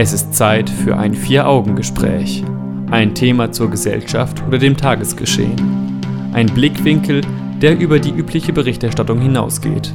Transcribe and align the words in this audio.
Es 0.00 0.12
ist 0.12 0.32
Zeit 0.32 0.70
für 0.70 0.96
ein 0.96 1.12
Vier-Augen-Gespräch. 1.12 2.44
Ein 2.88 3.16
Thema 3.16 3.50
zur 3.50 3.68
Gesellschaft 3.68 4.40
oder 4.46 4.56
dem 4.56 4.76
Tagesgeschehen. 4.76 6.00
Ein 6.32 6.46
Blickwinkel, 6.46 7.22
der 7.60 7.76
über 7.76 7.98
die 7.98 8.12
übliche 8.12 8.52
Berichterstattung 8.52 9.20
hinausgeht. 9.20 9.92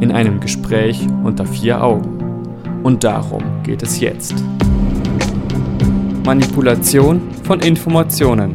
In 0.00 0.12
einem 0.12 0.40
Gespräch 0.40 1.06
unter 1.24 1.46
vier 1.46 1.82
Augen. 1.82 2.18
Und 2.82 3.02
darum 3.02 3.42
geht 3.62 3.82
es 3.82 3.98
jetzt. 3.98 4.34
Manipulation 6.26 7.22
von 7.42 7.60
Informationen. 7.60 8.52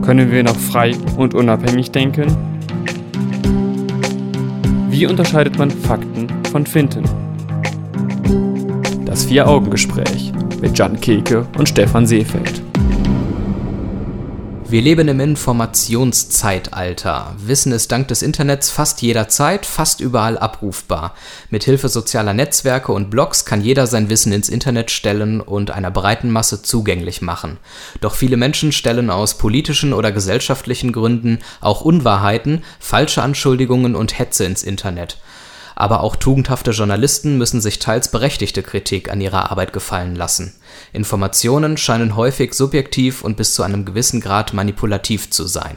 Können 0.00 0.32
wir 0.32 0.42
noch 0.42 0.56
frei 0.56 0.92
und 1.18 1.34
unabhängig 1.34 1.90
denken? 1.90 2.34
Wie 4.88 5.06
unterscheidet 5.06 5.58
man 5.58 5.70
Fakten 5.70 6.28
von 6.50 6.64
Finten? 6.64 7.23
Das 9.14 9.26
Vier-Augen-Gespräch 9.26 10.32
mit 10.60 10.76
Jan 10.76 11.00
Keke 11.00 11.46
und 11.56 11.68
Stefan 11.68 12.04
Seefeld. 12.04 12.60
Wir 14.68 14.82
leben 14.82 15.06
im 15.06 15.20
Informationszeitalter. 15.20 17.36
Wissen 17.38 17.70
ist 17.70 17.92
dank 17.92 18.08
des 18.08 18.22
Internets 18.22 18.70
fast 18.70 19.02
jederzeit, 19.02 19.66
fast 19.66 20.00
überall 20.00 20.36
abrufbar. 20.36 21.14
Mithilfe 21.48 21.88
sozialer 21.88 22.34
Netzwerke 22.34 22.90
und 22.90 23.08
Blogs 23.08 23.44
kann 23.44 23.62
jeder 23.62 23.86
sein 23.86 24.10
Wissen 24.10 24.32
ins 24.32 24.48
Internet 24.48 24.90
stellen 24.90 25.40
und 25.40 25.70
einer 25.70 25.92
breiten 25.92 26.32
Masse 26.32 26.62
zugänglich 26.62 27.22
machen. 27.22 27.58
Doch 28.00 28.16
viele 28.16 28.36
Menschen 28.36 28.72
stellen 28.72 29.10
aus 29.10 29.38
politischen 29.38 29.92
oder 29.92 30.10
gesellschaftlichen 30.10 30.90
Gründen 30.90 31.38
auch 31.60 31.82
Unwahrheiten, 31.82 32.64
falsche 32.80 33.22
Anschuldigungen 33.22 33.94
und 33.94 34.18
Hetze 34.18 34.44
ins 34.44 34.64
Internet 34.64 35.18
aber 35.74 36.02
auch 36.02 36.16
tugendhafte 36.16 36.70
Journalisten 36.70 37.38
müssen 37.38 37.60
sich 37.60 37.78
teils 37.78 38.10
berechtigte 38.10 38.62
Kritik 38.62 39.10
an 39.10 39.20
ihrer 39.20 39.50
Arbeit 39.50 39.72
gefallen 39.72 40.14
lassen. 40.14 40.54
Informationen 40.92 41.76
scheinen 41.76 42.16
häufig 42.16 42.54
subjektiv 42.54 43.22
und 43.22 43.36
bis 43.36 43.54
zu 43.54 43.62
einem 43.62 43.84
gewissen 43.84 44.20
Grad 44.20 44.52
manipulativ 44.52 45.30
zu 45.30 45.46
sein. 45.46 45.76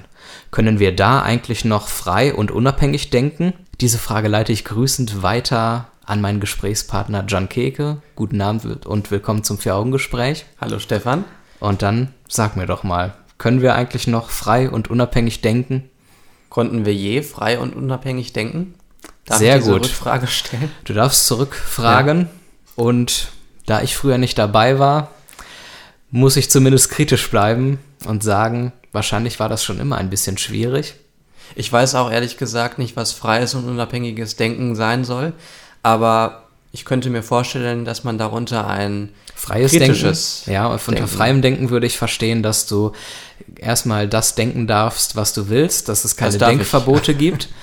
Können 0.52 0.80
wir 0.80 0.95
da 0.95 1.22
eigentlich 1.22 1.66
noch 1.66 1.88
frei 1.88 2.34
und 2.34 2.52
unabhängig 2.52 3.09
denken? 3.09 3.53
Diese 3.81 3.98
Frage 3.98 4.28
leite 4.28 4.52
ich 4.52 4.66
grüßend 4.66 5.23
weiter 5.23 5.88
an 6.06 6.22
meinen 6.22 6.40
Gesprächspartner 6.40 7.25
John 7.28 7.50
Keke. 7.50 8.02
Guten 8.16 8.42
Abend 8.42 8.86
und 8.86 9.12
willkommen 9.12 9.44
zum 9.44 9.58
Vier-Augen-Gespräch. 9.58 10.45
Hallo 10.59 10.80
Stefan. 10.80 11.25
Und 11.59 11.81
dann 11.81 12.14
sag 12.28 12.56
mir 12.56 12.66
doch 12.66 12.84
mal, 12.84 13.14
können 13.38 13.62
wir 13.62 13.75
eigentlich 13.75 14.08
noch 14.08 14.30
frei 14.30 14.70
und 14.70 14.90
unabhängig 14.90 15.42
denken? 15.42 15.90
Konnten 16.50 16.86
wir 16.86 16.94
je 16.94 17.22
frei 17.23 17.59
und 17.59 17.75
unabhängig 17.75 18.34
denken? 18.34 18.75
Darf 19.28 19.39
Sehr 19.39 19.58
ich 19.58 19.64
diese 19.64 19.73
gut. 19.73 19.83
Rückfrage 19.83 20.28
stellen? 20.28 20.72
Du 20.86 20.94
darfst 20.94 21.28
zurückfragen. 21.28 22.22
Ja. 22.22 22.28
Und 22.75 23.28
da 23.66 23.81
ich 23.81 23.95
früher 23.95 24.17
nicht 24.17 24.38
dabei 24.38 24.80
war, 24.80 25.11
muss 26.09 26.38
ich 26.38 26.50
zumindest 26.50 26.89
kritisch 26.89 27.30
bleiben 27.30 27.80
und 28.06 28.23
sagen, 28.23 28.72
wahrscheinlich 28.94 29.39
war 29.39 29.50
das 29.50 29.64
schon 29.64 29.80
immer 29.80 29.97
ein 29.97 30.09
bisschen 30.09 30.38
schwierig. 30.38 30.95
Ich 31.56 31.72
weiß 31.72 31.95
auch 31.95 32.09
ehrlich 32.09 32.38
gesagt 32.38 32.80
nicht, 32.80 32.95
was 32.95 33.11
freies 33.11 33.53
und 33.53 33.67
unabhängiges 33.67 34.38
Denken 34.38 34.75
sein 34.75 35.03
soll, 35.03 35.34
aber 35.84 36.44
ich 36.72 36.86
könnte 36.86 37.09
mir 37.09 37.23
vorstellen, 37.23 37.86
dass 37.86 38.03
man 38.03 38.17
darunter 38.17 38.67
ein 38.67 39.09
freies 39.36 39.72
kritisches 39.72 40.44
Denken, 40.45 40.52
ja, 40.52 40.67
unter 40.67 40.91
Denken. 40.91 41.08
freiem 41.08 41.41
Denken 41.41 41.69
würde 41.69 41.88
ich 41.88 41.97
verstehen, 41.97 42.44
dass 42.44 42.67
du 42.67 42.94
erstmal 43.58 44.08
das 44.08 44.36
denken 44.36 44.67
darfst, 44.67 45.16
was 45.16 45.34
du 45.34 45.50
willst, 45.50 45.89
dass 45.89 46.06
es 46.06 46.16
keine 46.16 46.38
Denkverbote 46.38 47.14
gibt. 47.14 47.50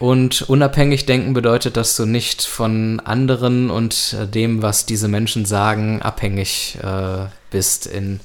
Und 0.00 0.42
unabhängig 0.48 1.04
denken 1.04 1.34
bedeutet, 1.34 1.76
dass 1.76 1.94
du 1.94 2.06
nicht 2.06 2.42
von 2.42 3.00
anderen 3.00 3.70
und 3.70 4.16
äh, 4.18 4.26
dem, 4.26 4.62
was 4.62 4.86
diese 4.86 5.08
Menschen 5.08 5.44
sagen, 5.44 6.00
abhängig 6.00 6.78
äh, 6.82 7.26
bist 7.50 7.86
in 7.86 8.20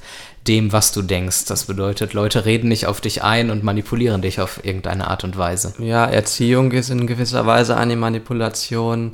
dem, 0.47 0.71
was 0.71 0.93
du 0.93 1.01
denkst. 1.01 1.45
Das 1.45 1.65
bedeutet, 1.65 2.13
Leute 2.13 2.45
reden 2.45 2.69
nicht 2.69 2.87
auf 2.87 3.01
dich 3.01 3.23
ein 3.23 3.49
und 3.49 3.63
manipulieren 3.63 4.21
dich 4.21 4.39
auf 4.39 4.63
irgendeine 4.63 5.07
Art 5.07 5.25
und 5.25 5.37
Weise. 5.37 5.73
Ja, 5.79 6.05
Erziehung 6.05 6.71
ist 6.71 6.89
in 6.89 7.07
gewisser 7.07 7.45
Weise 7.45 7.75
eine 7.75 7.97
Manipulation. 7.97 9.11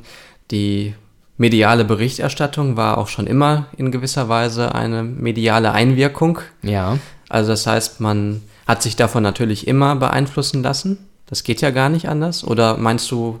Die 0.52 0.94
mediale 1.38 1.84
Berichterstattung 1.84 2.76
war 2.76 2.96
auch 2.96 3.08
schon 3.08 3.26
immer 3.26 3.66
in 3.76 3.90
gewisser 3.90 4.28
Weise 4.28 4.72
eine 4.72 5.02
mediale 5.02 5.72
Einwirkung. 5.72 6.38
Ja. 6.62 6.98
Also 7.28 7.50
das 7.50 7.66
heißt, 7.66 8.00
man 8.00 8.42
hat 8.68 8.84
sich 8.84 8.94
davon 8.94 9.24
natürlich 9.24 9.66
immer 9.66 9.96
beeinflussen 9.96 10.62
lassen. 10.62 11.08
Das 11.26 11.44
geht 11.44 11.60
ja 11.60 11.70
gar 11.70 11.88
nicht 11.88 12.08
anders? 12.08 12.44
Oder 12.44 12.76
meinst 12.76 13.10
du, 13.10 13.40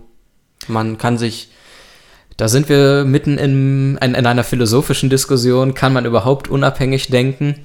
man 0.68 0.98
kann 0.98 1.18
sich. 1.18 1.50
Da 2.38 2.48
sind 2.48 2.68
wir 2.68 3.04
mitten 3.04 3.36
in, 3.36 3.98
in, 4.00 4.14
in 4.14 4.26
einer 4.26 4.44
philosophischen 4.44 5.10
Diskussion. 5.10 5.74
Kann 5.74 5.92
man 5.92 6.06
überhaupt 6.06 6.48
unabhängig 6.48 7.08
denken? 7.08 7.56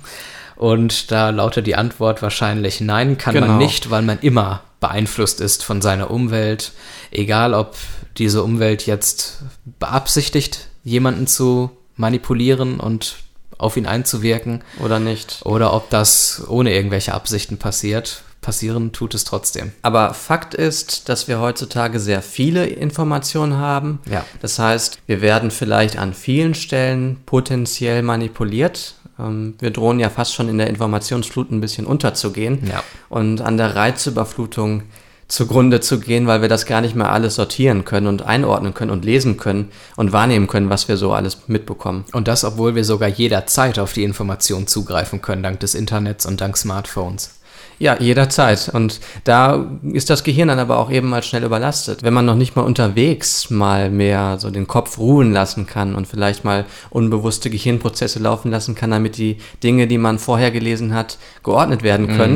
Und 0.58 1.12
da 1.12 1.30
lautet 1.30 1.68
die 1.68 1.76
Antwort 1.76 2.22
wahrscheinlich 2.22 2.82
nein, 2.82 3.18
kann 3.18 3.36
genau. 3.36 3.48
man 3.48 3.58
nicht, 3.60 3.92
weil 3.92 4.02
man 4.02 4.20
immer 4.20 4.64
beeinflusst 4.80 5.40
ist 5.40 5.64
von 5.64 5.82
seiner 5.82 6.12
Umwelt. 6.12 6.74
Egal, 7.12 7.54
ob 7.54 7.76
diese 8.18 8.44
Umwelt 8.44 8.86
jetzt 8.86 9.44
beabsichtigt, 9.80 10.68
jemanden 10.84 11.28
zu 11.28 11.72
manipulieren 11.96 12.80
und 12.80 13.16
auf 13.58 13.78
ihn 13.78 13.86
einzuwirken. 13.86 14.64
Oder 14.84 15.00
nicht. 15.00 15.40
Oder 15.44 15.74
ob 15.74 15.90
das 15.90 16.44
ohne 16.48 16.74
irgendwelche 16.74 17.14
Absichten 17.14 17.58
passiert 17.58 18.24
passieren 18.48 18.94
tut 18.94 19.14
es 19.14 19.26
trotzdem. 19.26 19.74
Aber 19.82 20.14
Fakt 20.14 20.54
ist, 20.54 21.10
dass 21.10 21.28
wir 21.28 21.42
heutzutage 21.42 22.00
sehr 22.00 22.22
viele 22.22 22.66
Informationen 22.66 23.58
haben. 23.58 24.00
Ja. 24.10 24.24
Das 24.42 24.58
heißt, 24.58 25.00
wir 25.06 25.20
werden 25.20 25.52
vielleicht 25.52 25.98
an 25.98 26.14
vielen 26.14 26.54
Stellen 26.54 27.18
potenziell 27.26 28.04
manipuliert. 28.04 28.96
Ähm, 29.20 29.56
wir 29.60 29.72
drohen 29.72 30.00
ja 30.00 30.10
fast 30.10 30.34
schon 30.34 30.48
in 30.48 30.60
der 30.60 30.68
Informationsflut 30.68 31.52
ein 31.52 31.60
bisschen 31.60 31.86
unterzugehen 31.86 32.60
ja. 32.72 32.82
und 33.10 33.42
an 33.42 33.58
der 33.58 33.76
Reizüberflutung 33.76 34.84
zugrunde 35.28 35.82
zu 35.82 36.00
gehen, 36.00 36.26
weil 36.26 36.42
wir 36.42 36.48
das 36.48 36.66
gar 36.66 36.80
nicht 36.80 36.96
mehr 36.96 37.12
alles 37.12 37.36
sortieren 37.36 37.84
können 37.84 38.08
und 38.08 38.22
einordnen 38.22 38.74
können 38.74 38.92
und 38.92 39.04
lesen 39.04 39.36
können 39.36 39.72
und 39.98 40.14
wahrnehmen 40.14 40.48
können, 40.48 40.70
was 40.70 40.88
wir 40.88 40.96
so 40.96 41.12
alles 41.12 41.50
mitbekommen. 41.50 42.06
Und 42.14 42.30
das, 42.30 42.46
obwohl 42.46 42.76
wir 42.76 42.86
sogar 42.86 43.10
jederzeit 43.10 43.78
auf 43.78 43.92
die 43.92 44.06
Information 44.06 44.68
zugreifen 44.68 45.22
können, 45.22 45.44
dank 45.44 45.60
des 45.60 45.76
Internets 45.76 46.26
und 46.26 46.40
dank 46.40 46.56
Smartphones. 46.56 47.37
Ja, 47.80 47.96
jederzeit. 48.00 48.70
Und 48.74 49.00
da 49.24 49.68
ist 49.84 50.10
das 50.10 50.24
Gehirn 50.24 50.48
dann 50.48 50.60
aber 50.60 50.78
auch 50.78 50.90
eben 50.90 51.10
mal 51.10 51.22
schnell 51.22 51.44
überlastet. 51.44 52.02
Wenn 52.02 52.14
man 52.14 52.26
noch 52.26 52.36
nicht 52.36 52.56
mal 52.56 52.64
unterwegs 52.64 53.50
mal 53.50 53.92
mehr 53.92 54.38
so 54.40 54.50
den 54.50 54.68
Kopf 54.68 54.98
ruhen 54.98 55.32
lassen 55.32 55.68
kann 55.68 55.94
und 55.94 56.08
vielleicht 56.08 56.44
mal 56.44 56.66
unbewusste 56.90 57.50
Gehirnprozesse 57.50 58.20
laufen 58.20 58.50
lassen 58.50 58.74
kann, 58.74 58.92
damit 58.92 59.18
die 59.18 59.38
Dinge, 59.64 59.88
die 59.88 60.00
man 60.00 60.18
vorher 60.18 60.52
gelesen 60.52 60.94
hat, 60.94 61.18
geordnet 61.44 61.84
werden 61.84 62.08
können, 62.18 62.34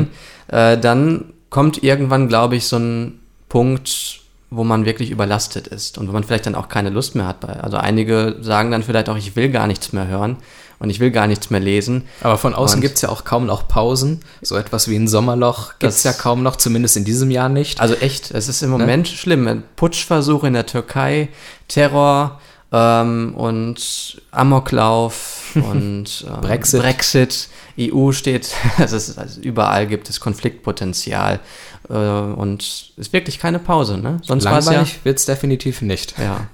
mhm. 0.48 0.56
äh, 0.56 0.78
dann 0.78 1.32
kommt 1.50 1.82
irgendwann, 1.82 2.28
glaube 2.28 2.56
ich, 2.56 2.66
so 2.66 2.76
ein 2.76 3.20
Punkt, 3.48 4.20
wo 4.50 4.64
man 4.64 4.84
wirklich 4.84 5.10
überlastet 5.10 5.66
ist 5.66 5.98
und 5.98 6.08
wo 6.08 6.12
man 6.12 6.24
vielleicht 6.24 6.46
dann 6.46 6.54
auch 6.54 6.68
keine 6.68 6.90
Lust 6.90 7.14
mehr 7.14 7.26
hat. 7.26 7.44
Also 7.44 7.78
einige 7.78 8.36
sagen 8.40 8.70
dann 8.70 8.82
vielleicht 8.82 9.08
auch, 9.08 9.16
ich 9.16 9.34
will 9.34 9.50
gar 9.50 9.66
nichts 9.66 9.92
mehr 9.92 10.06
hören 10.06 10.36
und 10.82 10.90
ich 10.90 10.98
will 10.98 11.12
gar 11.12 11.28
nichts 11.28 11.48
mehr 11.48 11.60
lesen. 11.60 12.04
Aber 12.22 12.36
von 12.36 12.54
außen 12.54 12.80
gibt 12.80 12.96
es 12.96 13.02
ja 13.02 13.08
auch 13.08 13.22
kaum 13.22 13.46
noch 13.46 13.68
Pausen. 13.68 14.20
So 14.40 14.56
etwas 14.56 14.88
wie 14.88 14.96
ein 14.96 15.06
Sommerloch 15.06 15.78
gibt 15.78 15.92
es 15.92 16.02
ja 16.02 16.12
kaum 16.12 16.42
noch, 16.42 16.56
zumindest 16.56 16.96
in 16.96 17.04
diesem 17.04 17.30
Jahr 17.30 17.48
nicht. 17.48 17.80
Also 17.80 17.94
echt, 17.94 18.32
es 18.32 18.48
ist 18.48 18.62
im 18.62 18.72
ne? 18.72 18.78
Moment 18.78 19.08
ne? 19.08 19.16
schlimm. 19.16 19.62
Putschversuch 19.76 20.42
in 20.42 20.54
der 20.54 20.66
Türkei, 20.66 21.28
Terror 21.68 22.40
ähm, 22.72 23.34
und 23.36 24.20
Amoklauf 24.32 25.52
und 25.54 26.26
ähm, 26.26 26.40
Brexit. 26.40 26.82
Brexit. 26.82 27.48
EU 27.78 28.12
steht, 28.12 28.52
also, 28.78 28.96
es, 28.96 29.16
also 29.16 29.40
überall 29.40 29.86
gibt 29.86 30.10
es 30.10 30.20
Konfliktpotenzial 30.20 31.40
äh, 31.88 31.94
und 31.94 32.62
es 32.62 32.92
ist 32.96 33.12
wirklich 33.12 33.38
keine 33.38 33.58
Pause. 33.60 33.98
Ne? 33.98 34.18
Sonst 34.22 34.44
Langweilig 34.44 34.94
ja, 34.94 35.04
wird 35.04 35.18
es 35.18 35.26
definitiv 35.26 35.80
nicht. 35.80 36.14
Ja. 36.18 36.48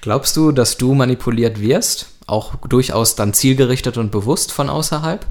Glaubst 0.00 0.36
du, 0.36 0.52
dass 0.52 0.76
du 0.76 0.94
manipuliert 0.94 1.60
wirst? 1.60 2.13
Auch 2.26 2.54
durchaus 2.68 3.16
dann 3.16 3.34
zielgerichtet 3.34 3.96
und 3.98 4.10
bewusst 4.10 4.52
von 4.52 4.70
außerhalb? 4.70 5.26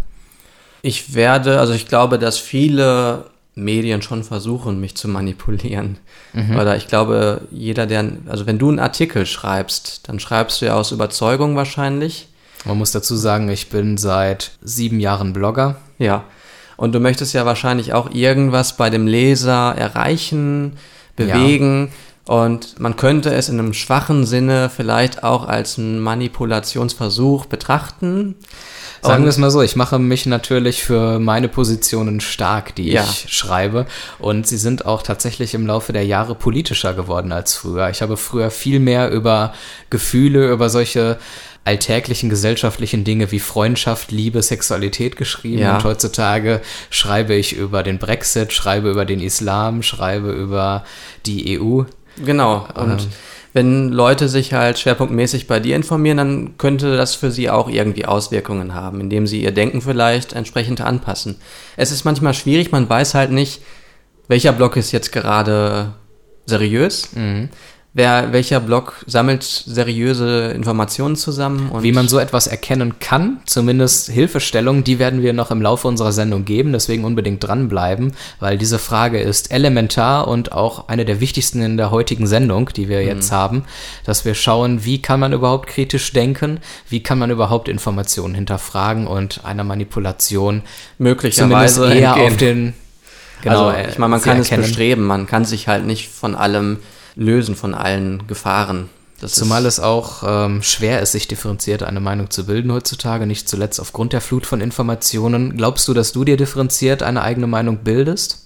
Ich 0.81 1.16
werde, 1.16 1.60
also 1.60 1.74
ich 1.74 1.88
glaube, 1.88 2.19
dass 2.19 2.38
viele 2.38 3.25
Medien 3.56 4.01
schon 4.01 4.24
versuchen, 4.24 4.80
mich 4.80 4.95
zu 4.95 5.07
manipulieren. 5.07 5.98
Mhm. 6.34 6.57
Oder 6.57 6.75
ich 6.75 6.88
glaube, 6.88 7.42
jeder, 7.51 7.86
der, 7.86 8.06
also 8.28 8.45
wenn 8.45 8.60
du 8.60 8.69
einen 8.69 8.80
Artikel 8.80 9.25
schreibst, 9.25 10.07
dann 10.07 10.19
schreibst 10.19 10.62
du 10.62 10.66
ja 10.66 10.75
aus 10.75 10.92
Überzeugung 10.92 11.56
wahrscheinlich. 11.56 12.28
Man 12.66 12.78
muss 12.78 12.92
dazu 12.92 13.16
sagen, 13.16 13.50
ich 13.50 13.69
bin 13.69 13.98
seit 13.98 14.51
sieben 14.62 15.00
Jahren 15.00 15.34
Blogger. 15.34 15.78
Ja. 16.00 16.24
Und 16.78 16.94
du 16.94 17.00
möchtest 17.00 17.34
ja 17.34 17.46
wahrscheinlich 17.46 17.94
auch 17.94 18.12
irgendwas 18.12 18.78
bei 18.78 18.89
dem 18.89 19.06
Leser 19.06 19.75
erreichen, 19.78 20.78
bewegen. 21.16 21.88
Ja. 21.88 21.94
Und 22.25 22.80
man 22.80 22.96
könnte 22.96 23.34
es 23.34 23.50
in 23.50 23.60
einem 23.60 23.74
schwachen 23.74 24.25
Sinne 24.25 24.70
vielleicht 24.70 25.24
auch 25.24 25.46
als 25.46 25.78
einen 25.78 26.00
Manipulationsversuch 26.00 27.46
betrachten. 27.48 28.36
Sagen 29.02 29.24
wir 29.24 29.30
es 29.30 29.38
mal 29.38 29.52
so, 29.52 29.62
ich 29.62 29.75
mache 29.75 30.00
mich 30.00 30.25
natürlich 30.25 30.86
für 30.86 31.20
meine 31.20 31.50
Positionen 31.50 32.22
stark, 32.22 32.74
die 32.75 32.92
Ja. 32.92 33.04
ich 33.04 33.25
schreibe. 33.28 33.86
Und 34.20 34.48
sie 34.48 34.56
sind 34.56 34.86
auch 34.86 35.02
tatsächlich 35.04 35.54
im 35.54 35.68
Laufe 35.68 35.92
der 35.92 36.06
Jahre 36.06 36.36
politischer 36.36 36.94
geworden 36.94 37.34
als 37.34 37.54
früher. 37.56 37.90
Ich 37.90 38.02
habe 38.02 38.16
früher 38.16 38.50
viel 38.50 38.80
mehr 38.80 39.12
über 39.12 39.54
Gefühle, 39.90 40.50
über 40.50 40.70
solche 40.70 41.18
alltäglichen 41.66 42.30
gesellschaftlichen 42.30 43.04
Dinge 43.04 43.31
wie 43.31 43.40
Freundschaft, 43.40 44.12
Liebe, 44.12 44.42
Sexualität 44.42 45.18
geschrieben. 45.18 45.60
Ja. 45.62 45.75
Und 45.75 45.84
heutzutage 45.84 46.62
schreibe 46.90 47.34
ich 47.36 47.54
über 47.54 47.84
den 47.84 48.00
Brexit, 48.00 48.54
schreibe 48.54 48.90
über 48.90 49.04
den 49.04 49.20
Islam, 49.20 49.84
schreibe 49.84 50.31
über 50.31 50.86
die 51.25 51.60
EU. 51.60 51.84
Genau. 52.24 52.68
Und 52.75 53.01
Ähm. 53.01 53.07
wenn 53.54 53.89
Leute 53.89 54.27
sich 54.30 54.54
halt 54.54 54.80
schwerpunktmäßig 54.80 55.48
bei 55.48 55.60
dir 55.60 55.75
informieren, 55.75 56.18
dann 56.18 56.57
könnte 56.57 56.98
das 56.98 57.15
für 57.15 57.31
sie 57.31 57.50
auch 57.50 57.69
irgendwie 57.69 58.06
Auswirkungen 58.06 58.74
haben, 58.74 59.00
indem 59.01 59.27
sie 59.27 59.42
ihr 59.44 59.51
Denken 59.51 59.81
vielleicht 59.81 60.33
entsprechend 60.33 60.81
anpassen. 60.81 61.38
Es 61.77 61.92
ist 61.92 62.04
manchmal 62.04 62.33
schwierig, 62.33 62.71
man 62.71 62.89
weiß 62.89 63.13
halt 63.13 63.31
nicht, 63.31 63.62
welcher 64.27 64.54
Blog 64.54 64.75
ist 64.77 64.92
jetzt 64.92 65.12
gerade 65.12 65.94
seriös. 66.45 67.10
Wer, 67.95 68.34
welcher 68.34 68.60
Blog 68.60 69.04
sammelt 69.06 69.44
seriöse 69.44 70.51
Informationen 70.56 71.16
zusammen 71.16 71.69
und 71.69 71.84
Wie 71.84 71.92
man 71.92 72.07
so 72.07 72.18
etwas 72.18 72.48
erkennen 72.48 72.98
kann, 72.98 73.38
zumindest 73.45 74.10
Hilfestellungen, 74.10 74.84
die 74.84 74.98
werden 74.98 75.22
wir 75.22 75.31
noch 75.31 75.51
im 75.51 75.62
Laufe 75.62 75.88
unserer 75.88 76.12
Sendung 76.12 76.44
geben, 76.44 76.74
deswegen 76.74 77.06
unbedingt 77.06 77.44
dranbleiben, 77.44 78.13
weil 78.40 78.57
diese 78.57 78.80
Frage 78.80 79.19
ist 79.19 79.51
elementar 79.51 80.28
und 80.28 80.54
auch 80.54 80.88
eine 80.88 81.06
der 81.06 81.19
wichtigsten 81.19 81.62
in 81.62 81.78
der 81.78 81.92
heutigen 81.92 82.25
Sendung, 82.25 82.72
die 82.75 82.90
wir 82.90 83.04
jetzt 83.04 83.31
haben, 83.31 83.63
dass 84.06 84.25
wir 84.25 84.34
schauen, 84.34 84.84
wie 84.86 85.00
kann 85.00 85.19
man 85.19 85.31
überhaupt 85.31 85.68
kritisch 85.68 86.12
denken, 86.13 86.62
wie 86.89 87.04
kann 87.04 87.19
man 87.19 87.30
überhaupt 87.30 87.68
Informationen 87.68 88.34
hinterfragen 88.34 89.06
und 89.06 89.46
einer 89.46 89.63
Manipulation 89.63 90.63
zumindest 90.63 90.98
möglicherweise 90.98 91.94
eher 91.94 92.16
entgehen. 92.16 92.31
auf 92.31 92.38
den 92.38 92.74
also, 93.46 93.69
äh, 93.69 93.89
ich 93.89 94.00
meine, 94.00 94.12
man 94.12 94.19
sie 94.19 94.30
kann 94.30 94.39
es 94.39 94.50
erkennen. 94.50 94.68
bestreben, 94.68 95.04
man 95.04 95.28
kann 95.28 95.46
sich 95.46 95.68
halt 95.68 95.86
nicht 95.86 96.10
von 96.10 96.34
allem 96.34 96.80
lösen, 97.15 97.56
von 97.56 97.74
allen 97.74 98.27
Gefahren. 98.27 98.89
Das 99.19 99.36
Zumal 99.36 99.65
es 99.65 99.80
auch 99.80 100.24
ähm, 100.25 100.62
schwer 100.63 101.01
ist, 101.01 101.13
sich 101.13 101.30
differenziert 101.30 101.81
eine 101.81 102.01
Meinung 102.01 102.30
zu 102.30 102.45
bilden 102.45 102.74
heutzutage, 102.74 103.25
nicht 103.25 103.48
zuletzt 103.48 103.80
aufgrund 103.80 104.12
der 104.12 104.19
Flut 104.19 104.45
von 104.45 104.60
Informationen. 104.60 105.56
Glaubst 105.56 105.88
du, 105.88 105.94
dass 105.94 106.12
du 106.12 106.25
dir 106.25 106.36
differenziert 106.36 107.04
eine 107.04 107.21
eigene 107.21 107.48
Meinung 107.48 107.77
bildest? 107.77 108.44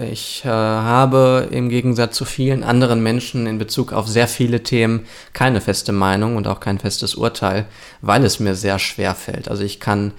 Ich 0.00 0.44
äh, 0.44 0.48
habe 0.48 1.48
im 1.50 1.68
Gegensatz 1.68 2.16
zu 2.16 2.24
vielen 2.24 2.62
anderen 2.62 3.02
Menschen 3.02 3.46
in 3.46 3.58
Bezug 3.58 3.92
auf 3.92 4.06
sehr 4.06 4.28
viele 4.28 4.62
Themen 4.62 5.04
keine 5.32 5.60
feste 5.60 5.92
Meinung 5.92 6.36
und 6.36 6.46
auch 6.46 6.60
kein 6.60 6.78
festes 6.78 7.16
Urteil, 7.16 7.66
weil 8.00 8.24
es 8.24 8.38
mir 8.38 8.54
sehr 8.54 8.78
schwer 8.78 9.14
fällt. 9.16 9.48
Also 9.48 9.64
ich 9.64 9.80
kann 9.80 10.12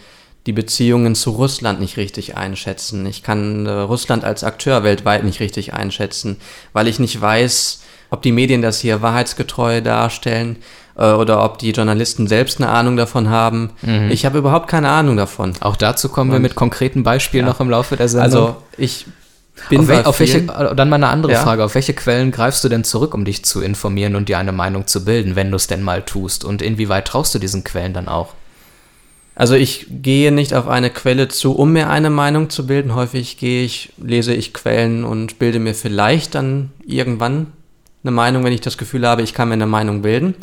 die 0.50 0.54
Beziehungen 0.54 1.14
zu 1.14 1.30
Russland 1.30 1.80
nicht 1.80 1.98
richtig 1.98 2.36
einschätzen. 2.36 3.06
Ich 3.06 3.22
kann 3.22 3.68
äh, 3.68 3.70
Russland 3.70 4.24
als 4.24 4.44
Akteur 4.44 4.84
weltweit 4.84 5.24
nicht 5.24 5.40
richtig 5.42 5.74
einschätzen, 5.76 6.38
weil 6.74 6.88
ich 6.88 6.98
nicht 6.98 7.22
weiß, 7.22 7.82
ob 8.10 8.24
die 8.24 8.32
Medien 8.32 8.64
das 8.64 8.80
hier 8.80 9.04
wahrheitsgetreu 9.04 9.82
darstellen 9.82 10.56
äh, 10.98 11.12
oder 11.12 11.44
ob 11.46 11.60
die 11.60 11.70
Journalisten 11.70 12.26
selbst 12.26 12.60
eine 12.60 12.72
Ahnung 12.72 12.98
davon 12.98 13.30
haben. 13.30 13.70
Ich 14.10 14.26
habe 14.26 14.40
überhaupt 14.40 14.68
keine 14.68 14.90
Ahnung 14.90 15.18
davon. 15.18 15.54
Auch 15.60 15.76
dazu 15.76 16.10
kommen 16.10 16.32
wir 16.32 16.38
Und- 16.38 16.42
mit 16.42 16.56
konkreten 16.56 17.04
Beispielen 17.04 17.46
noch 17.46 17.60
im 17.60 17.70
Laufe 17.70 17.96
der 17.96 18.10
Sendung. 18.10 18.24
Also 18.26 18.56
ich 18.76 19.06
bin 19.70 19.82
auf, 19.82 19.88
wel, 19.88 20.04
auf 20.06 20.20
welche, 20.20 20.40
äh, 20.40 20.74
dann 20.76 20.90
mal 20.90 20.96
eine 20.96 21.10
andere 21.10 21.34
Ja. 21.34 21.44
Frage. 21.44 21.64
Auf 21.64 21.76
welche 21.76 21.94
Quellen 21.94 22.32
greifst 22.32 22.64
du 22.64 22.70
denn 22.70 22.84
zurück, 22.84 23.14
um 23.14 23.24
dich 23.24 23.46
zu 23.46 23.62
informieren 23.62 24.16
und 24.16 24.30
dir 24.30 24.40
eine 24.40 24.52
Meinung 24.52 24.88
zu 24.88 25.06
bilden, 25.06 25.36
wenn 25.36 25.52
du 25.52 25.58
es 25.58 25.68
denn 25.68 25.84
mal 25.84 26.02
tust? 26.02 26.44
Und 26.44 26.64
inwieweit 26.64 27.06
traust 27.08 27.36
du 27.36 27.38
diesen 27.40 27.64
Quellen 27.64 27.94
dann 27.94 28.08
auch? 28.08 28.34
Also 29.40 29.56
ich 29.56 29.86
gehe 29.90 30.34
nicht 30.34 30.54
auf 30.54 30.68
eine 30.68 30.90
Quelle 30.90 31.30
zu, 31.30 31.54
um 31.54 31.72
mir 31.72 31.90
eine 31.90 32.10
Meinung 32.10 32.50
zu 32.50 32.68
bilden. 32.68 32.94
Häufig 32.94 33.38
gehe 33.38 33.64
ich, 33.64 33.94
lese 33.98 34.34
ich 34.34 34.54
Quellen 34.54 35.06
und 35.06 35.40
bilde 35.40 35.60
mir 35.60 35.74
vielleicht 35.74 36.36
dann 36.36 36.72
irgendwann 36.86 37.48
eine 38.04 38.12
Meinung, 38.12 38.44
wenn 38.46 38.54
ich 38.54 38.62
das 38.62 38.78
Gefühl 38.78 39.06
habe, 39.08 39.22
ich 39.24 39.34
kann 39.34 39.50
mir 39.50 39.56
eine 39.56 39.66
Meinung 39.66 40.02
bilden. 40.02 40.36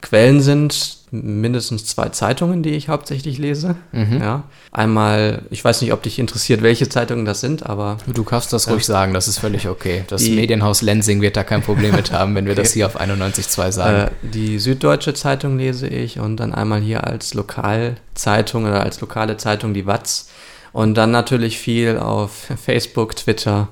Quellen 0.00 0.40
sind 0.40 0.98
mindestens 1.10 1.86
zwei 1.86 2.08
Zeitungen, 2.08 2.62
die 2.64 2.70
ich 2.70 2.88
hauptsächlich 2.88 3.38
lese. 3.38 3.76
Ja. 3.92 4.44
Einmal, 4.72 5.42
ich 5.50 5.64
weiß 5.64 5.80
nicht, 5.82 5.92
ob 5.92 6.02
dich 6.02 6.18
interessiert, 6.18 6.62
welche 6.62 6.88
Zeitungen 6.88 7.24
das 7.24 7.40
sind, 7.40 7.64
aber 7.66 7.98
Du 8.12 8.24
kannst 8.24 8.52
das 8.52 8.68
ruhig 8.68 8.84
sagen, 8.84 9.14
das 9.14 9.28
ist 9.28 9.38
völlig 9.38 9.68
okay. 9.68 10.02
Das 10.08 10.22
Die- 10.22 10.30
Medienhaus 10.34 10.82
Lensing 10.82 11.20
wird 11.20 11.36
da 11.36 11.44
kein 11.44 11.62
Problem 11.62 11.94
mit 11.94 12.10
haben, 12.10 12.34
wenn 12.34 12.46
wir 12.46 12.54
das 12.56 12.72
hier 12.72 12.86
auf 12.86 13.00
91.2 13.00 13.70
sagen. 13.70 14.08
Äh, 14.08 14.10
die 14.26 14.58
Süddeutsche 14.58 15.14
Zeitung 15.14 15.56
lese 15.58 15.86
ich 15.86 16.18
und 16.18 16.38
dann 16.38 16.52
einmal 16.52 16.80
hier 16.80 17.04
als 17.06 17.34
Lokalzeitung 17.34 18.64
oder 18.64 18.82
als 18.82 19.00
lokale 19.00 19.36
Zeitung 19.36 19.74
die 19.74 19.86
Watz. 19.86 20.30
Und 20.72 20.94
dann 20.94 21.12
natürlich 21.12 21.58
viel 21.58 21.98
auf 21.98 22.48
Facebook, 22.60 23.14
Twitter 23.14 23.68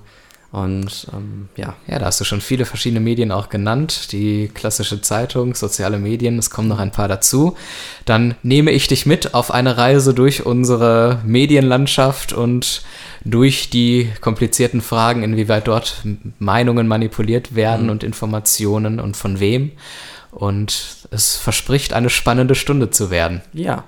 und 0.52 1.06
ähm, 1.14 1.48
ja. 1.56 1.74
Ja, 1.86 1.98
da 1.98 2.06
hast 2.06 2.20
du 2.20 2.24
schon 2.24 2.42
viele 2.42 2.66
verschiedene 2.66 3.00
Medien 3.00 3.32
auch 3.32 3.48
genannt. 3.48 4.12
Die 4.12 4.50
klassische 4.52 5.00
Zeitung, 5.00 5.54
soziale 5.54 5.98
Medien, 5.98 6.38
es 6.38 6.50
kommen 6.50 6.68
noch 6.68 6.78
ein 6.78 6.92
paar 6.92 7.08
dazu. 7.08 7.56
Dann 8.04 8.34
nehme 8.42 8.70
ich 8.70 8.86
dich 8.86 9.06
mit 9.06 9.32
auf 9.32 9.50
eine 9.50 9.78
Reise 9.78 10.12
durch 10.12 10.44
unsere 10.44 11.20
Medienlandschaft 11.24 12.34
und 12.34 12.82
durch 13.24 13.70
die 13.70 14.10
komplizierten 14.20 14.82
Fragen, 14.82 15.22
inwieweit 15.22 15.68
dort 15.68 16.02
Meinungen 16.38 16.86
manipuliert 16.86 17.54
werden 17.54 17.88
und 17.88 18.04
Informationen 18.04 19.00
und 19.00 19.16
von 19.16 19.40
wem. 19.40 19.72
Und 20.32 21.06
es 21.10 21.36
verspricht 21.36 21.94
eine 21.94 22.10
spannende 22.10 22.54
Stunde 22.54 22.90
zu 22.90 23.10
werden. 23.10 23.40
Ja. 23.54 23.84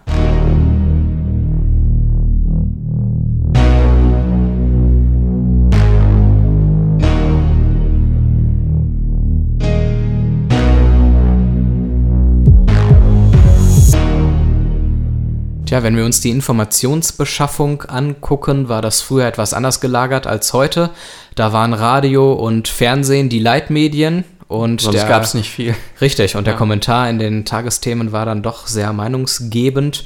Tja, 15.74 15.82
wenn 15.82 15.96
wir 15.96 16.04
uns 16.04 16.20
die 16.20 16.30
Informationsbeschaffung 16.30 17.82
angucken, 17.88 18.68
war 18.68 18.80
das 18.80 19.00
früher 19.00 19.26
etwas 19.26 19.52
anders 19.52 19.80
gelagert 19.80 20.24
als 20.24 20.52
heute. 20.52 20.90
Da 21.34 21.52
waren 21.52 21.74
Radio 21.74 22.32
und 22.32 22.68
Fernsehen 22.68 23.28
die 23.28 23.40
Leitmedien 23.40 24.22
und 24.46 24.82
Sonst 24.82 24.98
der, 24.98 25.08
gab 25.08 25.24
es 25.24 25.34
nicht 25.34 25.50
viel. 25.50 25.74
Richtig, 26.00 26.36
und 26.36 26.46
der 26.46 26.54
Ja. 26.54 26.58
Kommentar 26.58 27.10
in 27.10 27.18
den 27.18 27.44
Tagesthemen 27.44 28.12
war 28.12 28.24
dann 28.24 28.44
doch 28.44 28.68
sehr 28.68 28.92
meinungsgebend. 28.92 30.04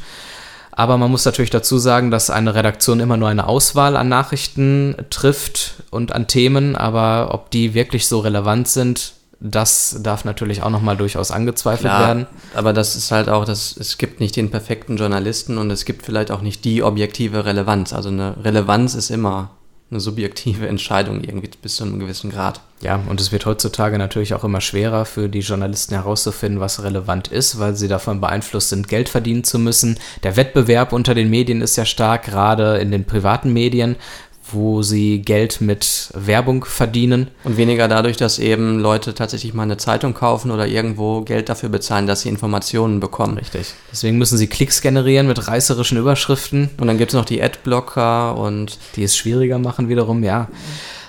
Aber 0.72 0.96
man 0.96 1.10
muss 1.10 1.26
natürlich 1.26 1.50
dazu 1.50 1.76
sagen, 1.76 2.10
dass 2.10 2.30
eine 2.30 2.54
Redaktion 2.54 2.98
immer 2.98 3.18
nur 3.18 3.28
eine 3.28 3.46
Auswahl 3.46 3.98
an 3.98 4.08
Nachrichten 4.08 4.96
trifft 5.10 5.82
und 5.90 6.12
an 6.12 6.28
Themen, 6.28 6.76
aber 6.76 7.34
ob 7.34 7.50
die 7.50 7.74
wirklich 7.74 8.08
so 8.08 8.20
relevant 8.20 8.68
sind, 8.68 9.12
das 9.40 9.98
darf 10.02 10.24
natürlich 10.24 10.62
auch 10.62 10.70
nochmal 10.70 10.96
durchaus 10.96 11.30
angezweifelt 11.30 11.92
werden. 11.92 12.26
aber 12.54 12.72
das 12.72 12.96
ist 12.96 13.12
halt 13.12 13.28
auch, 13.28 13.44
dass 13.44 13.76
es 13.76 13.96
gibt 13.96 14.18
nicht 14.20 14.34
den 14.34 14.50
perfekten 14.50 14.96
Journalisten 14.96 15.58
und 15.58 15.70
es 15.70 15.84
gibt 15.84 16.04
vielleicht 16.04 16.30
auch 16.30 16.40
nicht 16.40 16.64
die 16.64 16.82
objektive 16.82 17.44
Relevanz. 17.44 17.92
Also 17.92 18.08
eine 18.08 18.34
Relevanz 18.44 18.94
ist 18.94 19.10
immer 19.10 19.50
eine 19.90 20.00
subjektive 20.00 20.66
Entscheidung 20.68 21.22
irgendwie 21.22 21.50
bis 21.62 21.76
zu 21.76 21.84
einem 21.84 21.98
gewissen 21.98 22.30
Grad. 22.30 22.60
Ja, 22.80 23.00
und 23.08 23.20
es 23.20 23.32
wird 23.32 23.46
heutzutage 23.46 23.98
natürlich 23.98 24.34
auch 24.34 24.44
immer 24.44 24.60
schwerer 24.60 25.04
für 25.04 25.28
die 25.28 25.40
Journalisten 25.40 25.94
herauszufinden, 25.94 26.60
was 26.60 26.82
relevant 26.82 27.28
ist, 27.28 27.58
weil 27.58 27.74
sie 27.74 27.88
davon 27.88 28.20
beeinflusst 28.20 28.68
sind, 28.68 28.88
Geld 28.88 29.08
verdienen 29.08 29.42
zu 29.42 29.58
müssen. 29.58 29.98
Der 30.22 30.36
Wettbewerb 30.36 30.92
unter 30.92 31.14
den 31.14 31.30
Medien 31.30 31.60
ist 31.60 31.76
ja 31.76 31.84
stark, 31.84 32.24
gerade 32.24 32.78
in 32.78 32.92
den 32.92 33.04
privaten 33.04 33.52
Medien, 33.52 33.96
wo 34.52 34.82
sie 34.82 35.22
Geld 35.22 35.60
mit 35.60 36.10
Werbung 36.14 36.64
verdienen. 36.64 37.28
Und 37.44 37.56
weniger 37.56 37.88
dadurch, 37.88 38.16
dass 38.16 38.38
eben 38.38 38.78
Leute 38.78 39.14
tatsächlich 39.14 39.54
mal 39.54 39.64
eine 39.64 39.76
Zeitung 39.76 40.14
kaufen 40.14 40.50
oder 40.50 40.66
irgendwo 40.66 41.22
Geld 41.22 41.48
dafür 41.48 41.68
bezahlen, 41.68 42.06
dass 42.06 42.22
sie 42.22 42.28
Informationen 42.28 43.00
bekommen. 43.00 43.38
Richtig. 43.38 43.74
Deswegen 43.90 44.18
müssen 44.18 44.38
sie 44.38 44.46
Klicks 44.46 44.80
generieren 44.80 45.26
mit 45.26 45.48
reißerischen 45.48 45.98
Überschriften, 45.98 46.70
Und 46.78 46.86
dann 46.86 46.98
gibt 46.98 47.12
es 47.12 47.16
noch 47.16 47.24
die 47.24 47.42
Adblocker 47.42 48.36
und 48.36 48.78
die 48.96 49.04
es 49.04 49.16
schwieriger 49.16 49.58
machen 49.58 49.88
wiederum, 49.88 50.22
ja. 50.22 50.48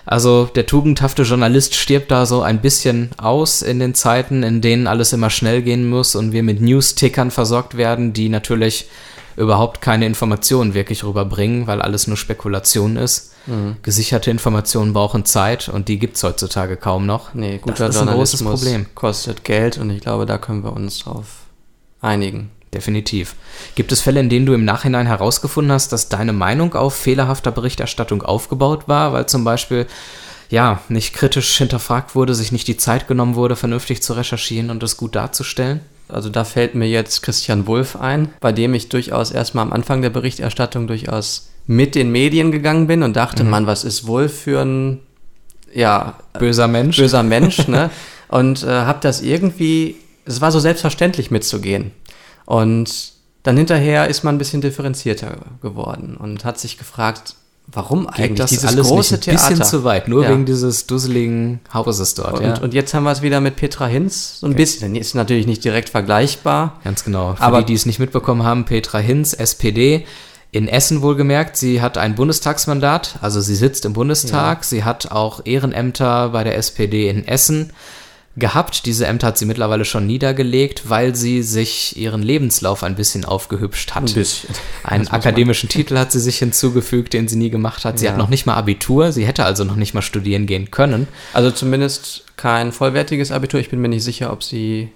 Also 0.05 0.45
der 0.45 0.65
tugendhafte 0.65 1.21
Journalist 1.21 1.75
stirbt 1.75 2.09
da 2.09 2.25
so 2.25 2.41
ein 2.41 2.61
bisschen 2.61 3.11
aus 3.17 3.61
in 3.61 3.79
den 3.79 3.93
Zeiten, 3.93 4.41
in 4.41 4.59
denen 4.59 4.87
alles 4.87 5.13
immer 5.13 5.29
schnell 5.29 5.61
gehen 5.61 5.87
muss 5.87 6.15
und 6.15 6.31
wir 6.31 6.41
mit 6.41 6.61
News-Tickern 6.61 7.29
versorgt 7.29 7.77
werden, 7.77 8.11
die 8.11 8.29
natürlich 8.29 8.87
überhaupt 9.37 9.81
keine 9.81 10.05
Informationen 10.05 10.73
wirklich 10.73 11.03
rüberbringen, 11.03 11.67
weil 11.67 11.81
alles 11.81 12.07
nur 12.07 12.17
Spekulation 12.17 12.97
ist. 12.97 13.28
Gesicherte 13.81 14.29
Informationen 14.29 14.93
brauchen 14.93 15.25
Zeit 15.25 15.69
und 15.69 15.87
die 15.87 15.97
gibt 15.97 16.17
es 16.17 16.23
heutzutage 16.23 16.77
kaum 16.77 17.05
noch. 17.05 17.33
nee, 17.33 17.57
guter 17.57 17.87
das 17.87 17.95
ist 17.95 18.01
ein 18.01 18.07
großes 18.09 18.43
Problem. 18.43 18.85
kostet 18.95 19.43
Geld 19.43 19.77
und 19.77 19.89
ich 19.89 20.01
glaube, 20.01 20.25
da 20.25 20.37
können 20.37 20.63
wir 20.63 20.73
uns 20.73 20.99
drauf 20.99 21.25
einigen. 22.01 22.51
Definitiv. 22.73 23.35
Gibt 23.73 23.91
es 23.91 24.01
Fälle, 24.01 24.19
in 24.19 24.29
denen 24.29 24.45
du 24.45 24.53
im 24.53 24.63
Nachhinein 24.63 25.07
herausgefunden 25.07 25.71
hast, 25.71 25.91
dass 25.91 26.09
deine 26.09 26.33
Meinung 26.33 26.75
auf 26.75 26.93
fehlerhafter 26.93 27.51
Berichterstattung 27.51 28.21
aufgebaut 28.21 28.87
war, 28.87 29.11
weil 29.11 29.25
zum 29.25 29.43
Beispiel 29.43 29.87
ja 30.49 30.81
nicht 30.87 31.13
kritisch 31.13 31.57
hinterfragt 31.57 32.13
wurde, 32.13 32.35
sich 32.35 32.51
nicht 32.51 32.67
die 32.67 32.77
Zeit 32.77 33.07
genommen 33.07 33.35
wurde, 33.35 33.55
vernünftig 33.55 34.03
zu 34.03 34.13
recherchieren 34.13 34.69
und 34.69 34.83
es 34.83 34.97
gut 34.97 35.15
darzustellen? 35.15 35.81
Also 36.07 36.29
da 36.29 36.43
fällt 36.43 36.75
mir 36.75 36.87
jetzt 36.87 37.21
Christian 37.21 37.67
Wulff 37.67 37.95
ein, 37.95 38.33
bei 38.39 38.51
dem 38.51 38.73
ich 38.73 38.89
durchaus 38.89 39.31
erstmal 39.31 39.63
am 39.63 39.73
Anfang 39.73 40.01
der 40.01 40.09
Berichterstattung 40.09 40.87
durchaus 40.87 41.48
mit 41.69 41.93
den 41.93 42.11
Medien 42.11 42.51
gegangen 42.51 42.87
bin 42.87 43.03
und 43.03 43.15
dachte, 43.15 43.43
mhm. 43.43 43.51
Mann, 43.51 43.67
was 43.67 43.83
ist 43.83 44.07
Wulff 44.07 44.41
für 44.41 44.65
ein 44.65 45.01
ja, 45.71 46.15
böser 46.39 46.67
Mensch? 46.67 46.97
Böser 46.97 47.21
Mensch, 47.21 47.67
ne? 47.67 47.91
Und 48.27 48.63
äh, 48.63 48.67
habe 48.67 48.97
das 49.03 49.21
irgendwie, 49.21 49.97
es 50.25 50.41
war 50.41 50.51
so 50.51 50.59
selbstverständlich 50.59 51.29
mitzugehen. 51.29 51.91
Und 52.45 53.13
dann 53.43 53.55
hinterher 53.55 54.07
ist 54.07 54.23
man 54.23 54.33
ein 54.33 54.37
bisschen 54.39 54.61
differenzierter 54.61 55.37
geworden 55.61 56.17
und 56.17 56.43
hat 56.43 56.59
sich 56.59 56.79
gefragt, 56.79 57.35
warum 57.67 58.07
Geht 58.07 58.17
eigentlich 58.17 58.39
das 58.39 58.49
dieses 58.49 58.65
alles 58.65 58.87
große 58.87 59.13
nicht 59.13 59.29
ein 59.29 59.37
Theater? 59.37 59.49
bisschen 59.49 59.65
zu 59.65 59.83
weit, 59.83 60.07
nur 60.07 60.23
ja. 60.23 60.31
wegen 60.31 60.45
dieses 60.45 60.87
dusseligen 60.87 61.59
Hauses 61.71 62.15
dort. 62.15 62.39
Und, 62.39 62.45
ja. 62.45 62.59
und 62.61 62.73
jetzt 62.73 62.95
haben 62.95 63.03
wir 63.03 63.11
es 63.11 63.21
wieder 63.21 63.41
mit 63.41 63.57
Petra 63.57 63.85
Hinz, 63.85 64.39
so 64.39 64.47
ein 64.47 64.53
okay. 64.53 64.61
bisschen. 64.63 64.95
Ist 64.95 65.13
natürlich 65.13 65.45
nicht 65.45 65.63
direkt 65.63 65.89
vergleichbar. 65.89 66.79
Ganz 66.83 67.03
genau. 67.03 67.35
Für 67.35 67.43
aber 67.43 67.59
die, 67.59 67.65
die 67.67 67.73
es 67.75 67.85
nicht 67.85 67.99
mitbekommen 67.99 68.41
haben, 68.41 68.65
Petra 68.65 68.97
Hinz, 68.97 69.33
SPD, 69.33 70.07
in 70.51 70.67
Essen 70.67 71.01
wohlgemerkt. 71.01 71.57
Sie 71.57 71.81
hat 71.81 71.97
ein 71.97 72.15
Bundestagsmandat, 72.15 73.19
also 73.21 73.41
sie 73.41 73.55
sitzt 73.55 73.85
im 73.85 73.93
Bundestag. 73.93 74.59
Ja. 74.59 74.63
Sie 74.63 74.83
hat 74.83 75.11
auch 75.11 75.45
Ehrenämter 75.45 76.29
bei 76.29 76.43
der 76.43 76.57
SPD 76.57 77.09
in 77.09 77.27
Essen 77.27 77.71
gehabt. 78.35 78.85
Diese 78.85 79.05
Ämter 79.05 79.27
hat 79.27 79.37
sie 79.37 79.45
mittlerweile 79.45 79.85
schon 79.85 80.07
niedergelegt, 80.07 80.89
weil 80.89 81.15
sie 81.15 81.43
sich 81.43 81.97
ihren 81.97 82.23
Lebenslauf 82.23 82.83
ein 82.83 82.95
bisschen 82.95 83.25
aufgehübscht 83.25 83.93
hat. 83.93 84.07
Ein 84.07 84.13
bisschen. 84.13 84.49
Einen 84.83 85.07
akademischen 85.09 85.69
Titel 85.69 85.97
hat 85.97 86.11
sie 86.11 86.19
sich 86.19 86.39
hinzugefügt, 86.39 87.13
den 87.13 87.27
sie 87.27 87.35
nie 87.35 87.49
gemacht 87.49 87.85
hat. 87.85 87.99
Sie 87.99 88.05
ja. 88.05 88.11
hat 88.11 88.17
noch 88.17 88.29
nicht 88.29 88.45
mal 88.45 88.55
Abitur, 88.55 89.11
sie 89.11 89.25
hätte 89.25 89.45
also 89.45 89.63
noch 89.63 89.75
nicht 89.75 89.93
mal 89.93 90.01
studieren 90.01 90.47
gehen 90.47 90.71
können. 90.71 91.07
Also 91.33 91.51
zumindest 91.51 92.23
kein 92.37 92.71
vollwertiges 92.71 93.31
Abitur. 93.31 93.59
Ich 93.59 93.69
bin 93.69 93.81
mir 93.81 93.89
nicht 93.89 94.03
sicher, 94.03 94.31
ob 94.31 94.43
sie 94.43 94.89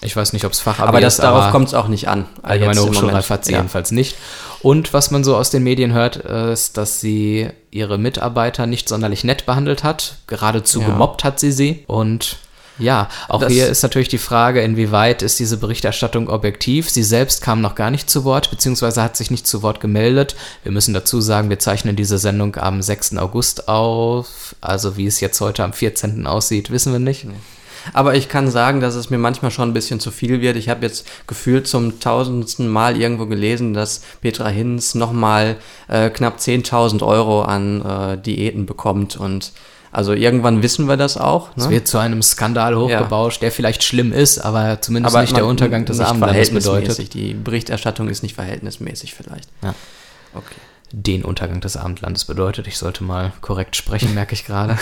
ich 0.00 0.14
weiß 0.14 0.32
nicht, 0.32 0.44
ob 0.44 0.52
es 0.52 0.60
Fachabi 0.60 0.88
aber 0.88 1.00
das, 1.00 1.14
ist, 1.14 1.24
darauf 1.24 1.50
kommt 1.50 1.68
es 1.68 1.74
auch 1.74 1.88
nicht 1.88 2.08
an. 2.08 2.26
Allgemeine 2.42 2.82
Hochschulreife 2.82 3.34
hat 3.34 3.44
sie 3.44 3.52
ja. 3.52 3.58
jedenfalls 3.58 3.90
nicht. 3.90 4.16
Und 4.62 4.92
was 4.92 5.10
man 5.10 5.24
so 5.24 5.36
aus 5.36 5.50
den 5.50 5.62
Medien 5.62 5.92
hört, 5.92 6.16
ist, 6.16 6.76
dass 6.76 7.00
sie 7.00 7.48
ihre 7.70 7.98
Mitarbeiter 7.98 8.66
nicht 8.66 8.88
sonderlich 8.88 9.24
nett 9.24 9.46
behandelt 9.46 9.84
hat. 9.84 10.16
Geradezu 10.26 10.80
ja. 10.80 10.86
gemobbt 10.88 11.24
hat 11.24 11.38
sie 11.38 11.52
sie. 11.52 11.84
Und 11.86 12.38
ja, 12.78 13.08
auch 13.28 13.40
das 13.40 13.52
hier 13.52 13.66
ist 13.66 13.82
natürlich 13.82 14.08
die 14.08 14.18
Frage, 14.18 14.62
inwieweit 14.62 15.22
ist 15.22 15.38
diese 15.38 15.56
Berichterstattung 15.56 16.28
objektiv. 16.28 16.88
Sie 16.88 17.02
selbst 17.02 17.42
kam 17.42 17.60
noch 17.60 17.74
gar 17.74 17.90
nicht 17.90 18.08
zu 18.08 18.24
Wort, 18.24 18.50
beziehungsweise 18.50 19.02
hat 19.02 19.16
sich 19.16 19.30
nicht 19.30 19.46
zu 19.46 19.62
Wort 19.62 19.80
gemeldet. 19.80 20.36
Wir 20.62 20.72
müssen 20.72 20.94
dazu 20.94 21.20
sagen, 21.20 21.50
wir 21.50 21.58
zeichnen 21.58 21.96
diese 21.96 22.18
Sendung 22.18 22.56
am 22.56 22.80
6. 22.80 23.16
August 23.16 23.68
auf. 23.68 24.54
Also 24.60 24.96
wie 24.96 25.06
es 25.06 25.20
jetzt 25.20 25.40
heute 25.40 25.64
am 25.64 25.72
14. 25.72 26.26
aussieht, 26.26 26.70
wissen 26.70 26.92
wir 26.92 27.00
nicht. 27.00 27.26
Aber 27.92 28.14
ich 28.14 28.28
kann 28.28 28.50
sagen, 28.50 28.80
dass 28.80 28.94
es 28.94 29.10
mir 29.10 29.18
manchmal 29.18 29.50
schon 29.50 29.70
ein 29.70 29.74
bisschen 29.74 30.00
zu 30.00 30.10
viel 30.10 30.40
wird. 30.40 30.56
Ich 30.56 30.68
habe 30.68 30.84
jetzt 30.84 31.06
gefühlt 31.26 31.66
zum 31.66 32.00
tausendsten 32.00 32.68
Mal 32.68 33.00
irgendwo 33.00 33.26
gelesen, 33.26 33.74
dass 33.74 34.02
Petra 34.20 34.48
Hinz 34.48 34.94
nochmal 34.94 35.56
äh, 35.88 36.10
knapp 36.10 36.38
10.000 36.38 37.04
Euro 37.06 37.42
an 37.42 37.82
äh, 37.84 38.18
Diäten 38.18 38.66
bekommt 38.66 39.16
und 39.16 39.52
also 39.90 40.12
irgendwann 40.12 40.62
wissen 40.62 40.86
wir 40.86 40.96
das 40.96 41.16
auch. 41.16 41.56
Ne? 41.56 41.64
Es 41.64 41.70
wird 41.70 41.88
zu 41.88 41.98
einem 41.98 42.22
Skandal 42.22 42.76
hochgebauscht, 42.76 43.38
ja. 43.38 43.46
der 43.46 43.52
vielleicht 43.52 43.82
schlimm 43.82 44.12
ist, 44.12 44.38
aber 44.38 44.80
zumindest 44.80 45.14
aber 45.14 45.22
nicht 45.22 45.36
der 45.36 45.46
Untergang 45.46 45.86
des 45.86 46.00
Abendlandes 46.00 46.52
bedeutet. 46.52 47.14
Die 47.14 47.34
Berichterstattung 47.34 48.08
ist 48.08 48.22
nicht 48.22 48.34
verhältnismäßig 48.34 49.14
vielleicht. 49.14 49.48
Ja. 49.62 49.74
Okay. 50.34 50.56
Den 50.92 51.24
Untergang 51.24 51.60
des 51.60 51.76
Abendlandes 51.76 52.24
bedeutet. 52.24 52.66
Ich 52.66 52.78
sollte 52.78 53.04
mal 53.04 53.32
korrekt 53.40 53.76
sprechen, 53.76 54.14
merke 54.14 54.32
ich 54.32 54.46
gerade. 54.46 54.78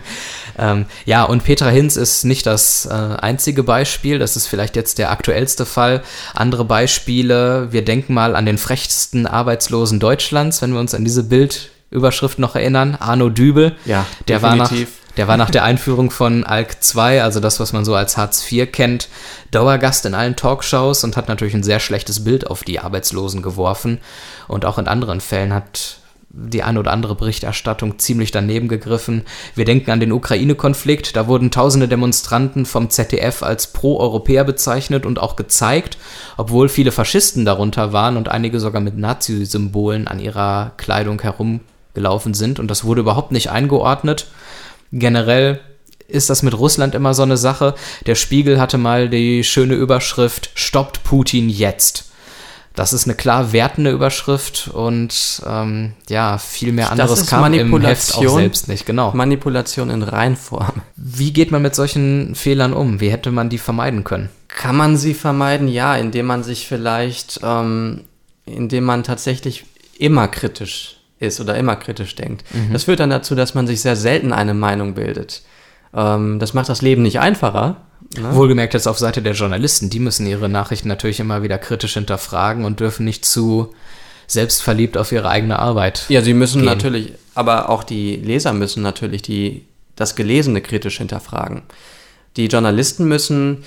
ähm, 0.58 0.86
ja, 1.04 1.24
und 1.24 1.44
Petra 1.44 1.68
Hinz 1.68 1.96
ist 1.96 2.24
nicht 2.24 2.46
das 2.46 2.86
äh, 2.86 2.92
einzige 2.92 3.62
Beispiel. 3.62 4.18
Das 4.18 4.36
ist 4.36 4.46
vielleicht 4.46 4.74
jetzt 4.74 4.98
der 4.98 5.10
aktuellste 5.10 5.64
Fall. 5.64 6.02
Andere 6.34 6.64
Beispiele, 6.64 7.68
wir 7.70 7.84
denken 7.84 8.14
mal 8.14 8.34
an 8.34 8.46
den 8.46 8.58
frechsten 8.58 9.26
Arbeitslosen 9.26 10.00
Deutschlands, 10.00 10.60
wenn 10.60 10.72
wir 10.72 10.80
uns 10.80 10.94
an 10.94 11.04
diese 11.04 11.24
Bild 11.24 11.70
Überschrift 11.90 12.40
noch 12.40 12.56
erinnern. 12.56 12.96
Arno 12.98 13.28
Dübel. 13.28 13.76
Ja, 13.84 14.06
der 14.26 14.40
definitiv. 14.40 14.42
war 14.42 14.56
nach 14.56 15.03
der 15.16 15.28
war 15.28 15.36
nach 15.36 15.50
der 15.50 15.64
Einführung 15.64 16.10
von 16.10 16.44
ALK 16.44 16.82
2, 16.82 17.22
also 17.22 17.40
das, 17.40 17.60
was 17.60 17.72
man 17.72 17.84
so 17.84 17.94
als 17.94 18.16
Hartz 18.16 18.50
IV 18.50 18.70
kennt, 18.72 19.08
Dauergast 19.50 20.06
in 20.06 20.14
allen 20.14 20.36
Talkshows 20.36 21.04
und 21.04 21.16
hat 21.16 21.28
natürlich 21.28 21.54
ein 21.54 21.62
sehr 21.62 21.80
schlechtes 21.80 22.24
Bild 22.24 22.48
auf 22.48 22.64
die 22.64 22.80
Arbeitslosen 22.80 23.42
geworfen. 23.42 24.00
Und 24.48 24.64
auch 24.64 24.78
in 24.78 24.88
anderen 24.88 25.20
Fällen 25.20 25.54
hat 25.54 25.98
die 26.36 26.64
eine 26.64 26.80
oder 26.80 26.90
andere 26.90 27.14
Berichterstattung 27.14 27.98
ziemlich 28.00 28.32
daneben 28.32 28.66
gegriffen. 28.66 29.22
Wir 29.54 29.64
denken 29.64 29.92
an 29.92 30.00
den 30.00 30.10
Ukraine-Konflikt. 30.10 31.14
Da 31.14 31.28
wurden 31.28 31.52
tausende 31.52 31.86
Demonstranten 31.86 32.66
vom 32.66 32.90
ZDF 32.90 33.44
als 33.44 33.68
Pro-Europäer 33.68 34.42
bezeichnet 34.42 35.06
und 35.06 35.20
auch 35.20 35.36
gezeigt, 35.36 35.96
obwohl 36.36 36.68
viele 36.68 36.90
Faschisten 36.90 37.44
darunter 37.44 37.92
waren 37.92 38.16
und 38.16 38.28
einige 38.28 38.58
sogar 38.58 38.80
mit 38.80 38.98
Nazi-Symbolen 38.98 40.08
an 40.08 40.18
ihrer 40.18 40.72
Kleidung 40.76 41.22
herum 41.22 41.60
gelaufen 41.94 42.34
sind 42.34 42.58
und 42.58 42.68
das 42.68 42.82
wurde 42.82 43.02
überhaupt 43.02 43.30
nicht 43.30 43.50
eingeordnet. 43.50 44.26
Generell 44.94 45.60
ist 46.06 46.30
das 46.30 46.42
mit 46.42 46.56
Russland 46.56 46.94
immer 46.94 47.14
so 47.14 47.22
eine 47.22 47.36
Sache. 47.36 47.74
Der 48.06 48.14
Spiegel 48.14 48.60
hatte 48.60 48.78
mal 48.78 49.08
die 49.08 49.42
schöne 49.42 49.74
Überschrift 49.74 50.50
Stoppt 50.54 51.02
Putin 51.02 51.48
jetzt. 51.48 52.12
Das 52.74 52.92
ist 52.92 53.06
eine 53.06 53.14
klar 53.14 53.52
wertende 53.52 53.90
Überschrift 53.92 54.68
und 54.72 55.42
ähm, 55.46 55.92
ja, 56.08 56.38
viel 56.38 56.72
mehr 56.72 56.90
anderes 56.90 57.26
kam 57.26 57.52
im 57.54 57.80
Heft 57.80 58.16
auch 58.16 58.36
selbst 58.36 58.66
nicht, 58.66 58.84
genau. 58.84 59.12
Manipulation 59.14 59.90
in 59.90 60.02
Reinform. 60.02 60.82
Wie 60.96 61.32
geht 61.32 61.52
man 61.52 61.62
mit 61.62 61.76
solchen 61.76 62.34
Fehlern 62.34 62.72
um? 62.72 63.00
Wie 63.00 63.10
hätte 63.10 63.30
man 63.30 63.48
die 63.48 63.58
vermeiden 63.58 64.02
können? 64.02 64.28
Kann 64.48 64.76
man 64.76 64.96
sie 64.96 65.14
vermeiden? 65.14 65.68
Ja, 65.68 65.96
indem 65.96 66.26
man 66.26 66.42
sich 66.42 66.66
vielleicht, 66.66 67.40
ähm, 67.44 68.02
indem 68.44 68.84
man 68.84 69.04
tatsächlich 69.04 69.64
immer 69.96 70.26
kritisch 70.26 70.96
ist 71.24 71.40
oder 71.40 71.56
immer 71.56 71.76
kritisch 71.76 72.14
denkt. 72.14 72.44
Mhm. 72.52 72.72
Das 72.72 72.84
führt 72.84 73.00
dann 73.00 73.10
dazu, 73.10 73.34
dass 73.34 73.54
man 73.54 73.66
sich 73.66 73.80
sehr 73.80 73.96
selten 73.96 74.32
eine 74.32 74.54
Meinung 74.54 74.94
bildet. 74.94 75.42
Ähm, 75.94 76.38
das 76.38 76.54
macht 76.54 76.68
das 76.68 76.82
Leben 76.82 77.02
nicht 77.02 77.20
einfacher. 77.20 77.76
Ne? 78.18 78.34
Wohlgemerkt 78.34 78.74
jetzt 78.74 78.86
auf 78.86 78.98
Seite 78.98 79.22
der 79.22 79.32
Journalisten. 79.32 79.90
Die 79.90 79.98
müssen 79.98 80.26
ihre 80.26 80.48
Nachrichten 80.48 80.88
natürlich 80.88 81.20
immer 81.20 81.42
wieder 81.42 81.58
kritisch 81.58 81.94
hinterfragen 81.94 82.64
und 82.64 82.80
dürfen 82.80 83.04
nicht 83.04 83.24
zu 83.24 83.74
selbstverliebt 84.26 84.96
auf 84.96 85.12
ihre 85.12 85.28
eigene 85.28 85.58
Arbeit. 85.58 86.06
Ja, 86.08 86.22
sie 86.22 86.34
müssen 86.34 86.62
gehen. 86.62 86.66
natürlich, 86.66 87.12
aber 87.34 87.68
auch 87.68 87.84
die 87.84 88.16
Leser 88.16 88.52
müssen 88.52 88.82
natürlich 88.82 89.22
die, 89.22 89.66
das 89.96 90.16
Gelesene 90.16 90.60
kritisch 90.60 90.98
hinterfragen. 90.98 91.62
Die 92.36 92.46
Journalisten 92.46 93.06
müssen 93.06 93.64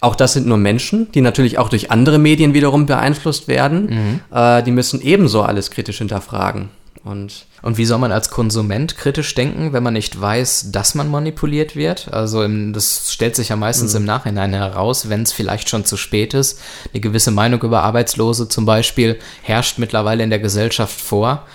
auch 0.00 0.14
das 0.14 0.34
sind 0.34 0.46
nur 0.46 0.58
Menschen, 0.58 1.10
die 1.12 1.20
natürlich 1.20 1.58
auch 1.58 1.68
durch 1.68 1.90
andere 1.90 2.18
Medien 2.18 2.54
wiederum 2.54 2.86
beeinflusst 2.86 3.48
werden. 3.48 4.20
Mhm. 4.30 4.36
Äh, 4.36 4.62
die 4.62 4.70
müssen 4.70 5.00
ebenso 5.00 5.42
alles 5.42 5.70
kritisch 5.70 5.98
hinterfragen. 5.98 6.68
Und, 7.06 7.46
und 7.62 7.78
wie 7.78 7.84
soll 7.84 7.98
man 7.98 8.10
als 8.10 8.30
Konsument 8.30 8.96
kritisch 8.96 9.32
denken, 9.36 9.72
wenn 9.72 9.84
man 9.84 9.92
nicht 9.92 10.20
weiß, 10.20 10.72
dass 10.72 10.96
man 10.96 11.08
manipuliert 11.08 11.76
wird? 11.76 12.12
Also 12.12 12.42
im, 12.42 12.72
das 12.72 13.12
stellt 13.12 13.36
sich 13.36 13.50
ja 13.50 13.56
meistens 13.56 13.92
mhm. 13.92 13.98
im 13.98 14.04
Nachhinein 14.06 14.52
heraus, 14.52 15.08
wenn 15.08 15.22
es 15.22 15.32
vielleicht 15.32 15.68
schon 15.68 15.84
zu 15.84 15.96
spät 15.96 16.34
ist. 16.34 16.60
Eine 16.92 17.00
gewisse 17.00 17.30
Meinung 17.30 17.62
über 17.62 17.84
Arbeitslose 17.84 18.48
zum 18.48 18.66
Beispiel 18.66 19.20
herrscht 19.42 19.78
mittlerweile 19.78 20.24
in 20.24 20.30
der 20.30 20.40
Gesellschaft 20.40 21.00
vor. 21.00 21.46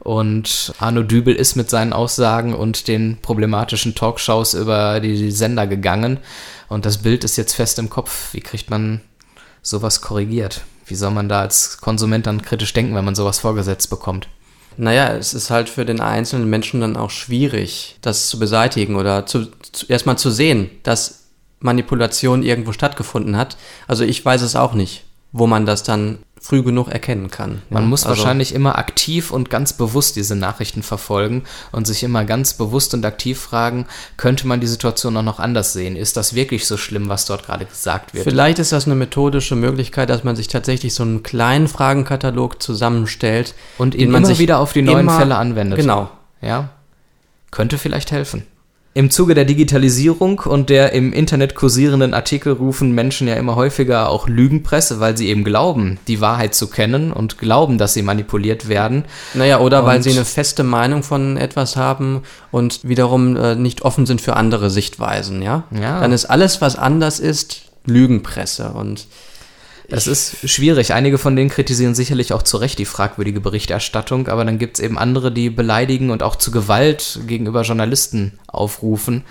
Und 0.00 0.74
Arno 0.78 1.02
Dübel 1.02 1.34
ist 1.34 1.56
mit 1.56 1.70
seinen 1.70 1.94
Aussagen 1.94 2.52
und 2.52 2.86
den 2.86 3.16
problematischen 3.22 3.94
Talkshows 3.94 4.52
über 4.52 5.00
die 5.00 5.30
Sender 5.30 5.66
gegangen. 5.66 6.18
Und 6.68 6.84
das 6.84 6.98
Bild 6.98 7.24
ist 7.24 7.38
jetzt 7.38 7.54
fest 7.54 7.78
im 7.78 7.88
Kopf. 7.88 8.34
Wie 8.34 8.40
kriegt 8.40 8.68
man 8.68 9.00
sowas 9.62 10.02
korrigiert? 10.02 10.60
Wie 10.84 10.94
soll 10.94 11.10
man 11.10 11.30
da 11.30 11.40
als 11.40 11.78
Konsument 11.80 12.26
dann 12.26 12.42
kritisch 12.42 12.74
denken, 12.74 12.94
wenn 12.94 13.04
man 13.06 13.14
sowas 13.14 13.38
vorgesetzt 13.38 13.88
bekommt? 13.88 14.28
Naja, 14.76 15.14
es 15.14 15.34
ist 15.34 15.50
halt 15.50 15.68
für 15.68 15.84
den 15.84 16.00
einzelnen 16.00 16.48
Menschen 16.48 16.80
dann 16.80 16.96
auch 16.96 17.10
schwierig, 17.10 17.96
das 18.02 18.28
zu 18.28 18.38
beseitigen 18.38 18.96
oder 18.96 19.26
zu, 19.26 19.46
zu, 19.72 19.86
erstmal 19.86 20.16
zu 20.16 20.30
sehen, 20.30 20.70
dass 20.82 21.28
Manipulation 21.60 22.42
irgendwo 22.42 22.72
stattgefunden 22.72 23.36
hat. 23.36 23.56
Also 23.86 24.04
ich 24.04 24.24
weiß 24.24 24.42
es 24.42 24.56
auch 24.56 24.72
nicht, 24.72 25.04
wo 25.32 25.46
man 25.46 25.66
das 25.66 25.82
dann 25.82 26.18
früh 26.42 26.62
genug 26.62 26.88
erkennen 26.88 27.30
kann. 27.30 27.60
Man 27.68 27.82
ja, 27.82 27.88
muss 27.88 28.06
also 28.06 28.16
wahrscheinlich 28.16 28.54
immer 28.54 28.78
aktiv 28.78 29.30
und 29.30 29.50
ganz 29.50 29.74
bewusst 29.74 30.16
diese 30.16 30.34
Nachrichten 30.34 30.82
verfolgen 30.82 31.44
und 31.70 31.86
sich 31.86 32.02
immer 32.02 32.24
ganz 32.24 32.54
bewusst 32.54 32.94
und 32.94 33.04
aktiv 33.04 33.38
fragen, 33.38 33.86
könnte 34.16 34.46
man 34.46 34.58
die 34.58 34.66
Situation 34.66 35.16
auch 35.18 35.22
noch 35.22 35.38
anders 35.38 35.74
sehen? 35.74 35.96
Ist 35.96 36.16
das 36.16 36.34
wirklich 36.34 36.66
so 36.66 36.78
schlimm, 36.78 37.10
was 37.10 37.26
dort 37.26 37.44
gerade 37.44 37.66
gesagt 37.66 38.14
wird? 38.14 38.24
Vielleicht 38.24 38.58
ist 38.58 38.72
das 38.72 38.86
eine 38.86 38.94
methodische 38.94 39.54
Möglichkeit, 39.54 40.08
dass 40.08 40.24
man 40.24 40.34
sich 40.34 40.48
tatsächlich 40.48 40.94
so 40.94 41.02
einen 41.02 41.22
kleinen 41.22 41.68
Fragenkatalog 41.68 42.62
zusammenstellt 42.62 43.54
und 43.76 43.94
ihn 43.94 44.14
immer 44.14 44.38
wieder 44.38 44.60
auf 44.60 44.72
die 44.72 44.82
neuen 44.82 45.10
Fälle 45.10 45.36
anwendet. 45.36 45.78
Genau. 45.78 46.10
Ja. 46.40 46.70
Könnte 47.50 47.76
vielleicht 47.76 48.12
helfen. 48.12 48.46
Im 48.92 49.08
Zuge 49.12 49.34
der 49.34 49.44
Digitalisierung 49.44 50.40
und 50.40 50.68
der 50.68 50.92
im 50.92 51.12
Internet 51.12 51.54
kursierenden 51.54 52.12
Artikel 52.12 52.52
rufen 52.52 52.92
Menschen 52.92 53.28
ja 53.28 53.34
immer 53.34 53.54
häufiger 53.54 54.08
auch 54.08 54.26
Lügenpresse, 54.26 54.98
weil 54.98 55.16
sie 55.16 55.28
eben 55.28 55.44
glauben, 55.44 56.00
die 56.08 56.20
Wahrheit 56.20 56.56
zu 56.56 56.68
kennen 56.68 57.12
und 57.12 57.38
glauben, 57.38 57.78
dass 57.78 57.94
sie 57.94 58.02
manipuliert 58.02 58.68
werden. 58.68 59.04
Naja, 59.34 59.60
oder 59.60 59.80
und 59.80 59.86
weil 59.86 60.02
sie 60.02 60.10
eine 60.10 60.24
feste 60.24 60.64
Meinung 60.64 61.04
von 61.04 61.36
etwas 61.36 61.76
haben 61.76 62.22
und 62.50 62.80
wiederum 62.82 63.36
äh, 63.36 63.54
nicht 63.54 63.82
offen 63.82 64.06
sind 64.06 64.20
für 64.20 64.34
andere 64.34 64.70
Sichtweisen, 64.70 65.40
ja? 65.40 65.62
ja? 65.70 66.00
Dann 66.00 66.10
ist 66.10 66.24
alles, 66.24 66.60
was 66.60 66.74
anders 66.74 67.20
ist, 67.20 67.62
Lügenpresse 67.86 68.70
und 68.70 69.06
es 69.92 70.06
ist 70.06 70.48
schwierig. 70.48 70.92
Einige 70.92 71.18
von 71.18 71.34
denen 71.34 71.50
kritisieren 71.50 71.94
sicherlich 71.94 72.32
auch 72.32 72.42
zu 72.42 72.56
Recht 72.56 72.78
die 72.78 72.84
fragwürdige 72.84 73.40
Berichterstattung, 73.40 74.28
aber 74.28 74.44
dann 74.44 74.58
gibt 74.58 74.78
es 74.78 74.84
eben 74.84 74.98
andere, 74.98 75.32
die 75.32 75.50
beleidigen 75.50 76.10
und 76.10 76.22
auch 76.22 76.36
zu 76.36 76.50
Gewalt 76.50 77.20
gegenüber 77.26 77.62
Journalisten 77.62 78.38
aufrufen, 78.46 79.24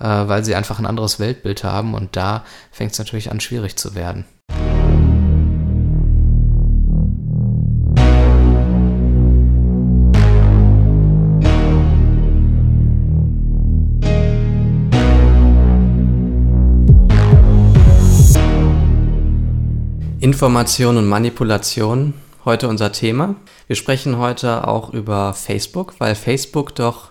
äh, 0.00 0.04
weil 0.04 0.44
sie 0.44 0.54
einfach 0.54 0.78
ein 0.78 0.86
anderes 0.86 1.18
Weltbild 1.18 1.64
haben 1.64 1.94
und 1.94 2.16
da 2.16 2.44
fängt 2.70 2.92
es 2.92 2.98
natürlich 2.98 3.30
an, 3.30 3.40
schwierig 3.40 3.76
zu 3.76 3.94
werden. 3.94 4.26
Information 20.22 20.96
und 20.98 21.08
Manipulation, 21.08 22.14
heute 22.44 22.68
unser 22.68 22.92
Thema. 22.92 23.34
Wir 23.66 23.74
sprechen 23.74 24.18
heute 24.18 24.68
auch 24.68 24.94
über 24.94 25.34
Facebook, 25.34 25.94
weil 25.98 26.14
Facebook 26.14 26.76
doch 26.76 27.10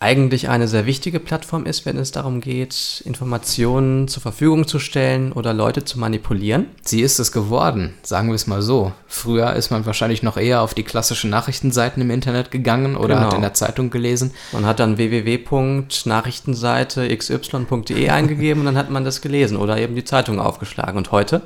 eigentlich 0.00 0.50
eine 0.50 0.68
sehr 0.68 0.84
wichtige 0.84 1.18
Plattform 1.18 1.64
ist, 1.64 1.86
wenn 1.86 1.96
es 1.96 2.12
darum 2.12 2.42
geht, 2.42 3.02
Informationen 3.06 4.06
zur 4.06 4.20
Verfügung 4.20 4.68
zu 4.68 4.78
stellen 4.78 5.32
oder 5.32 5.54
Leute 5.54 5.86
zu 5.86 5.98
manipulieren. 5.98 6.66
Sie 6.82 7.00
ist 7.00 7.18
es 7.18 7.32
geworden, 7.32 7.94
sagen 8.02 8.28
wir 8.28 8.34
es 8.34 8.46
mal 8.46 8.60
so. 8.60 8.92
Früher 9.06 9.54
ist 9.54 9.70
man 9.70 9.86
wahrscheinlich 9.86 10.22
noch 10.22 10.36
eher 10.36 10.60
auf 10.60 10.74
die 10.74 10.82
klassischen 10.82 11.30
Nachrichtenseiten 11.30 12.02
im 12.02 12.10
Internet 12.10 12.50
gegangen 12.50 12.96
oder 12.96 13.14
genau. 13.14 13.28
hat 13.28 13.34
in 13.34 13.40
der 13.40 13.54
Zeitung 13.54 13.88
gelesen. 13.88 14.32
Man 14.52 14.66
hat 14.66 14.78
dann 14.78 14.98
www.nachrichtenseite 14.98 17.16
xy.de 17.16 18.10
eingegeben 18.10 18.60
und 18.60 18.66
dann 18.66 18.76
hat 18.76 18.90
man 18.90 19.06
das 19.06 19.22
gelesen 19.22 19.56
oder 19.56 19.78
eben 19.78 19.94
die 19.94 20.04
Zeitung 20.04 20.38
aufgeschlagen. 20.38 20.98
Und 20.98 21.12
heute? 21.12 21.40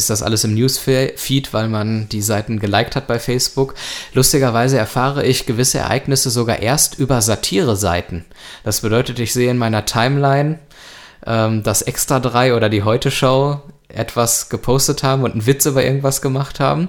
Ist 0.00 0.10
das 0.10 0.22
alles 0.22 0.44
im 0.44 0.54
Newsfeed, 0.54 1.52
weil 1.52 1.68
man 1.68 2.08
die 2.08 2.22
Seiten 2.22 2.58
geliked 2.58 2.96
hat 2.96 3.06
bei 3.06 3.18
Facebook. 3.18 3.74
Lustigerweise 4.14 4.78
erfahre 4.78 5.24
ich 5.24 5.46
gewisse 5.46 5.78
Ereignisse 5.78 6.30
sogar 6.30 6.60
erst 6.60 6.98
über 6.98 7.20
Satire-Seiten. 7.20 8.24
Das 8.64 8.80
bedeutet, 8.80 9.18
ich 9.18 9.32
sehe 9.32 9.50
in 9.50 9.58
meiner 9.58 9.84
Timeline, 9.84 10.58
ähm, 11.26 11.62
dass 11.62 11.82
Extra 11.82 12.18
3 12.18 12.54
oder 12.54 12.70
die 12.70 12.82
Heute-Show 12.82 13.60
etwas 13.88 14.48
gepostet 14.48 15.02
haben 15.02 15.22
und 15.22 15.32
einen 15.32 15.46
Witz 15.46 15.66
über 15.66 15.84
irgendwas 15.84 16.22
gemacht 16.22 16.60
haben. 16.60 16.88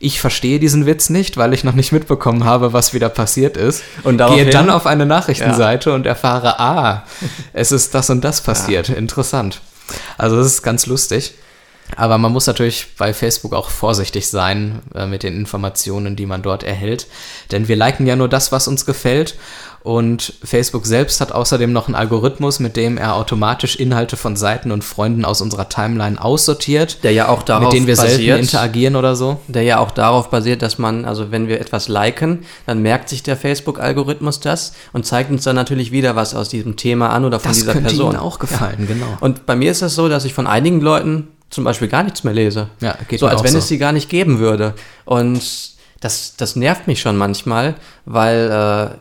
Ich 0.00 0.20
verstehe 0.20 0.58
diesen 0.58 0.86
Witz 0.86 1.10
nicht, 1.10 1.36
weil 1.36 1.52
ich 1.54 1.62
noch 1.62 1.74
nicht 1.74 1.92
mitbekommen 1.92 2.44
habe, 2.44 2.72
was 2.72 2.92
wieder 2.92 3.08
passiert 3.08 3.56
ist. 3.56 3.82
Und 4.02 4.18
gehe 4.18 4.50
dann 4.50 4.70
auf 4.70 4.86
eine 4.86 5.06
Nachrichtenseite 5.06 5.90
ja. 5.90 5.96
und 5.96 6.06
erfahre, 6.06 6.58
ah, 6.58 7.04
es 7.52 7.70
ist 7.70 7.94
das 7.94 8.10
und 8.10 8.22
das 8.22 8.40
passiert. 8.40 8.88
Ja. 8.88 8.96
Interessant. 8.96 9.60
Also 10.16 10.36
das 10.36 10.46
ist 10.46 10.62
ganz 10.62 10.86
lustig. 10.86 11.34
Aber 11.96 12.18
man 12.18 12.32
muss 12.32 12.46
natürlich 12.46 12.88
bei 12.96 13.14
Facebook 13.14 13.54
auch 13.54 13.70
vorsichtig 13.70 14.28
sein 14.28 14.80
äh, 14.94 15.06
mit 15.06 15.22
den 15.22 15.34
Informationen, 15.34 16.16
die 16.16 16.26
man 16.26 16.42
dort 16.42 16.62
erhält. 16.62 17.06
Denn 17.50 17.68
wir 17.68 17.76
liken 17.76 18.06
ja 18.06 18.16
nur 18.16 18.28
das, 18.28 18.52
was 18.52 18.68
uns 18.68 18.84
gefällt. 18.84 19.36
Und 19.82 20.34
Facebook 20.42 20.86
selbst 20.86 21.20
hat 21.20 21.32
außerdem 21.32 21.72
noch 21.72 21.86
einen 21.86 21.94
Algorithmus, 21.94 22.58
mit 22.58 22.76
dem 22.76 22.98
er 22.98 23.14
automatisch 23.14 23.76
Inhalte 23.76 24.16
von 24.16 24.36
Seiten 24.36 24.72
und 24.72 24.82
Freunden 24.82 25.24
aus 25.24 25.40
unserer 25.40 25.68
Timeline 25.68 26.22
aussortiert. 26.22 27.04
Der 27.04 27.12
ja 27.12 27.28
auch 27.28 27.42
darauf 27.42 27.64
Mit 27.64 27.72
denen 27.74 27.86
wir 27.86 27.96
basiert, 27.96 28.16
selten 28.16 28.40
interagieren 28.42 28.96
oder 28.96 29.16
so. 29.16 29.38
Der 29.46 29.62
ja 29.62 29.78
auch 29.78 29.92
darauf 29.92 30.30
basiert, 30.30 30.62
dass 30.62 30.78
man, 30.78 31.04
also 31.04 31.30
wenn 31.30 31.48
wir 31.48 31.60
etwas 31.60 31.88
liken, 31.88 32.40
dann 32.66 32.82
merkt 32.82 33.08
sich 33.08 33.22
der 33.22 33.36
Facebook-Algorithmus 33.36 34.40
das 34.40 34.72
und 34.92 35.06
zeigt 35.06 35.30
uns 35.30 35.44
dann 35.44 35.56
natürlich 35.56 35.92
wieder 35.92 36.16
was 36.16 36.34
aus 36.34 36.48
diesem 36.48 36.76
Thema 36.76 37.10
an 37.10 37.24
oder 37.24 37.38
von 37.38 37.50
das 37.50 37.58
dieser 37.58 37.72
Person. 37.72 37.84
Das 37.84 37.96
könnte 37.96 38.16
Ihnen 38.16 38.22
auch 38.22 38.38
gefallen, 38.40 38.80
ja. 38.80 38.94
genau. 38.94 39.16
Und 39.20 39.46
bei 39.46 39.56
mir 39.56 39.70
ist 39.70 39.78
es 39.78 39.80
das 39.80 39.94
so, 39.94 40.08
dass 40.08 40.24
ich 40.24 40.34
von 40.34 40.46
einigen 40.46 40.80
Leuten 40.80 41.28
zum 41.50 41.64
Beispiel 41.64 41.88
gar 41.88 42.02
nichts 42.02 42.24
mehr 42.24 42.34
lese. 42.34 42.68
Ja, 42.80 42.96
geht 43.08 43.20
so 43.20 43.26
als 43.26 43.42
wenn 43.42 43.52
so. 43.52 43.58
es 43.58 43.68
sie 43.68 43.78
gar 43.78 43.92
nicht 43.92 44.08
geben 44.08 44.38
würde. 44.38 44.74
Und 45.04 45.40
das, 46.00 46.36
das 46.36 46.56
nervt 46.56 46.86
mich 46.86 47.00
schon 47.00 47.16
manchmal, 47.16 47.74
weil 48.04 48.50
äh, 48.50 48.96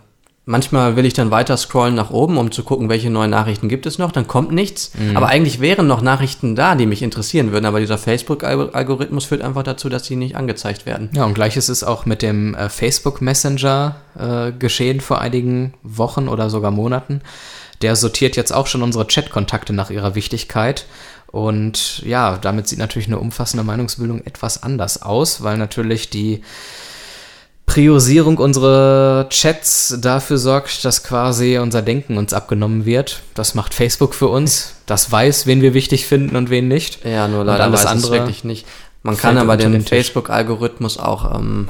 manchmal 0.48 0.96
will 0.96 1.06
ich 1.06 1.14
dann 1.14 1.30
weiter 1.30 1.58
scrollen 1.58 1.94
nach 1.94 2.10
oben, 2.10 2.38
um 2.38 2.52
zu 2.52 2.64
gucken, 2.64 2.90
welche 2.90 3.12
neuen 3.12 3.30
Nachrichten 3.30 3.70
gibt 3.70 3.86
es 3.86 4.00
noch. 4.00 4.12
Dann 4.12 4.28
kommt 4.28 4.52
nichts. 4.52 4.92
Mhm. 4.96 5.16
Aber 5.16 5.28
eigentlich 5.28 5.60
wären 5.60 5.86
noch 5.86 6.02
Nachrichten 6.02 6.56
da, 6.56 6.74
die 6.74 6.88
mich 6.88 7.04
interessieren 7.04 7.52
würden. 7.52 7.66
Aber 7.66 7.80
dieser 7.80 8.00
Facebook-Algorithmus 8.00 9.26
führt 9.26 9.42
einfach 9.42 9.64
dazu, 9.64 9.90
dass 9.90 10.06
sie 10.06 10.16
nicht 10.16 10.36
angezeigt 10.36 10.86
werden. 10.86 11.10
Ja, 11.14 11.26
und 11.26 11.36
gleiches 11.36 11.70
ist 11.70 11.84
auch 11.84 12.06
mit 12.06 12.22
dem 12.22 12.56
äh, 12.56 12.70
Facebook 12.70 13.22
Messenger 13.22 13.98
äh, 14.18 14.52
geschehen 14.54 15.02
vor 15.02 15.22
einigen 15.22 15.74
Wochen 15.84 16.28
oder 16.28 16.50
sogar 16.50 16.72
Monaten. 16.72 17.22
Der 17.84 17.96
sortiert 17.96 18.36
jetzt 18.36 18.54
auch 18.54 18.66
schon 18.66 18.82
unsere 18.82 19.06
Chat-Kontakte 19.06 19.72
nach 19.72 19.92
ihrer 19.92 20.16
Wichtigkeit 20.16 20.86
und 21.32 22.00
ja, 22.04 22.38
damit 22.38 22.68
sieht 22.68 22.80
natürlich 22.80 23.08
eine 23.08 23.20
umfassende 23.20 23.64
Meinungsbildung 23.64 24.26
etwas 24.26 24.64
anders 24.64 25.02
aus, 25.02 25.44
weil 25.44 25.58
natürlich 25.58 26.10
die 26.10 26.42
Priorisierung 27.66 28.38
unserer 28.38 29.28
Chats 29.30 29.98
dafür 30.02 30.38
sorgt, 30.38 30.86
dass 30.86 31.04
quasi 31.04 31.58
unser 31.58 31.82
Denken 31.82 32.18
uns 32.18 32.34
abgenommen 32.34 32.86
wird. 32.86 33.22
Das 33.36 33.56
macht 33.56 33.74
Facebook 33.74 34.16
für 34.16 34.30
uns. 34.30 34.76
Das 34.86 35.12
weiß, 35.12 35.46
wen 35.48 35.62
wir 35.62 35.74
wichtig 35.74 36.08
finden 36.08 36.38
und 36.38 36.50
wen 36.50 36.70
nicht. 36.70 37.04
Ja, 37.06 37.28
nur 37.28 37.44
leider 37.44 37.66
alles 37.66 37.84
weiß 37.84 37.88
andere 37.88 38.12
wirklich 38.14 38.46
nicht. 38.46 38.66
Man 39.04 39.18
kann 39.18 39.38
aber 39.38 39.58
den, 39.58 39.74
den 39.74 39.86
Facebook-Algorithmus 39.86 40.98
auch 40.98 41.36
ähm, 41.36 41.68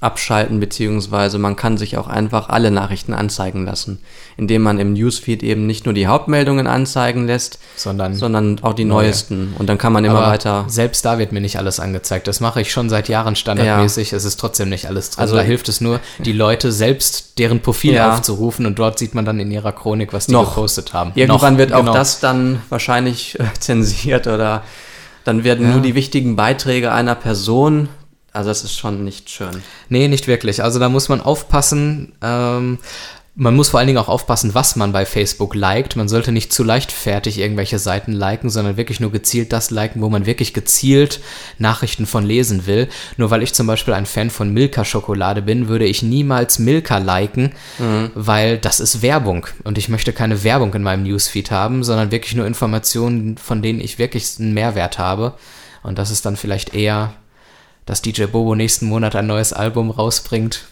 abschalten, 0.00 0.60
beziehungsweise 0.60 1.38
man 1.38 1.56
kann 1.56 1.76
sich 1.76 1.96
auch 1.96 2.06
einfach 2.06 2.48
alle 2.48 2.70
Nachrichten 2.70 3.14
anzeigen 3.14 3.64
lassen, 3.64 3.98
indem 4.36 4.62
man 4.62 4.78
im 4.78 4.92
Newsfeed 4.92 5.42
eben 5.42 5.66
nicht 5.66 5.86
nur 5.86 5.94
die 5.94 6.06
Hauptmeldungen 6.06 6.68
anzeigen 6.68 7.26
lässt, 7.26 7.58
sondern, 7.74 8.14
sondern 8.14 8.60
auch 8.62 8.74
die 8.74 8.84
neue. 8.84 9.06
neuesten. 9.06 9.54
Und 9.58 9.68
dann 9.68 9.76
kann 9.76 9.92
man 9.92 10.04
immer 10.04 10.18
Aber 10.18 10.28
weiter. 10.28 10.64
Selbst 10.68 11.04
da 11.04 11.18
wird 11.18 11.32
mir 11.32 11.40
nicht 11.40 11.58
alles 11.58 11.80
angezeigt. 11.80 12.28
Das 12.28 12.40
mache 12.40 12.60
ich 12.60 12.70
schon 12.70 12.88
seit 12.88 13.08
Jahren 13.08 13.34
standardmäßig. 13.34 14.12
Ja. 14.12 14.16
Es 14.16 14.24
ist 14.24 14.38
trotzdem 14.38 14.68
nicht 14.68 14.86
alles 14.86 15.10
drin. 15.10 15.22
Also 15.22 15.34
da 15.34 15.42
hilft 15.42 15.68
es 15.68 15.80
nur, 15.80 15.98
die 16.18 16.32
Leute 16.32 16.70
selbst 16.70 17.38
deren 17.38 17.60
Profil 17.60 17.94
ja. 17.94 18.12
aufzurufen 18.12 18.66
und 18.66 18.78
dort 18.78 18.98
sieht 18.98 19.14
man 19.14 19.24
dann 19.24 19.40
in 19.40 19.50
ihrer 19.50 19.72
Chronik, 19.72 20.12
was 20.12 20.26
die 20.26 20.32
noch. 20.32 20.54
gepostet 20.54 20.92
haben. 20.92 21.10
Irgendwann 21.16 21.54
noch, 21.54 21.58
wird 21.58 21.72
auch 21.72 21.80
genau. 21.80 21.94
das 21.94 22.20
dann 22.20 22.62
wahrscheinlich 22.68 23.38
äh, 23.40 23.44
zensiert 23.58 24.28
oder 24.28 24.62
dann 25.24 25.44
werden 25.44 25.66
ja. 25.66 25.72
nur 25.72 25.82
die 25.82 25.94
wichtigen 25.94 26.36
Beiträge 26.36 26.92
einer 26.92 27.14
Person 27.14 27.88
also 28.32 28.50
das 28.50 28.64
ist 28.64 28.76
schon 28.76 29.04
nicht 29.04 29.30
schön. 29.30 29.62
Nee, 29.88 30.08
nicht 30.08 30.26
wirklich. 30.26 30.62
Also 30.62 30.78
da 30.78 30.88
muss 30.88 31.08
man 31.08 31.20
aufpassen. 31.20 32.12
Ähm, 32.22 32.78
man 33.40 33.54
muss 33.54 33.68
vor 33.68 33.78
allen 33.78 33.86
Dingen 33.86 34.00
auch 34.00 34.08
aufpassen, 34.08 34.54
was 34.54 34.74
man 34.74 34.90
bei 34.90 35.06
Facebook 35.06 35.54
liked. 35.54 35.94
Man 35.94 36.08
sollte 36.08 36.32
nicht 36.32 36.52
zu 36.52 36.64
leichtfertig 36.64 37.38
irgendwelche 37.38 37.78
Seiten 37.78 38.12
liken, 38.12 38.50
sondern 38.50 38.76
wirklich 38.76 38.98
nur 38.98 39.12
gezielt 39.12 39.52
das 39.52 39.70
liken, 39.70 40.02
wo 40.02 40.08
man 40.08 40.26
wirklich 40.26 40.54
gezielt 40.54 41.20
Nachrichten 41.56 42.06
von 42.06 42.26
lesen 42.26 42.66
will. 42.66 42.88
Nur 43.16 43.30
weil 43.30 43.44
ich 43.44 43.54
zum 43.54 43.68
Beispiel 43.68 43.94
ein 43.94 44.06
Fan 44.06 44.30
von 44.30 44.52
Milka-Schokolade 44.52 45.40
bin, 45.40 45.68
würde 45.68 45.84
ich 45.84 46.02
niemals 46.02 46.58
Milka 46.58 46.98
liken, 46.98 47.52
mhm. 47.78 48.10
weil 48.16 48.58
das 48.58 48.80
ist 48.80 49.02
Werbung. 49.02 49.46
Und 49.62 49.78
ich 49.78 49.88
möchte 49.88 50.12
keine 50.12 50.42
Werbung 50.42 50.74
in 50.74 50.82
meinem 50.82 51.04
Newsfeed 51.04 51.52
haben, 51.52 51.84
sondern 51.84 52.10
wirklich 52.10 52.34
nur 52.34 52.46
Informationen, 52.46 53.38
von 53.38 53.62
denen 53.62 53.80
ich 53.80 54.00
wirklich 54.00 54.26
einen 54.40 54.52
Mehrwert 54.52 54.98
habe. 54.98 55.34
Und 55.84 55.96
das 55.96 56.10
ist 56.10 56.26
dann 56.26 56.36
vielleicht 56.36 56.74
eher 56.74 57.14
dass 57.88 58.02
DJ 58.02 58.24
Bobo 58.24 58.54
nächsten 58.54 58.86
Monat 58.86 59.16
ein 59.16 59.26
neues 59.26 59.54
Album 59.54 59.90
rausbringt. 59.90 60.66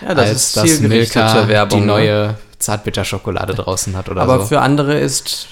Ja, 0.00 0.14
das 0.14 0.28
als 0.28 0.46
ist 0.46 0.56
dass 0.56 0.80
Milka 0.80 1.48
Werbung, 1.48 1.80
die 1.80 1.86
ne? 1.86 1.92
neue 1.92 2.34
Zartbitterschokolade 2.58 3.54
draußen 3.54 3.94
hat 3.94 4.08
oder 4.08 4.22
Aber 4.22 4.40
so. 4.40 4.46
für 4.46 4.60
andere 4.62 4.98
ist 4.98 5.48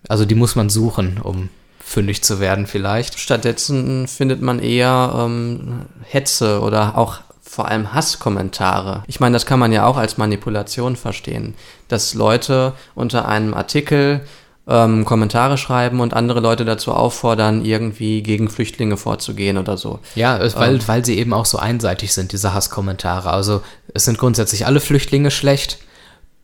also 0.09 0.25
die 0.25 0.35
muss 0.35 0.57
man 0.57 0.69
suchen, 0.69 1.21
um 1.23 1.49
fündig 1.85 2.23
zu 2.23 2.41
werden 2.41 2.67
vielleicht. 2.67 3.19
Stattdessen 3.19 4.09
findet 4.09 4.41
man 4.41 4.59
eher 4.59 5.15
ähm, 5.19 5.87
Hetze 6.03 6.61
oder 6.61 6.97
auch 6.97 7.21
vor 7.43 7.69
allem 7.69 7.93
Hasskommentare. 7.95 9.05
Ich 9.07 9.21
meine, 9.21 9.35
das 9.35 9.47
kann 9.47 9.61
man 9.61 9.71
ja 9.71 9.87
auch 9.87 9.97
als 9.97 10.17
Manipulation 10.17 10.97
verstehen, 10.97 11.55
dass 11.89 12.15
Leute 12.15 12.73
unter 12.95 13.29
einem 13.29 13.55
Artikel 13.55 14.23
ähm, 14.67 15.05
Kommentare 15.05 15.59
schreiben 15.59 16.01
und 16.01 16.15
andere 16.15 16.41
Leute 16.41 16.65
dazu 16.65 16.93
auffordern, 16.93 17.65
irgendwie 17.65 18.23
gegen 18.23 18.49
Flüchtlinge 18.49 18.97
vorzugehen 18.97 19.59
oder 19.59 19.77
so. 19.77 20.01
Ja, 20.15 20.39
es, 20.39 20.57
weil, 20.57 20.87
weil 20.89 21.05
sie 21.05 21.19
eben 21.19 21.33
auch 21.33 21.45
so 21.45 21.59
einseitig 21.59 22.15
sind, 22.15 22.33
diese 22.33 22.55
Hasskommentare. 22.55 23.31
Also 23.31 23.63
es 23.93 24.05
sind 24.05 24.19
grundsätzlich 24.19 24.67
alle 24.67 24.81
Flüchtlinge 24.81 25.31
schlecht. 25.31 25.79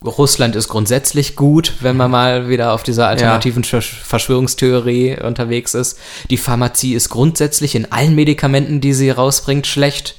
Russland 0.04 0.56
ist 0.56 0.68
grundsätzlich 0.68 1.36
gut, 1.36 1.74
wenn 1.80 1.96
man 1.96 2.10
mal 2.10 2.48
wieder 2.48 2.72
auf 2.72 2.82
dieser 2.82 3.06
alternativen 3.08 3.64
Versch- 3.64 4.02
Verschwörungstheorie 4.02 5.18
unterwegs 5.22 5.74
ist. 5.74 5.98
Die 6.30 6.38
Pharmazie 6.38 6.94
ist 6.94 7.10
grundsätzlich 7.10 7.74
in 7.74 7.92
allen 7.92 8.14
Medikamenten, 8.14 8.80
die 8.80 8.94
sie 8.94 9.10
rausbringt, 9.10 9.66
schlecht. 9.66 10.14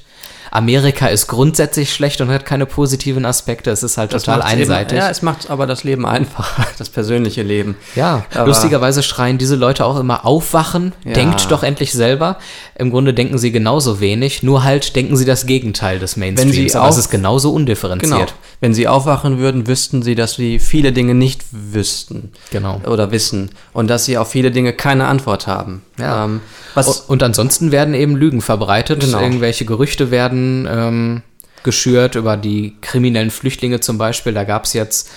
Amerika 0.52 1.06
ist 1.06 1.28
grundsätzlich 1.28 1.92
schlecht 1.94 2.20
und 2.20 2.28
hat 2.28 2.44
keine 2.44 2.66
positiven 2.66 3.24
Aspekte. 3.24 3.70
Es 3.70 3.82
ist 3.82 3.96
halt 3.96 4.12
Das 4.12 4.24
total 4.24 4.38
macht's 4.40 4.52
eben- 4.52 4.60
einseitig. 4.62 4.98
ja, 4.98 5.08
es 5.08 5.22
macht 5.22 5.50
aber 5.50 5.66
das 5.66 5.82
Leben 5.82 6.04
einfacher, 6.06 6.66
das 6.78 6.90
persönliche 6.90 7.42
Leben. 7.42 7.74
Ja, 7.96 8.26
Aber- 8.34 8.46
lustigerweise 8.48 9.02
schreien 9.02 9.38
diese 9.38 9.56
Leute 9.56 9.84
auch 9.86 9.98
immer 9.98 10.26
aufwachen, 10.26 10.92
Ja. 11.04 11.14
denkt 11.14 11.50
doch 11.50 11.62
endlich 11.62 11.92
selber. 11.92 12.36
Im 12.74 12.90
Grunde 12.90 13.14
denken 13.14 13.38
sie 13.38 13.50
genauso 13.50 13.98
wenig, 14.00 14.42
nur 14.42 14.62
halt 14.62 14.94
denken 14.94 15.16
sie 15.16 15.24
das 15.24 15.46
Gegenteil 15.46 15.98
des 15.98 16.16
Mainstreams. 16.18 16.54
Wenn 16.56 16.68
sie 16.68 16.74
aber 16.76 16.88
es 16.88 16.98
ist 16.98 17.08
genauso 17.10 17.52
undifferenziert. 17.52 18.10
Genau. 18.10 18.26
Wenn 18.60 18.74
sie 18.74 18.86
aufwachen 18.86 19.38
würden, 19.38 19.66
wüssten 19.66 20.02
sie, 20.02 20.14
dass 20.14 20.34
sie 20.34 20.58
viele 20.58 20.92
Dinge 20.92 21.14
nicht 21.14 21.42
wüssten. 21.50 22.30
Genau. 22.50 22.80
Oder 22.86 23.10
wissen. 23.10 23.50
Und 23.72 23.88
dass 23.88 24.04
sie 24.04 24.18
auf 24.18 24.28
viele 24.30 24.50
Dinge 24.50 24.72
keine 24.72 25.06
Antwort 25.06 25.46
haben. 25.46 25.82
Ja. 25.98 26.24
Ähm, 26.24 26.40
was, 26.74 27.00
Und 27.00 27.22
ansonsten 27.22 27.70
werden 27.72 27.94
eben 27.94 28.16
Lügen 28.16 28.40
verbreitet, 28.40 29.00
Genau. 29.00 29.20
irgendwelche 29.20 29.64
Gerüchte 29.64 30.10
werden 30.10 30.66
ähm, 30.70 31.22
geschürt 31.62 32.14
über 32.14 32.36
die 32.36 32.76
kriminellen 32.80 33.30
Flüchtlinge 33.30 33.80
zum 33.80 33.98
Beispiel. 33.98 34.32
Da 34.32 34.44
gab 34.44 34.64
es 34.64 34.72
jetzt 34.72 35.10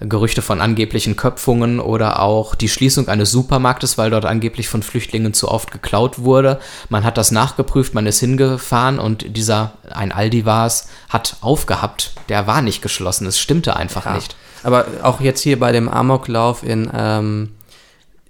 Gerüchte 0.00 0.42
von 0.42 0.60
angeblichen 0.60 1.16
Köpfungen 1.16 1.80
oder 1.80 2.20
auch 2.20 2.54
die 2.54 2.68
Schließung 2.68 3.08
eines 3.08 3.30
Supermarktes, 3.30 3.96
weil 3.96 4.10
dort 4.10 4.26
angeblich 4.26 4.68
von 4.68 4.82
Flüchtlingen 4.82 5.32
zu 5.32 5.48
oft 5.48 5.70
geklaut 5.70 6.18
wurde. 6.18 6.60
Man 6.90 7.02
hat 7.02 7.16
das 7.16 7.30
nachgeprüft, 7.30 7.94
man 7.94 8.06
ist 8.06 8.20
hingefahren 8.20 8.98
und 8.98 9.36
dieser, 9.36 9.72
ein 9.90 10.12
Aldi 10.12 10.44
war 10.44 10.66
es, 10.66 10.88
hat 11.08 11.36
aufgehabt. 11.40 12.12
Der 12.28 12.46
war 12.46 12.60
nicht 12.60 12.82
geschlossen, 12.82 13.26
es 13.26 13.38
stimmte 13.38 13.74
einfach 13.76 14.04
ja. 14.04 14.14
nicht. 14.16 14.36
Aber 14.62 14.84
auch 15.02 15.22
jetzt 15.22 15.40
hier 15.40 15.58
bei 15.58 15.72
dem 15.72 15.88
Amoklauf 15.88 16.62
in, 16.62 16.90
ähm, 16.94 17.55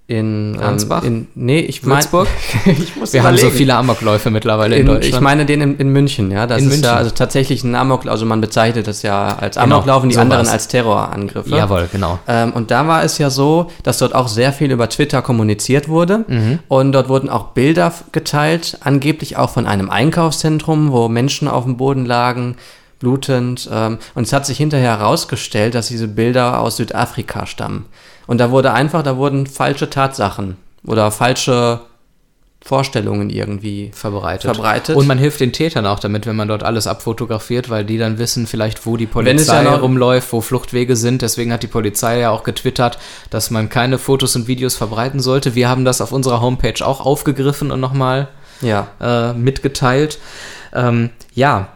in 0.09 0.55
ähm, 0.55 0.61
Ansbach? 0.63 1.03
In, 1.03 1.27
nee, 1.35 1.59
ich 1.59 1.83
meine. 1.83 2.05
Wir 3.11 3.23
haben 3.25 3.37
so 3.37 3.51
viele 3.51 3.75
Amokläufe 3.75 4.31
mittlerweile 4.31 4.77
in, 4.77 4.83
In, 4.83 4.87
Deutschland. 4.87 5.15
ich 5.15 5.21
meine 5.21 5.47
den 5.47 5.61
in, 5.61 5.77
in 5.79 5.89
München, 5.89 6.31
ja. 6.31 6.47
Das 6.47 6.59
In 6.59 6.67
ist 6.67 6.75
München. 6.75 6.85
ja 6.85 6.95
also 6.95 7.11
tatsächlich 7.11 7.65
ein 7.65 7.75
Amoklauf, 7.75 8.13
also 8.13 8.25
man 8.25 8.41
bezeichnet 8.41 8.87
das 8.87 9.03
ja 9.03 9.37
als 9.37 9.57
Genau, 9.57 9.77
Amoklauf 9.77 10.05
und 10.05 10.11
die 10.11 10.15
so 10.15 10.21
anderen 10.21 10.47
als 10.47 10.69
Terrorangriffe. 10.69 11.51
Jawohl, 11.51 11.89
genau. 11.91 12.21
Ähm, 12.29 12.53
und 12.53 12.71
da 12.71 12.87
war 12.87 13.03
es 13.03 13.19
ja 13.19 13.31
so, 13.31 13.69
dass 13.83 13.99
dort 13.99 14.15
auch 14.15 14.29
sehr 14.29 14.53
viel 14.53 14.71
über 14.71 14.89
Twitter 14.89 15.23
kommuniziert 15.23 15.89
wurde. 15.89 16.25
Mhm. 16.29 16.61
Und 16.69 16.93
dort 16.93 17.09
wurden 17.09 17.29
auch 17.29 17.49
Bilder 17.49 17.93
geteilt, 18.13 18.79
angeblich 18.83 19.37
auch 19.37 19.51
von 19.51 19.67
einem 19.67 19.91
Einkaufszentrum, 19.91 20.93
wo 20.93 21.09
Menschen 21.09 21.49
auf 21.49 21.65
dem 21.65 21.77
Boden 21.77 22.07
lagen, 22.07 22.57
blutend. 23.01 23.69
Ähm, 23.73 23.99
und 24.15 24.23
es 24.23 24.33
hat 24.33 24.47
sich 24.47 24.57
hinterher 24.59 25.01
herausgestellt, 25.01 25.75
dass 25.75 25.89
diese 25.89 26.07
Bilder 26.07 26.61
aus 26.61 26.77
Südafrika 26.77 27.45
stammen. 27.47 27.87
Und 28.27 28.39
da 28.39 28.51
wurde 28.51 28.73
einfach, 28.73 29.03
da 29.03 29.17
wurden 29.17 29.47
falsche 29.47 29.91
Tatsachen 29.91 30.57
oder 30.85 31.11
falsche 31.11 31.81
Vorstellungen 32.67 33.31
irgendwie 33.31 33.93
verbreitet. 33.95 34.43
verbreitet. 34.43 34.97
Und 34.97 35.07
man 35.07 35.19
hilft 35.19 35.39
den 35.39 35.53
Tätern 35.53 35.87
auch 35.87 36.01
damit, 36.01 36.27
wenn 36.27 36.35
man 36.35 36.49
dort 36.49 36.65
alles 36.65 36.89
abfotografiert, 36.89 37.71
weil 37.71 37.85
die 37.85 37.97
dann 37.97 38.19
wissen 38.19 38.49
vielleicht, 38.49 38.87
wo 38.87 38.97
die 38.97 39.07
Polizei 39.07 39.63
ja 39.63 39.77
rumläuft, 39.77 40.33
wo 40.33 40.41
Fluchtwege 40.41 40.97
sind. 40.97 41.23
Deswegen 41.23 41.53
hat 41.53 41.63
die 41.63 41.69
Polizei 41.69 42.19
ja 42.19 42.31
auch 42.31 42.43
getwittert, 42.43 42.99
dass 43.31 43.51
man 43.53 43.69
keine 43.69 43.99
Fotos 43.99 44.35
und 44.35 44.49
Videos 44.49 44.75
verbreiten 44.75 45.21
sollte. 45.21 45.55
Wir 45.55 45.69
haben 45.69 45.85
das 45.85 46.01
auf 46.01 46.11
unserer 46.11 46.41
Homepage 46.41 46.85
auch 46.85 47.01
aufgegriffen 47.01 47.71
und 47.71 47.79
nochmal 47.79 48.27
ja. 48.61 48.89
äh, 49.01 49.33
mitgeteilt. 49.33 50.19
Ähm, 50.75 51.11
ja, 51.35 51.69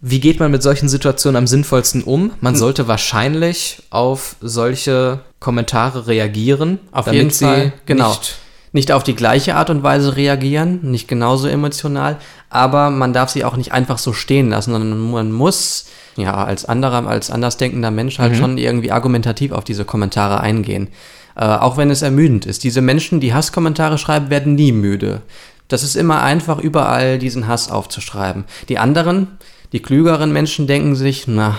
wie 0.00 0.20
geht 0.20 0.38
man 0.38 0.52
mit 0.52 0.62
solchen 0.62 0.88
Situationen 0.88 1.36
am 1.36 1.46
sinnvollsten 1.48 2.04
um? 2.04 2.30
Man 2.40 2.54
Hm. 2.54 2.60
sollte 2.60 2.86
wahrscheinlich 2.86 3.82
auf 3.90 4.36
solche 4.40 5.20
Kommentare 5.46 6.08
reagieren, 6.08 6.80
Auf 6.90 7.04
damit 7.04 7.18
jeden 7.18 7.30
sie 7.30 7.44
Fall, 7.44 7.72
genau. 7.86 8.08
nicht 8.08 8.34
nicht 8.72 8.92
auf 8.92 9.04
die 9.04 9.14
gleiche 9.14 9.54
Art 9.54 9.70
und 9.70 9.82
Weise 9.82 10.16
reagieren, 10.16 10.80
nicht 10.82 11.08
genauso 11.08 11.48
emotional, 11.48 12.18
aber 12.50 12.90
man 12.90 13.14
darf 13.14 13.30
sie 13.30 13.44
auch 13.44 13.56
nicht 13.56 13.72
einfach 13.72 13.96
so 13.96 14.12
stehen 14.12 14.50
lassen, 14.50 14.72
sondern 14.72 15.10
man 15.10 15.32
muss 15.32 15.86
ja 16.16 16.34
als 16.44 16.66
anderer, 16.66 17.06
als 17.06 17.30
andersdenkender 17.30 17.90
Mensch 17.90 18.18
halt 18.18 18.36
schon 18.36 18.58
irgendwie 18.58 18.92
argumentativ 18.92 19.52
auf 19.52 19.64
diese 19.64 19.86
Kommentare 19.86 20.40
eingehen. 20.40 20.88
Äh, 21.36 21.44
auch 21.44 21.76
wenn 21.78 21.90
es 21.90 22.02
ermüdend 22.02 22.44
ist. 22.44 22.64
Diese 22.64 22.82
Menschen, 22.82 23.20
die 23.20 23.32
Hasskommentare 23.32 23.98
schreiben, 23.98 24.28
werden 24.30 24.54
nie 24.56 24.72
müde. 24.72 25.22
Das 25.68 25.82
ist 25.82 25.94
immer 25.94 26.22
einfach, 26.22 26.58
überall 26.58 27.18
diesen 27.18 27.46
Hass 27.46 27.70
aufzuschreiben. 27.70 28.44
Die 28.68 28.78
anderen, 28.78 29.38
die 29.72 29.80
klügeren 29.80 30.32
Menschen 30.32 30.66
denken 30.66 30.96
sich, 30.96 31.26
na, 31.26 31.56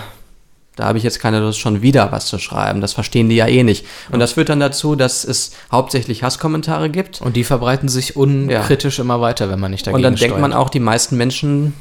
da 0.78 0.84
habe 0.84 0.98
ich 0.98 1.04
jetzt 1.04 1.18
keine 1.18 1.40
Lust, 1.40 1.58
schon 1.58 1.82
wieder 1.82 2.12
was 2.12 2.26
zu 2.26 2.38
schreiben. 2.38 2.80
Das 2.80 2.92
verstehen 2.92 3.28
die 3.28 3.34
ja 3.34 3.48
eh 3.48 3.64
nicht. 3.64 3.84
Und 4.12 4.20
das 4.20 4.34
führt 4.34 4.48
dann 4.48 4.60
dazu, 4.60 4.94
dass 4.94 5.24
es 5.24 5.50
hauptsächlich 5.72 6.22
Hasskommentare 6.22 6.88
gibt. 6.88 7.20
Und 7.20 7.34
die 7.34 7.42
verbreiten 7.42 7.88
sich 7.88 8.14
unkritisch 8.14 9.00
immer 9.00 9.20
weiter, 9.20 9.50
wenn 9.50 9.58
man 9.58 9.72
nicht 9.72 9.88
dagegen 9.88 9.96
Und 9.96 10.02
dann 10.02 10.14
denkt 10.14 10.38
man 10.38 10.52
steuert. 10.52 10.66
auch, 10.66 10.70
die 10.70 10.78
meisten 10.78 11.16
Menschen 11.16 11.74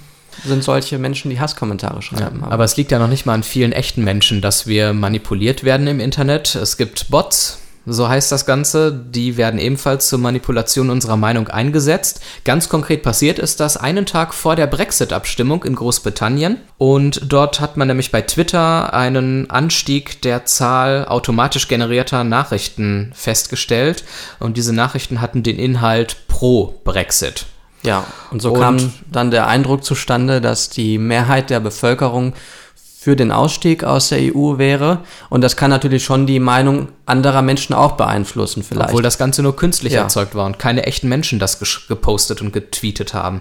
sind 0.43 0.63
solche 0.63 0.97
Menschen, 0.97 1.29
die 1.29 1.39
Hasskommentare 1.39 2.01
schreiben. 2.01 2.43
Aber 2.43 2.63
es 2.63 2.75
liegt 2.75 2.91
ja 2.91 2.97
noch 2.97 3.07
nicht 3.07 3.27
mal 3.27 3.33
an 3.35 3.43
vielen 3.43 3.71
echten 3.71 4.03
Menschen, 4.03 4.41
dass 4.41 4.65
wir 4.65 4.93
manipuliert 4.93 5.63
werden 5.63 5.85
im 5.85 5.99
Internet. 5.99 6.55
Es 6.55 6.77
gibt 6.77 7.09
Bots, 7.09 7.59
so 7.89 8.07
heißt 8.09 8.31
das 8.31 8.45
Ganze, 8.45 8.91
die 8.91 9.37
werden 9.37 9.59
ebenfalls 9.59 10.09
zur 10.09 10.19
Manipulation 10.19 10.89
unserer 10.89 11.15
Meinung 11.15 11.47
eingesetzt. 11.47 12.19
Ganz 12.43 12.67
konkret 12.67 13.01
passiert 13.01 13.39
ist 13.39 13.59
das 13.61 13.77
einen 13.77 14.05
Tag 14.05 14.33
vor 14.33 14.55
der 14.57 14.67
Brexit-Abstimmung 14.67 15.63
in 15.63 15.75
Großbritannien. 15.75 16.57
Und 16.77 17.21
dort 17.31 17.61
hat 17.61 17.77
man 17.77 17.87
nämlich 17.87 18.11
bei 18.11 18.21
Twitter 18.21 18.93
einen 18.93 19.49
Anstieg 19.49 20.21
der 20.21 20.45
Zahl 20.45 21.05
automatisch 21.07 21.67
generierter 21.67 22.23
Nachrichten 22.23 23.11
festgestellt. 23.15 24.03
Und 24.39 24.57
diese 24.57 24.73
Nachrichten 24.73 25.21
hatten 25.21 25.41
den 25.43 25.57
Inhalt 25.57 26.17
pro 26.27 26.79
Brexit. 26.83 27.45
ja, 27.83 28.03
und 28.31 28.41
so 28.41 28.51
Und- 28.53 28.59
kam 28.59 28.93
dann 29.09 29.31
der 29.31 29.47
Eindruck 29.47 29.83
zustande, 29.85 30.41
dass 30.41 30.69
die 30.69 30.97
Mehrheit 30.97 31.49
der 31.49 31.61
Bevölkerung 31.61 32.33
für 33.07 33.15
den 33.15 33.31
Ausstieg 33.31 33.85
aus 33.85 34.09
der 34.09 34.19
EU 34.35 34.57
wäre. 34.57 34.99
Und 35.29 35.39
das 35.39 35.55
kann 35.55 35.69
natürlich 35.69 36.03
schon 36.03 36.27
die 36.27 36.41
Meinung 36.41 36.89
anderer 37.05 37.41
Menschen 37.41 37.73
auch 37.73 37.93
beeinflussen, 37.93 38.63
vielleicht. 38.63 38.89
Obwohl 38.89 39.01
das 39.01 39.17
Ganze 39.17 39.41
nur 39.43 39.55
künstlich 39.55 39.93
Ja. 39.93 40.01
erzeugt 40.01 40.35
war 40.35 40.45
und 40.45 40.59
keine 40.59 40.85
echten 40.85 41.07
Menschen 41.07 41.39
das 41.39 41.57
gepostet 41.87 42.41
und 42.41 42.51
getweetet 42.51 43.13
haben. 43.13 43.39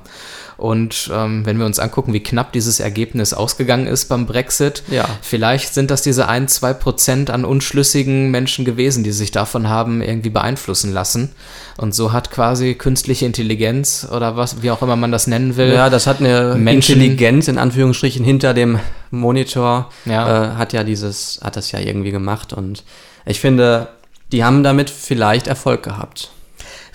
Und 0.56 1.10
ähm, 1.12 1.44
wenn 1.44 1.58
wir 1.58 1.66
uns 1.66 1.78
angucken, 1.78 2.12
wie 2.14 2.22
knapp 2.22 2.52
dieses 2.52 2.80
Ergebnis 2.80 3.34
ausgegangen 3.34 3.86
ist 3.86 4.06
beim 4.06 4.24
Brexit, 4.24 4.82
Ja. 4.90 5.06
vielleicht 5.20 5.74
sind 5.74 5.90
das 5.90 6.00
diese 6.02 6.28
ein, 6.28 6.48
zwei 6.48 6.72
Prozent 6.72 7.28
an 7.28 7.44
unschlüssigen 7.44 8.30
Menschen 8.30 8.64
gewesen, 8.64 9.04
die 9.04 9.12
sich 9.12 9.30
davon 9.32 9.68
haben 9.68 10.00
irgendwie 10.00 10.30
beeinflussen 10.30 10.92
lassen. 10.94 11.32
Und 11.76 11.94
so 11.94 12.12
hat 12.12 12.30
quasi 12.30 12.74
künstliche 12.74 13.26
Intelligenz 13.26 14.06
oder 14.10 14.36
was, 14.36 14.62
wie 14.62 14.70
auch 14.70 14.80
immer 14.80 14.96
man 14.96 15.12
das 15.12 15.26
nennen 15.26 15.56
will, 15.58 15.72
Ja, 15.74 15.90
das 15.90 16.06
hat 16.06 16.20
eine 16.20 16.54
Menschen- 16.54 16.94
Intelligenz 16.94 17.48
in 17.48 17.58
Anführungsstrichen 17.58 18.24
hinter 18.24 18.54
dem 18.54 18.78
Monitor. 19.10 19.90
Ja. 20.06 20.52
Äh, 20.52 20.56
hat 20.56 20.72
ja 20.72 20.84
dieses, 20.84 21.40
hat 21.42 21.56
das 21.56 21.70
ja 21.72 21.80
irgendwie 21.80 22.12
gemacht 22.12 22.52
und 22.54 22.82
ich 23.26 23.40
finde, 23.40 23.88
die 24.32 24.42
haben 24.44 24.62
damit 24.62 24.88
vielleicht 24.90 25.46
Erfolg 25.48 25.82
gehabt. 25.82 26.30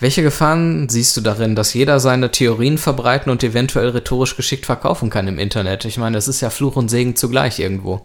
Welche 0.02 0.24
Gefahren 0.24 0.90
siehst 0.90 1.16
du 1.16 1.22
darin, 1.22 1.56
dass 1.56 1.76
jeder 1.76 2.00
seine 2.00 2.32
Theorien 2.32 2.80
verbreiten 2.80 3.32
und 3.32 3.44
eventuell 3.44 3.90
rhetorisch 3.90 4.36
geschickt 4.36 4.66
verkaufen 4.66 5.12
kann 5.12 5.28
im 5.28 5.38
Internet? 5.38 5.86
Ich 5.86 6.00
meine, 6.00 6.18
es 6.18 6.28
ist 6.28 6.42
ja 6.42 6.50
Fluch 6.50 6.76
und 6.76 6.90
Segen 6.90 7.16
zugleich 7.16 7.60
irgendwo. 7.60 8.02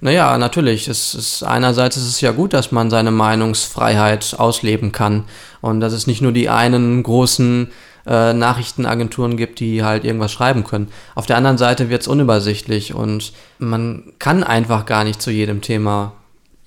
Naja, 0.00 0.36
natürlich. 0.36 0.88
Es 0.88 1.14
ist, 1.14 1.44
einerseits 1.44 1.96
ist 1.96 2.08
es 2.08 2.20
ja 2.20 2.32
gut, 2.32 2.54
dass 2.54 2.72
man 2.72 2.90
seine 2.90 3.12
Meinungsfreiheit 3.12 4.34
ausleben 4.36 4.90
kann 4.90 5.26
und 5.60 5.78
dass 5.78 5.92
es 5.92 6.08
nicht 6.08 6.22
nur 6.22 6.32
die 6.32 6.48
einen 6.48 7.04
großen 7.04 7.68
äh, 8.04 8.32
Nachrichtenagenturen 8.32 9.36
gibt, 9.36 9.60
die 9.60 9.84
halt 9.84 10.02
irgendwas 10.02 10.32
schreiben 10.32 10.64
können. 10.64 10.88
Auf 11.14 11.26
der 11.26 11.36
anderen 11.36 11.56
Seite 11.56 11.88
wird 11.88 12.02
es 12.02 12.08
unübersichtlich 12.08 12.94
und 12.94 13.32
man 13.60 14.12
kann 14.18 14.42
einfach 14.42 14.86
gar 14.86 15.04
nicht 15.04 15.22
zu 15.22 15.30
jedem 15.30 15.60
Thema 15.60 16.14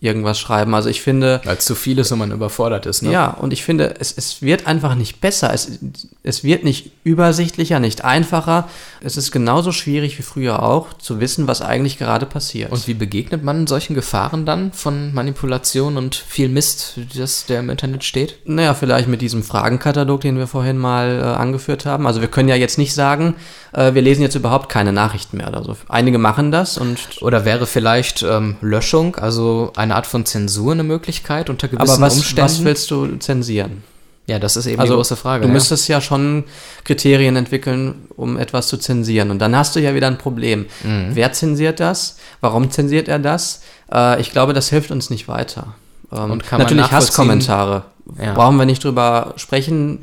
irgendwas 0.02 0.40
schreiben. 0.40 0.74
Also 0.74 0.90
ich 0.90 1.02
finde. 1.02 1.40
Weil 1.46 1.58
es 1.58 1.66
zu 1.66 1.76
viel 1.76 2.00
ist 2.00 2.12
und 2.12 2.20
man 2.20 2.32
überfordert 2.32 2.88
ist, 2.88 3.04
ne? 3.04 3.12
Ja, 3.12 3.28
und 3.28 3.54
ich 3.54 3.64
finde, 3.64 3.96
es, 4.00 4.12
es 4.18 4.42
wird 4.42 4.68
einfach 4.68 4.96
nicht 4.96 5.22
besser. 5.22 5.54
Es, 5.54 5.80
es 6.24 6.44
wird 6.44 6.64
nicht 6.64 6.92
übersichtlicher, 7.04 7.80
nicht 7.80 8.04
einfacher. 8.04 8.68
Es 9.04 9.18
ist 9.18 9.32
genauso 9.32 9.72
schwierig 9.72 10.20
wie 10.20 10.22
früher 10.24 10.62
auch, 10.62 10.94
zu 10.94 11.20
wissen, 11.20 11.48
was 11.48 11.62
eigentlich 11.62 11.98
gerade 11.98 12.28
passiert. 12.28 12.72
Und 12.72 12.88
wie 12.88 12.94
begegnet 12.94 13.44
man 13.44 13.66
solchen 13.66 13.96
Gefahren 13.96 14.46
dann 14.46 14.72
von 14.74 15.12
Manipulation 15.14 15.98
und 15.98 16.16
viel 16.16 16.50
Mist, 16.50 17.00
das 17.16 17.48
der 17.48 17.62
im 17.62 17.72
Internet 17.72 18.04
steht? 18.04 18.38
Naja, 18.46 18.76
vielleicht 18.76 19.08
mit 19.08 19.22
diesem 19.22 19.42
Fragenkatalog, 19.42 20.22
den 20.22 20.38
wir 20.38 20.46
vorhin 20.46 20.78
mal 20.78 21.20
äh, 21.20 21.24
angeführt 21.24 21.88
haben. 21.88 22.06
Also 22.06 22.22
wir 22.22 22.28
können 22.28 22.50
ja 22.50 22.56
jetzt 22.56 22.78
nicht 22.78 22.94
sagen, 22.94 23.36
äh, 23.74 23.96
wir 23.96 24.04
lesen 24.04 24.22
jetzt 24.22 24.36
überhaupt 24.36 24.70
keine 24.70 24.94
Nachrichten 24.94 25.38
mehr 25.38 25.48
oder 25.48 25.64
so. 25.64 25.76
Einige 25.88 26.20
machen 26.20 26.52
das 26.52 26.78
und. 26.78 27.00
Oder 27.22 27.44
wäre 27.44 27.66
vielleicht 27.66 28.22
ähm, 28.22 28.58
Löschung, 28.62 29.16
also 29.16 29.74
eine 29.76 29.96
Art 29.96 30.06
von 30.06 30.26
Zensur 30.26 30.74
eine 30.74 30.84
Möglichkeit 30.84 31.50
unter 31.50 31.68
gewissen 31.68 31.90
Aber 31.90 32.02
was, 32.02 32.18
Umständen? 32.18 32.44
was 32.44 32.64
willst 32.64 32.92
du 32.92 33.18
zensieren? 33.18 33.84
Ja, 34.32 34.40
das 34.40 34.56
ist 34.56 34.66
eben 34.66 34.80
Also, 34.80 34.94
die 34.94 34.98
große 34.98 35.16
Frage. 35.16 35.42
Du 35.44 35.48
ja. 35.50 35.54
müsstest 35.54 35.88
ja 35.88 36.00
schon 36.02 36.46
Kriterien 36.84 37.36
entwickeln, 37.36 38.08
um 38.16 38.38
etwas 38.38 38.68
zu 38.68 38.78
zensieren. 38.78 39.30
Und 39.30 39.40
dann 39.40 39.56
hast 39.56 39.76
du 39.76 39.80
ja 39.80 39.94
wieder 39.94 40.08
ein 40.08 40.18
Problem. 40.18 40.66
Mhm. 40.84 41.10
Wer 41.14 41.34
zensiert 41.34 41.80
das? 41.80 42.18
Warum 42.40 42.72
zensiert 42.72 43.08
er 43.08 43.20
das? 43.20 43.62
Äh, 43.94 44.22
ich 44.22 44.32
glaube, 44.32 44.54
das 44.54 44.70
hilft 44.70 44.90
uns 44.92 45.10
nicht 45.10 45.28
weiter. 45.28 45.76
Ähm, 46.12 46.32
Und 46.32 46.44
kann 46.44 46.58
man 46.60 46.66
natürlich 46.66 46.84
nachvollziehen- 46.84 46.98
Hasskommentare. 46.98 47.84
Ja. 48.22 48.34
Brauchen 48.34 48.58
wir 48.58 48.66
nicht 48.66 48.84
drüber 48.84 49.34
sprechen. 49.36 50.00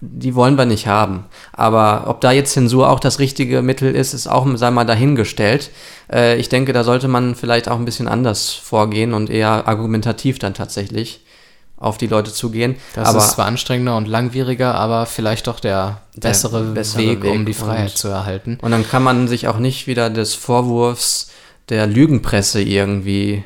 Die 0.00 0.34
wollen 0.34 0.56
wir 0.56 0.64
nicht 0.64 0.86
haben. 0.86 1.24
Aber 1.52 2.04
ob 2.06 2.20
da 2.20 2.30
jetzt 2.32 2.52
Zensur 2.52 2.88
auch 2.88 3.00
das 3.00 3.18
richtige 3.18 3.62
Mittel 3.62 3.94
ist, 3.94 4.14
ist 4.14 4.28
auch, 4.28 4.46
sei 4.56 4.70
mal, 4.70 4.84
dahingestellt. 4.84 5.70
Äh, 6.12 6.36
ich 6.38 6.48
denke, 6.48 6.72
da 6.72 6.84
sollte 6.84 7.08
man 7.08 7.34
vielleicht 7.34 7.68
auch 7.68 7.76
ein 7.78 7.84
bisschen 7.84 8.06
anders 8.08 8.52
vorgehen 8.52 9.12
und 9.12 9.28
eher 9.28 9.66
argumentativ 9.68 10.38
dann 10.38 10.54
tatsächlich 10.54 11.20
auf 11.80 11.98
die 11.98 12.06
Leute 12.06 12.32
zugehen. 12.32 12.76
Das 12.94 13.08
aber 13.08 13.18
ist 13.18 13.30
zwar 13.30 13.46
anstrengender 13.46 13.96
und 13.96 14.08
langwieriger, 14.08 14.74
aber 14.74 15.06
vielleicht 15.06 15.46
doch 15.46 15.60
der 15.60 16.00
bessere, 16.16 16.62
bessere 16.72 17.02
Weg, 17.02 17.24
um 17.24 17.40
Weg 17.40 17.46
die 17.46 17.54
Freiheit 17.54 17.90
und- 17.90 17.96
zu 17.98 18.08
erhalten. 18.08 18.58
Und 18.60 18.70
dann 18.72 18.88
kann 18.88 19.02
man 19.02 19.28
sich 19.28 19.48
auch 19.48 19.58
nicht 19.58 19.86
wieder 19.86 20.10
des 20.10 20.34
Vorwurfs 20.34 21.30
der 21.68 21.86
Lügenpresse 21.86 22.60
irgendwie, 22.62 23.44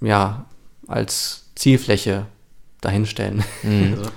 ja, 0.00 0.44
als 0.86 1.44
Zielfläche 1.54 2.26
dahinstellen. 2.80 3.44
Also, 3.64 4.10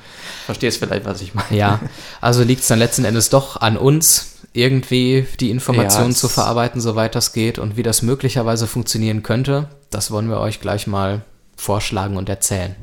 verstehst 0.45 0.77
vielleicht, 0.77 1.05
was 1.05 1.21
ich 1.21 1.33
meine. 1.33 1.47
Mhm. 1.49 1.57
Ja, 1.57 1.79
also 2.21 2.43
liegt 2.43 2.61
es 2.61 2.67
dann 2.67 2.77
letzten 2.77 3.03
Endes 3.03 3.29
doch 3.29 3.61
an 3.61 3.77
uns, 3.77 4.33
irgendwie 4.53 5.25
die 5.39 5.49
Informationen 5.49 6.11
Ja, 6.11 6.15
zu 6.15 6.27
verarbeiten, 6.29 6.79
soweit 6.79 7.15
das 7.15 7.33
geht. 7.33 7.57
Und 7.57 7.77
wie 7.77 7.83
das 7.83 8.03
möglicherweise 8.03 8.67
funktionieren 8.67 9.23
könnte, 9.23 9.69
das 9.89 10.11
wollen 10.11 10.29
wir 10.29 10.39
euch 10.39 10.61
gleich 10.61 10.85
mal 10.87 11.21
vorschlagen 11.57 12.15
und 12.17 12.29
erzählen. 12.29 12.75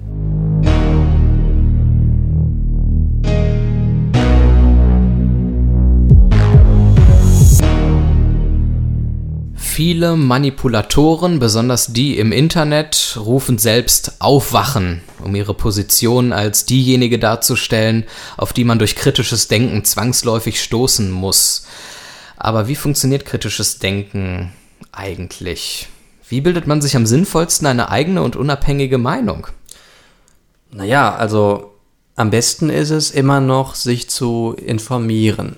Viele 9.85 10.15
Manipulatoren, 10.15 11.41
besonders 11.41 11.93
die 11.93 12.17
im 12.17 12.31
Internet, 12.31 13.19
rufen 13.19 13.59
selbst 13.59 14.21
Aufwachen, 14.21 15.03
um 15.21 15.35
ihre 15.35 15.55
Position 15.55 16.33
als 16.33 16.67
diejenige 16.67 17.19
darzustellen, 17.19 18.05
auf 18.37 18.53
die 18.53 18.63
man 18.63 18.79
durch 18.79 18.95
kritisches 18.95 19.49
Denken 19.49 19.85
zwangsläufig 19.85 20.63
stoßen 20.63 21.11
muss. 21.11 21.67
Aber 22.37 22.69
wie 22.69 22.77
funktioniert 22.77 23.25
kritisches 23.25 23.81
Denken 23.81 24.53
eigentlich? 24.93 25.89
Wie 26.29 26.43
bildet 26.43 26.69
man 26.69 26.81
sich 26.81 26.95
am 26.95 27.05
sinnvollsten 27.05 27.67
eine 27.67 27.91
eigene 27.91 28.23
und 28.23 28.37
unabhängige 28.37 28.99
Meinung? 28.99 29.49
Naja, 30.71 31.13
also 31.13 31.73
am 32.15 32.31
besten 32.31 32.71
ist 32.71 32.91
es 32.91 33.11
immer 33.11 33.41
noch, 33.41 33.75
sich 33.75 34.09
zu 34.09 34.55
informieren. 34.65 35.57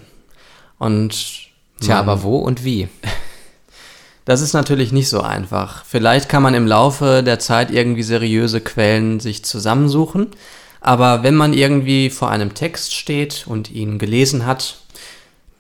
Und 0.79 1.51
Tja, 1.83 1.99
aber 1.99 2.23
wo 2.23 2.39
und 2.39 2.65
wie? 2.65 2.89
Das 4.25 4.41
ist 4.41 4.55
natürlich 4.55 4.93
nicht 4.93 5.09
so 5.09 5.21
einfach. 5.21 5.85
Vielleicht 5.85 6.29
kann 6.29 6.43
man 6.43 6.55
im 6.55 6.67
Laufe 6.67 7.23
der 7.23 7.39
Zeit 7.39 7.71
irgendwie 7.71 8.03
seriöse 8.03 8.61
Quellen 8.61 9.21
sich 9.21 9.45
zusammensuchen, 9.45 10.29
aber 10.81 11.23
wenn 11.23 11.35
man 11.35 11.53
irgendwie 11.53 12.11
vor 12.11 12.31
einem 12.31 12.55
Text 12.55 12.95
steht 12.95 13.45
und 13.47 13.71
ihn 13.71 13.99
gelesen 13.99 14.47
hat, 14.47 14.79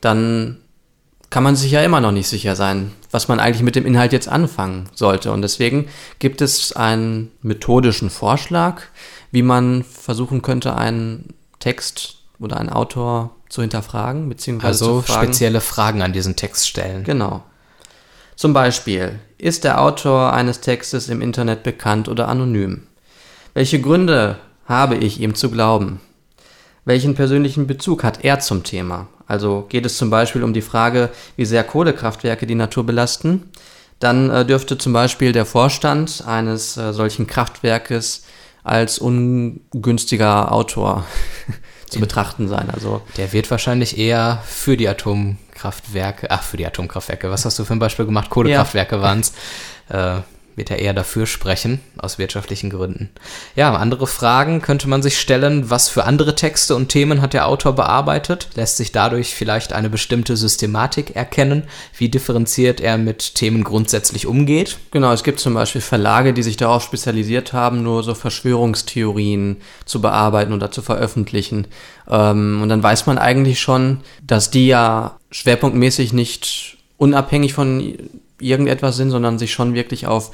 dann 0.00 0.58
kann 1.30 1.42
man 1.42 1.56
sich 1.56 1.72
ja 1.72 1.82
immer 1.82 2.00
noch 2.00 2.12
nicht 2.12 2.28
sicher 2.28 2.54
sein, 2.54 2.92
was 3.10 3.26
man 3.26 3.40
eigentlich 3.40 3.62
mit 3.62 3.74
dem 3.74 3.86
Inhalt 3.86 4.12
jetzt 4.12 4.28
anfangen 4.28 4.88
sollte. 4.94 5.32
Und 5.32 5.42
deswegen 5.42 5.88
gibt 6.18 6.40
es 6.40 6.72
einen 6.72 7.32
methodischen 7.42 8.08
Vorschlag, 8.08 8.82
wie 9.30 9.42
man 9.42 9.82
versuchen 9.82 10.42
könnte, 10.42 10.76
einen 10.76 11.34
Text 11.58 12.18
oder 12.38 12.58
einen 12.58 12.68
Autor 12.68 13.34
zu 13.48 13.62
hinterfragen, 13.62 14.28
beziehungsweise 14.28 14.84
Also 14.84 15.00
zu 15.00 15.06
fragen, 15.12 15.24
spezielle 15.24 15.60
Fragen 15.60 16.02
an 16.02 16.12
diesen 16.12 16.36
Text 16.36 16.68
stellen. 16.68 17.02
Genau. 17.02 17.42
Zum 18.36 18.52
Beispiel, 18.52 19.18
ist 19.38 19.64
der 19.64 19.80
Autor 19.80 20.32
eines 20.32 20.60
Textes 20.60 21.08
im 21.08 21.20
Internet 21.20 21.62
bekannt 21.62 22.08
oder 22.08 22.28
anonym? 22.28 22.86
Welche 23.52 23.80
Gründe 23.80 24.36
habe 24.66 24.96
ich 24.96 25.20
ihm 25.20 25.34
zu 25.34 25.50
glauben? 25.50 26.00
Welchen 26.84 27.14
persönlichen 27.14 27.66
Bezug 27.66 28.02
hat 28.04 28.24
er 28.24 28.40
zum 28.40 28.64
Thema? 28.64 29.08
Also 29.26 29.64
geht 29.68 29.86
es 29.86 29.96
zum 29.96 30.10
Beispiel 30.10 30.42
um 30.42 30.52
die 30.52 30.62
Frage, 30.62 31.10
wie 31.36 31.44
sehr 31.44 31.64
Kohlekraftwerke 31.64 32.46
die 32.46 32.54
Natur 32.54 32.84
belasten? 32.84 33.50
Dann 34.00 34.28
äh, 34.30 34.44
dürfte 34.44 34.76
zum 34.76 34.92
Beispiel 34.92 35.32
der 35.32 35.46
Vorstand 35.46 36.24
eines 36.26 36.76
äh, 36.76 36.92
solchen 36.92 37.26
Kraftwerkes 37.26 38.24
als 38.64 38.98
ungünstiger 38.98 40.52
Autor 40.52 41.04
zu 41.88 42.00
betrachten 42.00 42.48
sein. 42.48 42.68
Also 42.70 43.02
Der 43.16 43.32
wird 43.32 43.50
wahrscheinlich 43.50 43.98
eher 43.98 44.42
für 44.44 44.76
die 44.76 44.88
Atomkraftwerke, 45.54 46.30
ach, 46.30 46.42
für 46.42 46.56
die 46.56 46.66
Atomkraftwerke, 46.66 47.30
was 47.30 47.44
hast 47.44 47.58
du 47.58 47.64
für 47.64 47.74
ein 47.74 47.78
Beispiel 47.78 48.04
gemacht? 48.04 48.30
Kohlekraftwerke 48.30 49.00
waren 49.00 49.20
es. 49.20 49.32
Äh, 49.88 50.22
wird 50.56 50.70
er 50.70 50.78
eher 50.78 50.94
dafür 50.94 51.26
sprechen, 51.26 51.80
aus 51.98 52.18
wirtschaftlichen 52.18 52.70
Gründen. 52.70 53.10
Ja, 53.56 53.74
andere 53.74 54.06
Fragen 54.06 54.62
könnte 54.62 54.88
man 54.88 55.02
sich 55.02 55.18
stellen. 55.18 55.68
Was 55.70 55.88
für 55.88 56.04
andere 56.04 56.36
Texte 56.36 56.76
und 56.76 56.88
Themen 56.88 57.20
hat 57.20 57.32
der 57.32 57.48
Autor 57.48 57.72
bearbeitet? 57.72 58.48
Lässt 58.54 58.76
sich 58.76 58.92
dadurch 58.92 59.34
vielleicht 59.34 59.72
eine 59.72 59.90
bestimmte 59.90 60.36
Systematik 60.36 61.16
erkennen? 61.16 61.64
Wie 61.96 62.08
differenziert 62.08 62.80
er 62.80 62.98
mit 62.98 63.34
Themen 63.34 63.64
grundsätzlich 63.64 64.26
umgeht? 64.26 64.78
Genau, 64.92 65.12
es 65.12 65.24
gibt 65.24 65.40
zum 65.40 65.54
Beispiel 65.54 65.80
Verlage, 65.80 66.32
die 66.32 66.42
sich 66.42 66.56
darauf 66.56 66.84
spezialisiert 66.84 67.52
haben, 67.52 67.82
nur 67.82 68.04
so 68.04 68.14
Verschwörungstheorien 68.14 69.56
zu 69.84 70.00
bearbeiten 70.00 70.52
oder 70.52 70.70
zu 70.70 70.82
veröffentlichen. 70.82 71.66
Ähm, 72.08 72.60
und 72.62 72.68
dann 72.68 72.82
weiß 72.82 73.06
man 73.06 73.18
eigentlich 73.18 73.60
schon, 73.60 74.00
dass 74.22 74.50
die 74.50 74.66
ja 74.66 75.18
schwerpunktmäßig 75.30 76.12
nicht 76.12 76.78
unabhängig 76.96 77.54
von 77.54 77.94
irgendetwas 78.40 78.96
sind, 78.96 79.10
sondern 79.10 79.38
sich 79.38 79.52
schon 79.52 79.74
wirklich 79.74 80.06
auf 80.06 80.30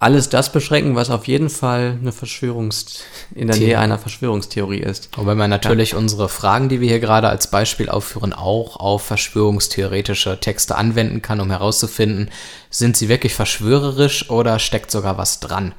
alles 0.00 0.30
das 0.30 0.50
beschränken, 0.50 0.96
was 0.96 1.10
auf 1.10 1.28
jeden 1.28 1.50
Fall 1.50 1.98
eine 2.00 2.10
Verschwörungs 2.10 3.02
in 3.34 3.48
der 3.48 3.56
The- 3.56 3.64
Nähe 3.66 3.78
einer 3.78 3.98
Verschwörungstheorie 3.98 4.78
ist. 4.78 5.10
Wobei 5.14 5.34
man 5.34 5.50
natürlich 5.50 5.94
unsere 5.94 6.30
Fragen, 6.30 6.70
die 6.70 6.80
wir 6.80 6.88
hier 6.88 7.00
gerade 7.00 7.28
als 7.28 7.48
Beispiel 7.50 7.90
aufführen, 7.90 8.32
auch 8.32 8.76
auf 8.76 9.02
verschwörungstheoretische 9.02 10.40
Texte 10.40 10.76
anwenden 10.76 11.20
kann, 11.20 11.38
um 11.38 11.50
herauszufinden, 11.50 12.30
sind 12.70 12.96
sie 12.96 13.10
wirklich 13.10 13.34
verschwörerisch 13.34 14.30
oder 14.30 14.58
steckt 14.58 14.90
sogar 14.90 15.18
was 15.18 15.38
dran. 15.38 15.72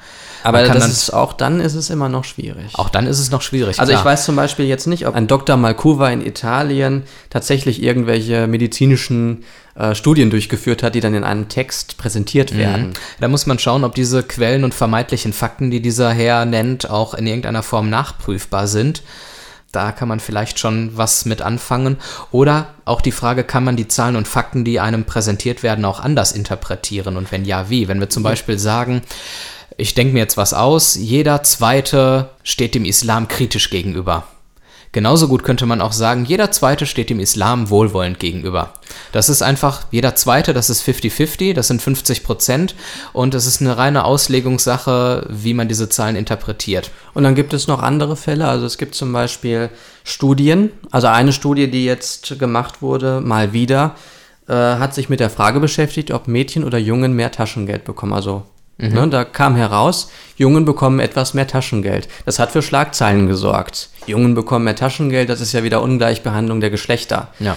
Aber 0.43 0.61
das 0.63 0.77
dann, 0.77 0.91
ist, 0.91 1.09
auch 1.11 1.33
dann 1.33 1.59
ist 1.59 1.73
es 1.73 1.89
immer 1.89 2.09
noch 2.09 2.23
schwierig. 2.23 2.73
auch 2.75 2.89
dann 2.89 3.07
ist 3.07 3.19
es 3.19 3.31
noch 3.31 3.41
schwierig. 3.41 3.79
Also 3.79 3.91
klar. 3.91 4.01
ich 4.01 4.05
weiß 4.05 4.25
zum 4.25 4.35
Beispiel 4.35 4.65
jetzt 4.65 4.85
nicht, 4.85 5.07
ob 5.07 5.15
ein 5.15 5.27
Dr. 5.27 5.57
Malcuva 5.57 6.09
in 6.09 6.23
Italien 6.23 7.03
tatsächlich 7.31 7.81
irgendwelche 7.81 8.45
medizinischen 8.47 9.43
äh, 9.75 9.95
Studien 9.95 10.29
durchgeführt 10.29 10.83
hat, 10.83 10.95
die 10.95 10.99
dann 10.99 11.13
in 11.13 11.23
einem 11.23 11.49
Text 11.49 11.97
präsentiert 11.97 12.57
werden. 12.57 12.93
Da 13.19 13.27
muss 13.27 13.45
man 13.45 13.59
schauen, 13.59 13.83
ob 13.83 13.95
diese 13.95 14.23
Quellen 14.23 14.63
und 14.63 14.73
vermeintlichen 14.73 15.33
Fakten, 15.33 15.71
die 15.71 15.81
dieser 15.81 16.11
Herr 16.11 16.45
nennt, 16.45 16.89
auch 16.89 17.13
in 17.13 17.27
irgendeiner 17.27 17.63
Form 17.63 17.89
nachprüfbar 17.89 18.67
sind. 18.67 19.03
Da 19.71 19.93
kann 19.93 20.09
man 20.09 20.19
vielleicht 20.19 20.59
schon 20.59 20.97
was 20.97 21.23
mit 21.23 21.41
anfangen. 21.41 21.97
Oder 22.31 22.73
auch 22.83 22.99
die 22.99 23.13
Frage, 23.13 23.45
kann 23.45 23.63
man 23.63 23.77
die 23.77 23.87
Zahlen 23.87 24.17
und 24.17 24.27
Fakten, 24.27 24.65
die 24.65 24.81
einem 24.81 25.05
präsentiert 25.05 25.63
werden, 25.63 25.85
auch 25.85 26.01
anders 26.01 26.33
interpretieren? 26.33 27.15
Und 27.15 27.31
wenn 27.31 27.45
ja, 27.45 27.69
wie? 27.69 27.87
Wenn 27.87 28.01
wir 28.01 28.09
zum 28.09 28.23
Beispiel 28.23 28.59
sagen, 28.59 29.01
ich 29.77 29.93
denke 29.93 30.13
mir 30.13 30.19
jetzt 30.19 30.35
was 30.35 30.53
aus, 30.53 30.95
jeder 30.95 31.43
Zweite 31.43 32.29
steht 32.43 32.75
dem 32.75 32.83
Islam 32.83 33.29
kritisch 33.29 33.69
gegenüber. 33.69 34.27
Genauso 34.93 35.29
gut 35.29 35.43
könnte 35.43 35.65
man 35.65 35.79
auch 35.79 35.93
sagen, 35.93 36.25
jeder 36.25 36.51
Zweite 36.51 36.85
steht 36.85 37.09
dem 37.09 37.21
Islam 37.21 37.69
wohlwollend 37.69 38.19
gegenüber. 38.19 38.73
Das 39.13 39.29
ist 39.29 39.41
einfach, 39.41 39.85
jeder 39.89 40.15
Zweite, 40.15 40.53
das 40.53 40.69
ist 40.69 40.83
50-50, 40.83 41.53
das 41.53 41.67
sind 41.67 41.81
50 41.81 42.25
Prozent 42.25 42.75
und 43.13 43.33
es 43.33 43.45
ist 43.45 43.61
eine 43.61 43.77
reine 43.77 44.03
Auslegungssache, 44.03 45.27
wie 45.29 45.53
man 45.53 45.69
diese 45.69 45.87
Zahlen 45.87 46.17
interpretiert. 46.17 46.91
Und 47.13 47.23
dann 47.23 47.35
gibt 47.35 47.53
es 47.53 47.67
noch 47.67 47.81
andere 47.81 48.17
Fälle, 48.17 48.49
also 48.49 48.65
es 48.65 48.77
gibt 48.77 48.93
zum 48.93 49.13
Beispiel 49.13 49.69
Studien, 50.03 50.71
also 50.91 51.07
eine 51.07 51.31
Studie, 51.31 51.71
die 51.71 51.85
jetzt 51.85 52.37
gemacht 52.37 52.81
wurde, 52.81 53.21
mal 53.21 53.53
wieder, 53.53 53.95
äh, 54.49 54.53
hat 54.53 54.93
sich 54.93 55.07
mit 55.07 55.21
der 55.21 55.29
Frage 55.29 55.61
beschäftigt, 55.61 56.11
ob 56.11 56.27
Mädchen 56.27 56.65
oder 56.65 56.77
Jungen 56.77 57.13
mehr 57.13 57.31
Taschengeld 57.31 57.85
bekommen, 57.85 58.11
also 58.11 58.43
Mhm. 58.81 58.93
Ne, 58.93 59.07
da 59.09 59.23
kam 59.23 59.55
heraus, 59.55 60.09
Jungen 60.37 60.65
bekommen 60.65 60.99
etwas 60.99 61.33
mehr 61.33 61.47
Taschengeld. 61.47 62.07
Das 62.25 62.39
hat 62.39 62.51
für 62.51 62.61
Schlagzeilen 62.61 63.27
gesorgt. 63.27 63.89
Jungen 64.07 64.33
bekommen 64.33 64.65
mehr 64.65 64.75
Taschengeld, 64.75 65.29
das 65.29 65.39
ist 65.39 65.53
ja 65.53 65.63
wieder 65.63 65.81
Ungleichbehandlung 65.81 66.59
der 66.59 66.71
Geschlechter. 66.71 67.29
Ja. 67.39 67.55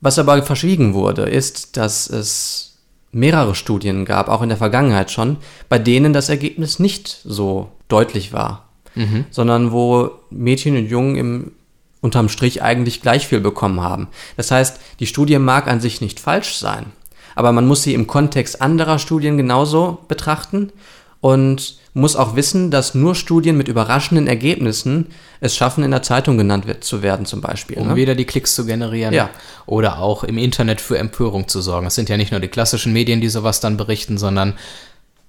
Was 0.00 0.18
aber 0.18 0.42
verschwiegen 0.42 0.94
wurde, 0.94 1.22
ist, 1.22 1.76
dass 1.76 2.08
es 2.08 2.78
mehrere 3.12 3.54
Studien 3.54 4.04
gab, 4.04 4.28
auch 4.28 4.42
in 4.42 4.48
der 4.48 4.58
Vergangenheit 4.58 5.10
schon, 5.10 5.36
bei 5.68 5.78
denen 5.78 6.12
das 6.12 6.28
Ergebnis 6.28 6.78
nicht 6.78 7.20
so 7.24 7.70
deutlich 7.88 8.32
war, 8.32 8.68
mhm. 8.94 9.26
sondern 9.30 9.72
wo 9.72 10.10
Mädchen 10.30 10.76
und 10.76 10.86
Jungen 10.86 11.16
im 11.16 11.52
unterm 12.00 12.28
Strich 12.28 12.62
eigentlich 12.62 13.00
gleich 13.00 13.26
viel 13.26 13.40
bekommen 13.40 13.80
haben. 13.80 14.08
Das 14.36 14.50
heißt, 14.50 14.78
die 15.00 15.06
Studie 15.06 15.38
mag 15.38 15.68
an 15.68 15.80
sich 15.80 16.02
nicht 16.02 16.20
falsch 16.20 16.56
sein, 16.56 16.92
aber 17.34 17.52
man 17.52 17.66
muss 17.66 17.82
sie 17.82 17.94
im 17.94 18.06
Kontext 18.06 18.60
anderer 18.60 18.98
Studien 18.98 19.36
genauso 19.36 19.98
betrachten 20.08 20.72
und 21.20 21.78
muss 21.94 22.16
auch 22.16 22.34
wissen, 22.34 22.72
dass 22.72 22.94
nur 22.94 23.14
Studien 23.14 23.56
mit 23.56 23.68
überraschenden 23.68 24.26
Ergebnissen 24.26 25.06
es 25.40 25.56
schaffen, 25.56 25.84
in 25.84 25.92
der 25.92 26.02
Zeitung 26.02 26.36
genannt 26.36 26.66
wird, 26.66 26.82
zu 26.82 27.02
werden 27.02 27.24
zum 27.24 27.40
Beispiel. 27.40 27.78
Um 27.78 27.88
ne? 27.88 27.96
wieder 27.96 28.16
die 28.16 28.24
Klicks 28.24 28.54
zu 28.54 28.66
generieren 28.66 29.14
ja. 29.14 29.30
oder 29.64 30.00
auch 30.00 30.24
im 30.24 30.36
Internet 30.36 30.80
für 30.80 30.98
Empörung 30.98 31.46
zu 31.46 31.60
sorgen. 31.60 31.86
Es 31.86 31.94
sind 31.94 32.08
ja 32.08 32.16
nicht 32.16 32.32
nur 32.32 32.40
die 32.40 32.48
klassischen 32.48 32.92
Medien, 32.92 33.20
die 33.20 33.28
sowas 33.28 33.60
dann 33.60 33.76
berichten, 33.76 34.18
sondern 34.18 34.54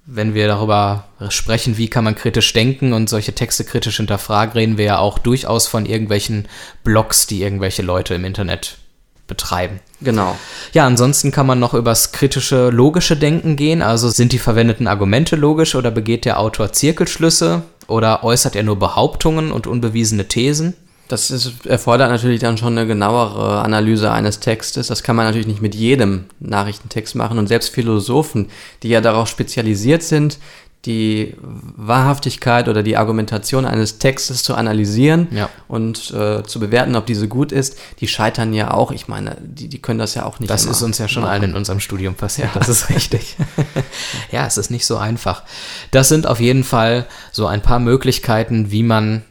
wenn 0.06 0.34
wir 0.34 0.48
darüber 0.48 1.04
sprechen, 1.30 1.78
wie 1.78 1.88
kann 1.88 2.04
man 2.04 2.14
kritisch 2.14 2.52
denken 2.52 2.92
und 2.92 3.08
solche 3.08 3.34
Texte 3.34 3.64
kritisch 3.64 3.96
hinterfragen, 3.96 4.52
reden 4.52 4.78
wir 4.78 4.84
ja 4.84 4.98
auch 4.98 5.18
durchaus 5.18 5.66
von 5.66 5.86
irgendwelchen 5.86 6.46
Blogs, 6.84 7.26
die 7.26 7.42
irgendwelche 7.42 7.82
Leute 7.82 8.14
im 8.14 8.24
Internet 8.24 8.78
betreiben. 9.26 9.80
Genau. 10.00 10.36
Ja, 10.72 10.86
ansonsten 10.86 11.30
kann 11.30 11.46
man 11.46 11.58
noch 11.58 11.74
übers 11.74 12.12
kritische, 12.12 12.70
logische 12.70 13.16
Denken 13.16 13.56
gehen. 13.56 13.82
Also 13.82 14.08
sind 14.08 14.32
die 14.32 14.38
verwendeten 14.38 14.86
Argumente 14.86 15.36
logisch 15.36 15.74
oder 15.74 15.90
begeht 15.90 16.24
der 16.24 16.38
Autor 16.38 16.72
Zirkelschlüsse 16.72 17.62
oder 17.86 18.24
äußert 18.24 18.56
er 18.56 18.62
nur 18.62 18.78
Behauptungen 18.78 19.52
und 19.52 19.66
unbewiesene 19.66 20.28
Thesen? 20.28 20.74
Das 21.08 21.30
ist, 21.30 21.66
erfordert 21.66 22.10
natürlich 22.10 22.40
dann 22.40 22.58
schon 22.58 22.76
eine 22.76 22.86
genauere 22.86 23.62
Analyse 23.62 24.10
eines 24.10 24.40
Textes. 24.40 24.88
Das 24.88 25.04
kann 25.04 25.14
man 25.14 25.24
natürlich 25.24 25.46
nicht 25.46 25.62
mit 25.62 25.74
jedem 25.74 26.24
Nachrichtentext 26.40 27.14
machen. 27.14 27.38
Und 27.38 27.46
selbst 27.46 27.68
Philosophen, 27.70 28.48
die 28.82 28.88
ja 28.88 29.00
darauf 29.00 29.28
spezialisiert 29.28 30.02
sind, 30.02 30.38
die 30.86 31.34
Wahrhaftigkeit 31.40 32.68
oder 32.68 32.82
die 32.82 32.96
Argumentation 32.96 33.66
eines 33.66 33.98
Textes 33.98 34.42
zu 34.42 34.54
analysieren 34.54 35.28
ja. 35.32 35.50
und 35.68 36.12
äh, 36.12 36.44
zu 36.44 36.60
bewerten, 36.60 36.94
ob 36.94 37.06
diese 37.06 37.28
gut 37.28 37.52
ist, 37.52 37.76
die 38.00 38.08
scheitern 38.08 38.52
ja 38.52 38.70
auch. 38.70 38.92
Ich 38.92 39.08
meine, 39.08 39.36
die, 39.40 39.68
die 39.68 39.82
können 39.82 39.98
das 39.98 40.14
ja 40.14 40.24
auch 40.24 40.38
nicht. 40.38 40.48
Das 40.48 40.64
ist 40.64 40.82
uns 40.82 40.98
ja 40.98 41.08
schon 41.08 41.24
allen 41.24 41.42
in 41.42 41.54
unserem 41.54 41.80
Studium 41.80 42.14
passiert, 42.14 42.50
ja. 42.54 42.58
das 42.60 42.68
ist 42.68 42.88
richtig. 42.88 43.36
ja, 44.30 44.46
es 44.46 44.56
ist 44.56 44.70
nicht 44.70 44.86
so 44.86 44.96
einfach. 44.96 45.42
Das 45.90 46.08
sind 46.08 46.26
auf 46.26 46.40
jeden 46.40 46.64
Fall 46.64 47.06
so 47.32 47.46
ein 47.46 47.60
paar 47.60 47.80
Möglichkeiten, 47.80 48.70
wie 48.70 48.84
man 48.84 49.22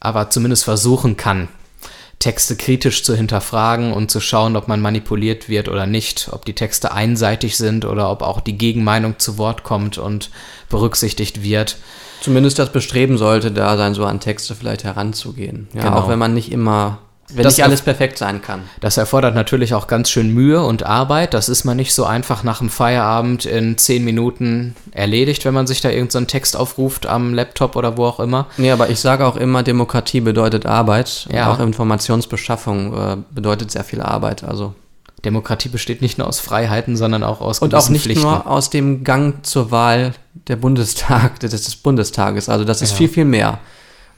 aber 0.00 0.30
zumindest 0.30 0.64
versuchen 0.64 1.16
kann, 1.16 1.48
Texte 2.18 2.56
kritisch 2.56 3.04
zu 3.04 3.14
hinterfragen 3.14 3.92
und 3.92 4.10
zu 4.10 4.20
schauen, 4.20 4.56
ob 4.56 4.66
man 4.66 4.80
manipuliert 4.80 5.48
wird 5.48 5.68
oder 5.68 5.86
nicht, 5.86 6.30
ob 6.32 6.44
die 6.44 6.54
Texte 6.54 6.92
einseitig 6.92 7.56
sind 7.56 7.84
oder 7.84 8.10
ob 8.10 8.22
auch 8.22 8.40
die 8.40 8.58
Gegenmeinung 8.58 9.18
zu 9.18 9.38
Wort 9.38 9.62
kommt 9.62 9.98
und 9.98 10.30
berücksichtigt 10.68 11.42
wird. 11.42 11.76
Zumindest 12.20 12.58
das 12.58 12.72
Bestreben 12.72 13.18
sollte 13.18 13.52
da 13.52 13.76
sein, 13.76 13.94
so 13.94 14.04
an 14.04 14.18
Texte 14.18 14.56
vielleicht 14.56 14.82
heranzugehen. 14.82 15.68
Ja, 15.72 15.82
genau. 15.82 15.96
Auch 15.96 16.08
wenn 16.08 16.18
man 16.18 16.34
nicht 16.34 16.50
immer 16.50 16.98
wenn 17.30 17.42
das 17.44 17.56
nicht 17.56 17.64
alles 17.64 17.82
perfekt 17.82 18.16
sein 18.18 18.40
kann. 18.42 18.62
Das 18.80 18.96
erfordert 18.96 19.34
natürlich 19.34 19.74
auch 19.74 19.86
ganz 19.86 20.10
schön 20.10 20.32
Mühe 20.32 20.62
und 20.62 20.84
Arbeit. 20.84 21.34
Das 21.34 21.48
ist 21.48 21.64
man 21.64 21.76
nicht 21.76 21.92
so 21.94 22.04
einfach 22.04 22.42
nach 22.42 22.58
dem 22.58 22.70
Feierabend 22.70 23.44
in 23.44 23.76
zehn 23.78 24.04
Minuten 24.04 24.74
erledigt, 24.92 25.44
wenn 25.44 25.54
man 25.54 25.66
sich 25.66 25.80
da 25.80 25.90
irgendeinen 25.90 26.24
so 26.24 26.30
Text 26.30 26.56
aufruft 26.56 27.06
am 27.06 27.34
Laptop 27.34 27.76
oder 27.76 27.96
wo 27.96 28.04
auch 28.06 28.20
immer. 28.20 28.46
Nee, 28.56 28.70
aber 28.70 28.88
ich 28.88 29.00
sage 29.00 29.26
auch 29.26 29.36
immer, 29.36 29.62
Demokratie 29.62 30.20
bedeutet 30.20 30.64
Arbeit. 30.66 31.28
Ja. 31.32 31.52
Auch 31.52 31.60
Informationsbeschaffung 31.60 32.94
äh, 32.94 33.16
bedeutet 33.30 33.70
sehr 33.70 33.84
viel 33.84 34.00
Arbeit. 34.00 34.44
Also 34.44 34.74
Demokratie 35.24 35.68
besteht 35.68 36.00
nicht 36.00 36.18
nur 36.18 36.26
aus 36.28 36.40
Freiheiten, 36.40 36.96
sondern 36.96 37.22
auch 37.24 37.40
aus 37.40 37.58
Und 37.58 37.74
auch 37.74 37.88
nicht 37.88 38.04
Pflichten. 38.04 38.22
nur 38.22 38.46
aus 38.46 38.70
dem 38.70 39.04
Gang 39.04 39.44
zur 39.44 39.70
Wahl 39.70 40.12
der 40.46 40.56
Bundestag, 40.56 41.40
des, 41.40 41.50
des 41.50 41.76
Bundestages. 41.76 42.48
Also 42.48 42.64
das 42.64 42.82
ist 42.82 42.92
Ja. 42.92 42.96
viel, 42.98 43.08
viel 43.08 43.24
mehr. 43.24 43.58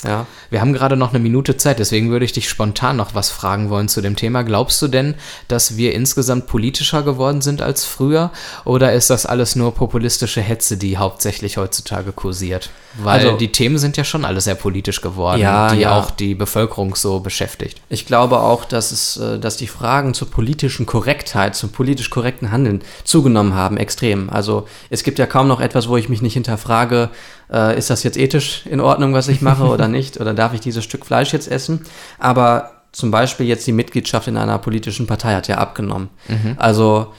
Ja. 0.05 0.27
Wir 0.49 0.61
haben 0.61 0.73
gerade 0.73 0.97
noch 0.97 1.11
eine 1.11 1.19
Minute 1.19 1.57
Zeit, 1.57 1.79
deswegen 1.79 2.11
würde 2.11 2.25
ich 2.25 2.33
dich 2.33 2.49
spontan 2.49 2.97
noch 2.97 3.15
was 3.15 3.31
fragen 3.31 3.71
wollen 3.71 3.89
zu 3.89 4.01
dem 4.01 4.17
Thema. 4.17 4.43
Glaubst 4.43 4.81
du 4.83 4.89
denn, 4.89 5.15
dass 5.49 5.77
wir 5.77 5.95
insgesamt 5.95 6.47
politischer 6.47 7.03
geworden 7.03 7.43
sind 7.43 7.63
als 7.63 7.85
früher? 7.85 8.31
Oder 8.65 8.93
ist 8.93 9.11
das 9.11 9.27
alles 9.27 9.57
nur 9.57 9.75
populistische 9.75 10.41
Hetze, 10.41 10.77
die 10.77 10.97
hauptsächlich 10.97 11.57
heutzutage 11.57 12.13
kursiert? 12.13 12.71
Weil 12.99 13.21
Also- 13.27 13.37
die 13.37 13.53
Themen 13.53 13.79
sind 13.79 13.97
ja 13.97 14.03
schon 14.05 14.25
alle 14.25 14.41
sehr 14.41 14.57
politisch 14.57 15.01
geworden, 15.01 15.41
Ja, 15.41 15.73
die 15.73 15.81
ja. 15.81 15.97
auch 15.99 16.11
die 16.11 16.35
Bevölkerung 16.35 16.97
so 16.97 17.21
beschäftigt. 17.21 17.81
Ich 17.89 18.05
glaube 18.05 18.41
auch, 18.41 18.65
dass 18.65 18.91
es, 18.91 19.17
äh, 19.17 19.39
dass 19.39 19.57
die 19.57 19.69
Fragen 19.69 20.13
zur 20.13 20.29
politischen 20.29 20.87
Korrektheit, 20.87 21.55
zum 21.55 21.71
politisch 21.71 22.11
korrekten 22.11 22.51
Handeln 22.51 22.83
zugenommen 23.05 23.55
haben, 23.55 23.77
extrem. 23.77 24.29
Also 24.29 24.67
es 24.91 25.05
gibt 25.05 25.19
ja 25.21 25.27
kaum 25.27 25.47
noch 25.47 25.61
etwas, 25.61 25.89
wo 25.89 25.97
ich 25.97 26.09
mich 26.09 26.21
nicht 26.21 26.35
hinterfrage, 26.35 27.11
äh, 27.53 27.79
ist 27.79 27.91
das 27.91 28.03
jetzt 28.03 28.17
ethisch 28.19 28.63
in 28.67 28.81
Ordnung, 28.81 29.15
was 29.15 29.29
ich 29.29 29.41
mache 29.41 29.63
oder 29.69 29.87
nicht? 29.87 30.21
Oder 30.21 30.35
darf 30.35 30.53
ich 30.55 30.61
dieses 30.61 30.83
Stück 30.83 31.07
Fleisch 31.07 31.33
jetzt 31.33 31.49
essen? 31.51 31.83
Aber 32.19 32.73
zum 32.93 33.13
Beispiel 33.13 33.47
jetzt 33.47 33.67
die 33.69 33.73
Mitgliedschaft 33.73 34.27
in 34.27 34.37
einer 34.37 34.59
politischen 34.59 35.07
Partei 35.07 35.35
hat 35.37 35.47
ja 35.47 35.59
abgenommen. 35.59 36.09
Also 36.57 37.13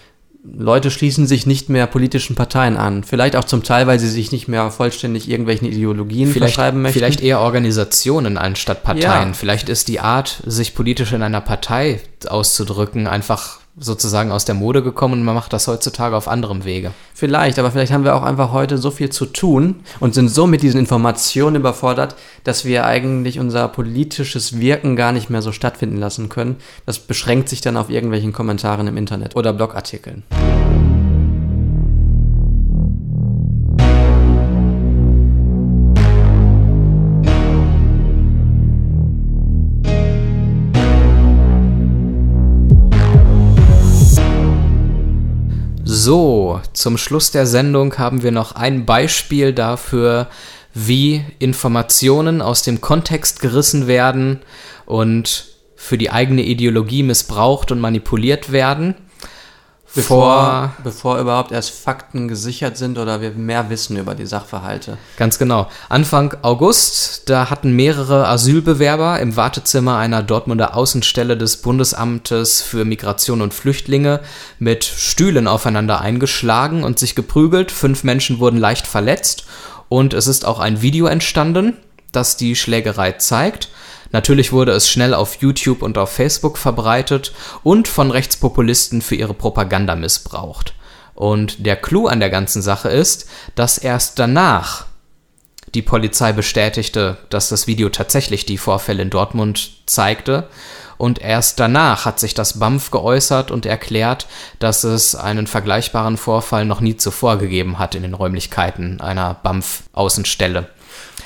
Leute 0.43 0.89
schließen 0.89 1.27
sich 1.27 1.45
nicht 1.45 1.69
mehr 1.69 1.85
politischen 1.85 2.35
Parteien 2.35 2.75
an. 2.75 3.03
Vielleicht 3.03 3.35
auch 3.35 3.43
zum 3.43 3.63
Teil, 3.63 3.85
weil 3.85 3.99
sie 3.99 4.09
sich 4.09 4.31
nicht 4.31 4.47
mehr 4.47 4.71
vollständig 4.71 5.29
irgendwelchen 5.29 5.67
Ideologien 5.67 6.31
Vielleicht, 6.31 6.55
verschreiben 6.55 6.81
möchten. 6.81 6.97
vielleicht 6.97 7.21
eher 7.21 7.39
Organisationen 7.41 8.37
anstatt 8.37 8.83
Parteien. 8.83 9.29
Ja. 9.29 9.33
Vielleicht 9.33 9.69
ist 9.69 9.87
die 9.87 9.99
Art, 9.99 10.41
sich 10.45 10.73
politisch 10.73 11.13
in 11.13 11.21
einer 11.21 11.41
Partei 11.41 12.01
auszudrücken, 12.27 13.07
einfach 13.07 13.60
sozusagen 13.77 14.31
aus 14.31 14.45
der 14.45 14.55
Mode 14.55 14.83
gekommen 14.83 15.15
und 15.15 15.23
man 15.23 15.35
macht 15.35 15.53
das 15.53 15.67
heutzutage 15.67 16.15
auf 16.15 16.27
anderem 16.27 16.65
Wege. 16.65 16.91
Vielleicht, 17.13 17.57
aber 17.57 17.71
vielleicht 17.71 17.91
haben 17.91 18.03
wir 18.03 18.15
auch 18.15 18.23
einfach 18.23 18.51
heute 18.51 18.77
so 18.77 18.91
viel 18.91 19.09
zu 19.09 19.25
tun 19.25 19.81
und 19.99 20.13
sind 20.13 20.29
so 20.29 20.45
mit 20.45 20.61
diesen 20.61 20.79
Informationen 20.79 21.55
überfordert, 21.55 22.15
dass 22.43 22.65
wir 22.65 22.85
eigentlich 22.85 23.39
unser 23.39 23.67
politisches 23.67 24.59
Wirken 24.59 24.95
gar 24.95 25.11
nicht 25.11 25.29
mehr 25.29 25.41
so 25.41 25.51
stattfinden 25.51 25.97
lassen 25.97 26.29
können. 26.29 26.57
Das 26.85 26.99
beschränkt 26.99 27.49
sich 27.49 27.61
dann 27.61 27.77
auf 27.77 27.89
irgendwelchen 27.89 28.33
Kommentaren 28.33 28.87
im 28.87 28.97
Internet 28.97 29.35
oder 29.35 29.53
Blogartikeln. 29.53 30.23
So, 46.03 46.59
zum 46.73 46.97
Schluss 46.97 47.29
der 47.29 47.45
Sendung 47.45 47.99
haben 47.99 48.23
wir 48.23 48.31
noch 48.31 48.53
ein 48.53 48.87
Beispiel 48.87 49.53
dafür, 49.53 50.29
wie 50.73 51.23
Informationen 51.37 52.41
aus 52.41 52.63
dem 52.63 52.81
Kontext 52.81 53.39
gerissen 53.39 53.85
werden 53.85 54.39
und 54.87 55.45
für 55.75 55.99
die 55.99 56.09
eigene 56.09 56.41
Ideologie 56.41 57.03
missbraucht 57.03 57.71
und 57.71 57.79
manipuliert 57.79 58.51
werden. 58.51 58.95
Bevor, 59.93 60.73
bevor 60.83 61.19
überhaupt 61.19 61.51
erst 61.51 61.71
Fakten 61.71 62.29
gesichert 62.29 62.77
sind 62.77 62.97
oder 62.97 63.19
wir 63.19 63.31
mehr 63.31 63.69
wissen 63.69 63.97
über 63.97 64.15
die 64.15 64.25
Sachverhalte. 64.25 64.97
Ganz 65.17 65.37
genau. 65.37 65.69
Anfang 65.89 66.33
August, 66.43 67.29
da 67.29 67.49
hatten 67.49 67.75
mehrere 67.75 68.27
Asylbewerber 68.27 69.19
im 69.19 69.35
Wartezimmer 69.35 69.97
einer 69.97 70.23
Dortmunder 70.23 70.77
Außenstelle 70.77 71.35
des 71.35 71.57
Bundesamtes 71.57 72.61
für 72.61 72.85
Migration 72.85 73.41
und 73.41 73.53
Flüchtlinge 73.53 74.21
mit 74.59 74.85
Stühlen 74.85 75.47
aufeinander 75.47 75.99
eingeschlagen 75.99 76.83
und 76.83 76.97
sich 76.97 77.13
geprügelt. 77.13 77.71
Fünf 77.71 78.05
Menschen 78.05 78.39
wurden 78.39 78.57
leicht 78.57 78.87
verletzt 78.87 79.45
und 79.89 80.13
es 80.13 80.27
ist 80.27 80.45
auch 80.45 80.59
ein 80.59 80.81
Video 80.81 81.07
entstanden, 81.07 81.75
das 82.13 82.37
die 82.37 82.55
Schlägerei 82.55 83.13
zeigt. 83.13 83.67
Natürlich 84.11 84.51
wurde 84.51 84.73
es 84.73 84.89
schnell 84.89 85.13
auf 85.13 85.41
YouTube 85.41 85.81
und 85.81 85.97
auf 85.97 86.11
Facebook 86.11 86.57
verbreitet 86.57 87.33
und 87.63 87.87
von 87.87 88.11
Rechtspopulisten 88.11 89.01
für 89.01 89.15
ihre 89.15 89.33
Propaganda 89.33 89.95
missbraucht. 89.95 90.73
Und 91.13 91.65
der 91.65 91.75
Clou 91.75 92.07
an 92.07 92.19
der 92.19 92.29
ganzen 92.29 92.61
Sache 92.61 92.89
ist, 92.89 93.29
dass 93.55 93.77
erst 93.77 94.19
danach 94.19 94.85
Die 95.73 95.81
Polizei 95.81 96.33
bestätigte, 96.33 97.17
dass 97.29 97.47
das 97.47 97.65
Video 97.65 97.87
tatsächlich 97.89 98.45
die 98.45 98.57
Vorfälle 98.57 99.03
in 99.03 99.09
Dortmund 99.09 99.71
zeigte. 99.85 100.49
Und 100.97 101.19
erst 101.19 101.59
danach 101.59 102.05
hat 102.05 102.19
sich 102.19 102.33
das 102.33 102.59
BAMF 102.59 102.91
geäußert 102.91 103.51
und 103.51 103.65
erklärt, 103.65 104.27
dass 104.59 104.83
es 104.83 105.15
einen 105.15 105.47
vergleichbaren 105.47 106.17
Vorfall 106.17 106.65
noch 106.65 106.81
nie 106.81 106.97
zuvor 106.97 107.37
gegeben 107.37 107.79
hat 107.79 107.95
in 107.95 108.03
den 108.03 108.13
Räumlichkeiten 108.13 108.99
einer 108.99 109.33
BAMF-Außenstelle. 109.41 110.67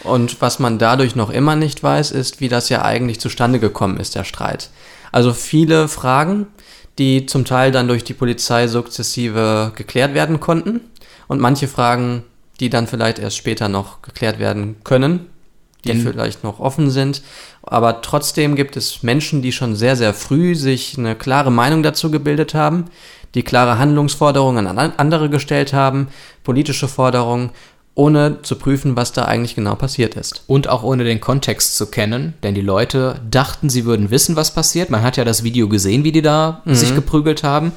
Und 0.06 0.42
was 0.42 0.60
man 0.60 0.78
dadurch 0.78 1.16
noch 1.16 1.30
immer 1.30 1.56
nicht 1.56 1.82
weiß, 1.82 2.12
ist, 2.12 2.40
wie 2.40 2.50
das 2.50 2.70
ja 2.70 2.84
eigentlich 2.84 3.20
zustande 3.20 3.60
gekommen 3.60 3.98
ist, 3.98 4.16
der 4.16 4.24
Streit. 4.24 4.70
Also 5.12 5.34
viele 5.34 5.88
Fragen, 5.88 6.48
die 6.98 7.26
zum 7.26 7.46
Teil 7.46 7.72
dann 7.72 7.88
durch 7.88 8.04
die 8.04 8.14
Polizei 8.14 8.68
sukzessive 8.68 9.72
geklärt 9.76 10.14
werden 10.14 10.40
konnten 10.40 10.82
und 11.28 11.42
manche 11.42 11.68
Fragen, 11.68 12.24
die 12.60 12.70
dann 12.70 12.88
vielleicht 12.88 13.20
erst 13.20 13.38
später 13.38 13.68
noch 13.68 14.02
geklärt 14.02 14.40
werden 14.40 14.78
können, 14.84 15.28
die 15.84 15.90
Denn- 15.90 16.02
vielleicht 16.02 16.44
noch 16.44 16.60
offen 16.60 16.90
sind. 16.90 17.22
Aber 17.64 18.02
trotzdem 18.02 18.56
gibt 18.56 18.78
es 18.78 19.04
Menschen, 19.04 19.42
die 19.42 19.52
schon 19.52 19.76
sehr, 19.76 19.96
sehr 19.96 20.14
früh 20.14 20.56
sich 20.56 20.98
eine 20.98 21.16
klare 21.16 21.52
Meinung 21.52 21.84
dazu 21.84 22.12
gebildet 22.12 22.54
haben, 22.54 22.86
die 23.34 23.44
klare 23.44 23.78
Handlungsforderungen 23.78 24.68
an 24.68 24.94
andere 24.98 25.30
gestellt 25.30 25.74
haben, 25.74 26.08
politische 26.44 26.88
Forderungen, 26.88 27.50
ohne 27.96 28.42
zu 28.42 28.58
prüfen, 28.58 28.98
was 28.98 29.14
da 29.14 29.24
eigentlich 29.24 29.56
genau 29.56 29.76
passiert 29.76 30.16
ist. 30.16 30.44
Und 30.48 30.68
auch 30.68 30.84
ohne 30.84 31.06
den 31.06 31.22
Kontext 31.22 31.78
zu 31.78 31.88
kennen, 31.88 32.34
denn 32.44 32.54
die 32.54 32.62
Leute 32.62 33.22
dachten, 33.30 33.70
sie 33.70 33.86
würden 33.86 34.12
wissen, 34.12 34.36
was 34.36 34.54
passiert. 34.54 34.90
Man 34.90 35.02
hat 35.02 35.16
ja 35.16 35.24
das 35.24 35.44
Video 35.44 35.70
gesehen, 35.70 36.04
wie 36.04 36.12
die 36.12 36.22
da 36.22 36.62
sich 36.66 36.94
geprügelt 36.94 37.44
haben. 37.44 37.72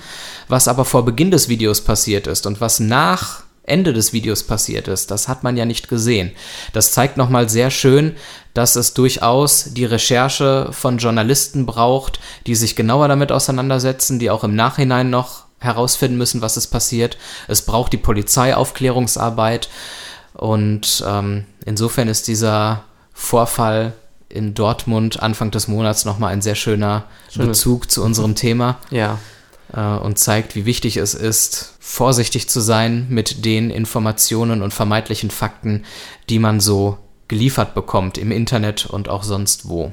Was 0.48 0.66
aber 0.66 0.84
vor 0.84 1.04
Beginn 1.04 1.30
des 1.30 1.48
Videos 1.48 1.82
passiert 1.82 2.26
ist 2.26 2.46
und 2.46 2.60
was 2.60 2.80
nach 2.80 3.44
Ende 3.62 3.92
des 3.92 4.12
Videos 4.12 4.42
passiert 4.42 4.88
ist, 4.88 5.10
das 5.10 5.28
hat 5.28 5.44
man 5.44 5.56
ja 5.56 5.66
nicht 5.66 5.88
gesehen. 5.88 6.32
Das 6.72 6.90
zeigt 6.90 7.16
nochmal 7.16 7.48
sehr 7.48 7.70
schön, 7.70 8.16
dass 8.54 8.76
es 8.76 8.94
durchaus 8.94 9.74
die 9.74 9.84
Recherche 9.84 10.70
von 10.72 10.98
Journalisten 10.98 11.66
braucht, 11.66 12.18
die 12.46 12.54
sich 12.54 12.74
genauer 12.76 13.08
damit 13.08 13.30
auseinandersetzen, 13.30 14.18
die 14.18 14.30
auch 14.30 14.42
im 14.42 14.56
Nachhinein 14.56 15.10
noch 15.10 15.44
herausfinden 15.60 16.16
müssen, 16.16 16.40
was 16.40 16.56
ist 16.56 16.68
passiert. 16.68 17.18
Es 17.46 17.62
braucht 17.62 17.92
die 17.92 17.98
Polizeiaufklärungsarbeit. 17.98 19.68
Und 20.38 21.04
ähm, 21.06 21.44
insofern 21.66 22.08
ist 22.08 22.28
dieser 22.28 22.84
Vorfall 23.12 23.92
in 24.28 24.54
Dortmund 24.54 25.20
Anfang 25.20 25.50
des 25.50 25.68
Monats 25.68 26.04
nochmal 26.04 26.32
ein 26.32 26.42
sehr 26.42 26.54
schöner 26.54 27.04
Schönes. 27.30 27.48
Bezug 27.48 27.90
zu 27.90 28.04
unserem 28.04 28.34
Thema 28.34 28.78
Ja, 28.90 29.18
äh, 29.72 29.80
und 29.80 30.18
zeigt, 30.18 30.54
wie 30.54 30.64
wichtig 30.64 30.96
es 30.96 31.14
ist, 31.14 31.74
vorsichtig 31.80 32.48
zu 32.48 32.60
sein 32.60 33.06
mit 33.08 33.44
den 33.44 33.70
Informationen 33.70 34.62
und 34.62 34.72
vermeintlichen 34.72 35.30
Fakten, 35.30 35.84
die 36.28 36.38
man 36.38 36.60
so 36.60 36.98
geliefert 37.26 37.74
bekommt 37.74 38.16
im 38.16 38.30
Internet 38.30 38.86
und 38.86 39.08
auch 39.08 39.22
sonst 39.22 39.68
wo. 39.68 39.92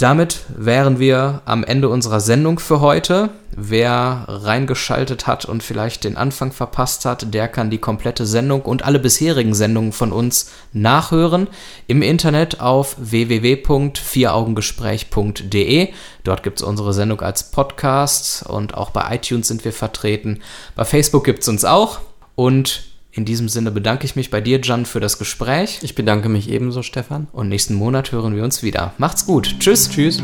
Damit 0.00 0.40
wären 0.48 0.98
wir 0.98 1.42
am 1.44 1.62
Ende 1.62 1.88
unserer 1.90 2.20
Sendung 2.20 2.58
für 2.58 2.80
heute. 2.80 3.28
Wer 3.54 4.24
reingeschaltet 4.28 5.26
hat 5.26 5.44
und 5.44 5.62
vielleicht 5.62 6.04
den 6.04 6.16
Anfang 6.16 6.52
verpasst 6.52 7.04
hat, 7.04 7.34
der 7.34 7.48
kann 7.48 7.68
die 7.68 7.76
komplette 7.76 8.24
Sendung 8.24 8.62
und 8.62 8.82
alle 8.82 8.98
bisherigen 8.98 9.52
Sendungen 9.52 9.92
von 9.92 10.10
uns 10.10 10.52
nachhören 10.72 11.48
im 11.86 12.00
Internet 12.00 12.62
auf 12.62 12.96
www.vieraugengespräch.de. 12.98 15.88
Dort 16.24 16.42
gibt 16.44 16.60
es 16.60 16.66
unsere 16.66 16.94
Sendung 16.94 17.20
als 17.20 17.50
Podcast 17.50 18.46
und 18.48 18.72
auch 18.72 18.92
bei 18.92 19.14
iTunes 19.14 19.48
sind 19.48 19.66
wir 19.66 19.74
vertreten. 19.74 20.40
Bei 20.76 20.86
Facebook 20.86 21.24
gibt 21.24 21.42
es 21.42 21.48
uns 21.48 21.66
auch. 21.66 21.98
Und 22.36 22.89
in 23.12 23.24
diesem 23.24 23.48
Sinne 23.48 23.70
bedanke 23.70 24.04
ich 24.04 24.16
mich 24.16 24.30
bei 24.30 24.40
dir, 24.40 24.60
Jan, 24.62 24.86
für 24.86 25.00
das 25.00 25.18
Gespräch. 25.18 25.80
ich 25.82 25.94
bedanke 25.94 26.28
mich 26.28 26.48
ebenso, 26.48 26.82
Stefan. 26.82 27.26
Und 27.32 27.48
nächsten 27.48 27.74
Monat 27.74 28.12
hören 28.12 28.36
wir 28.36 28.44
uns 28.44 28.62
wieder. 28.62 28.94
Macht's 28.98 29.26
gut. 29.26 29.56
Tschüss. 29.58 29.90
Tschüss. 29.90 30.22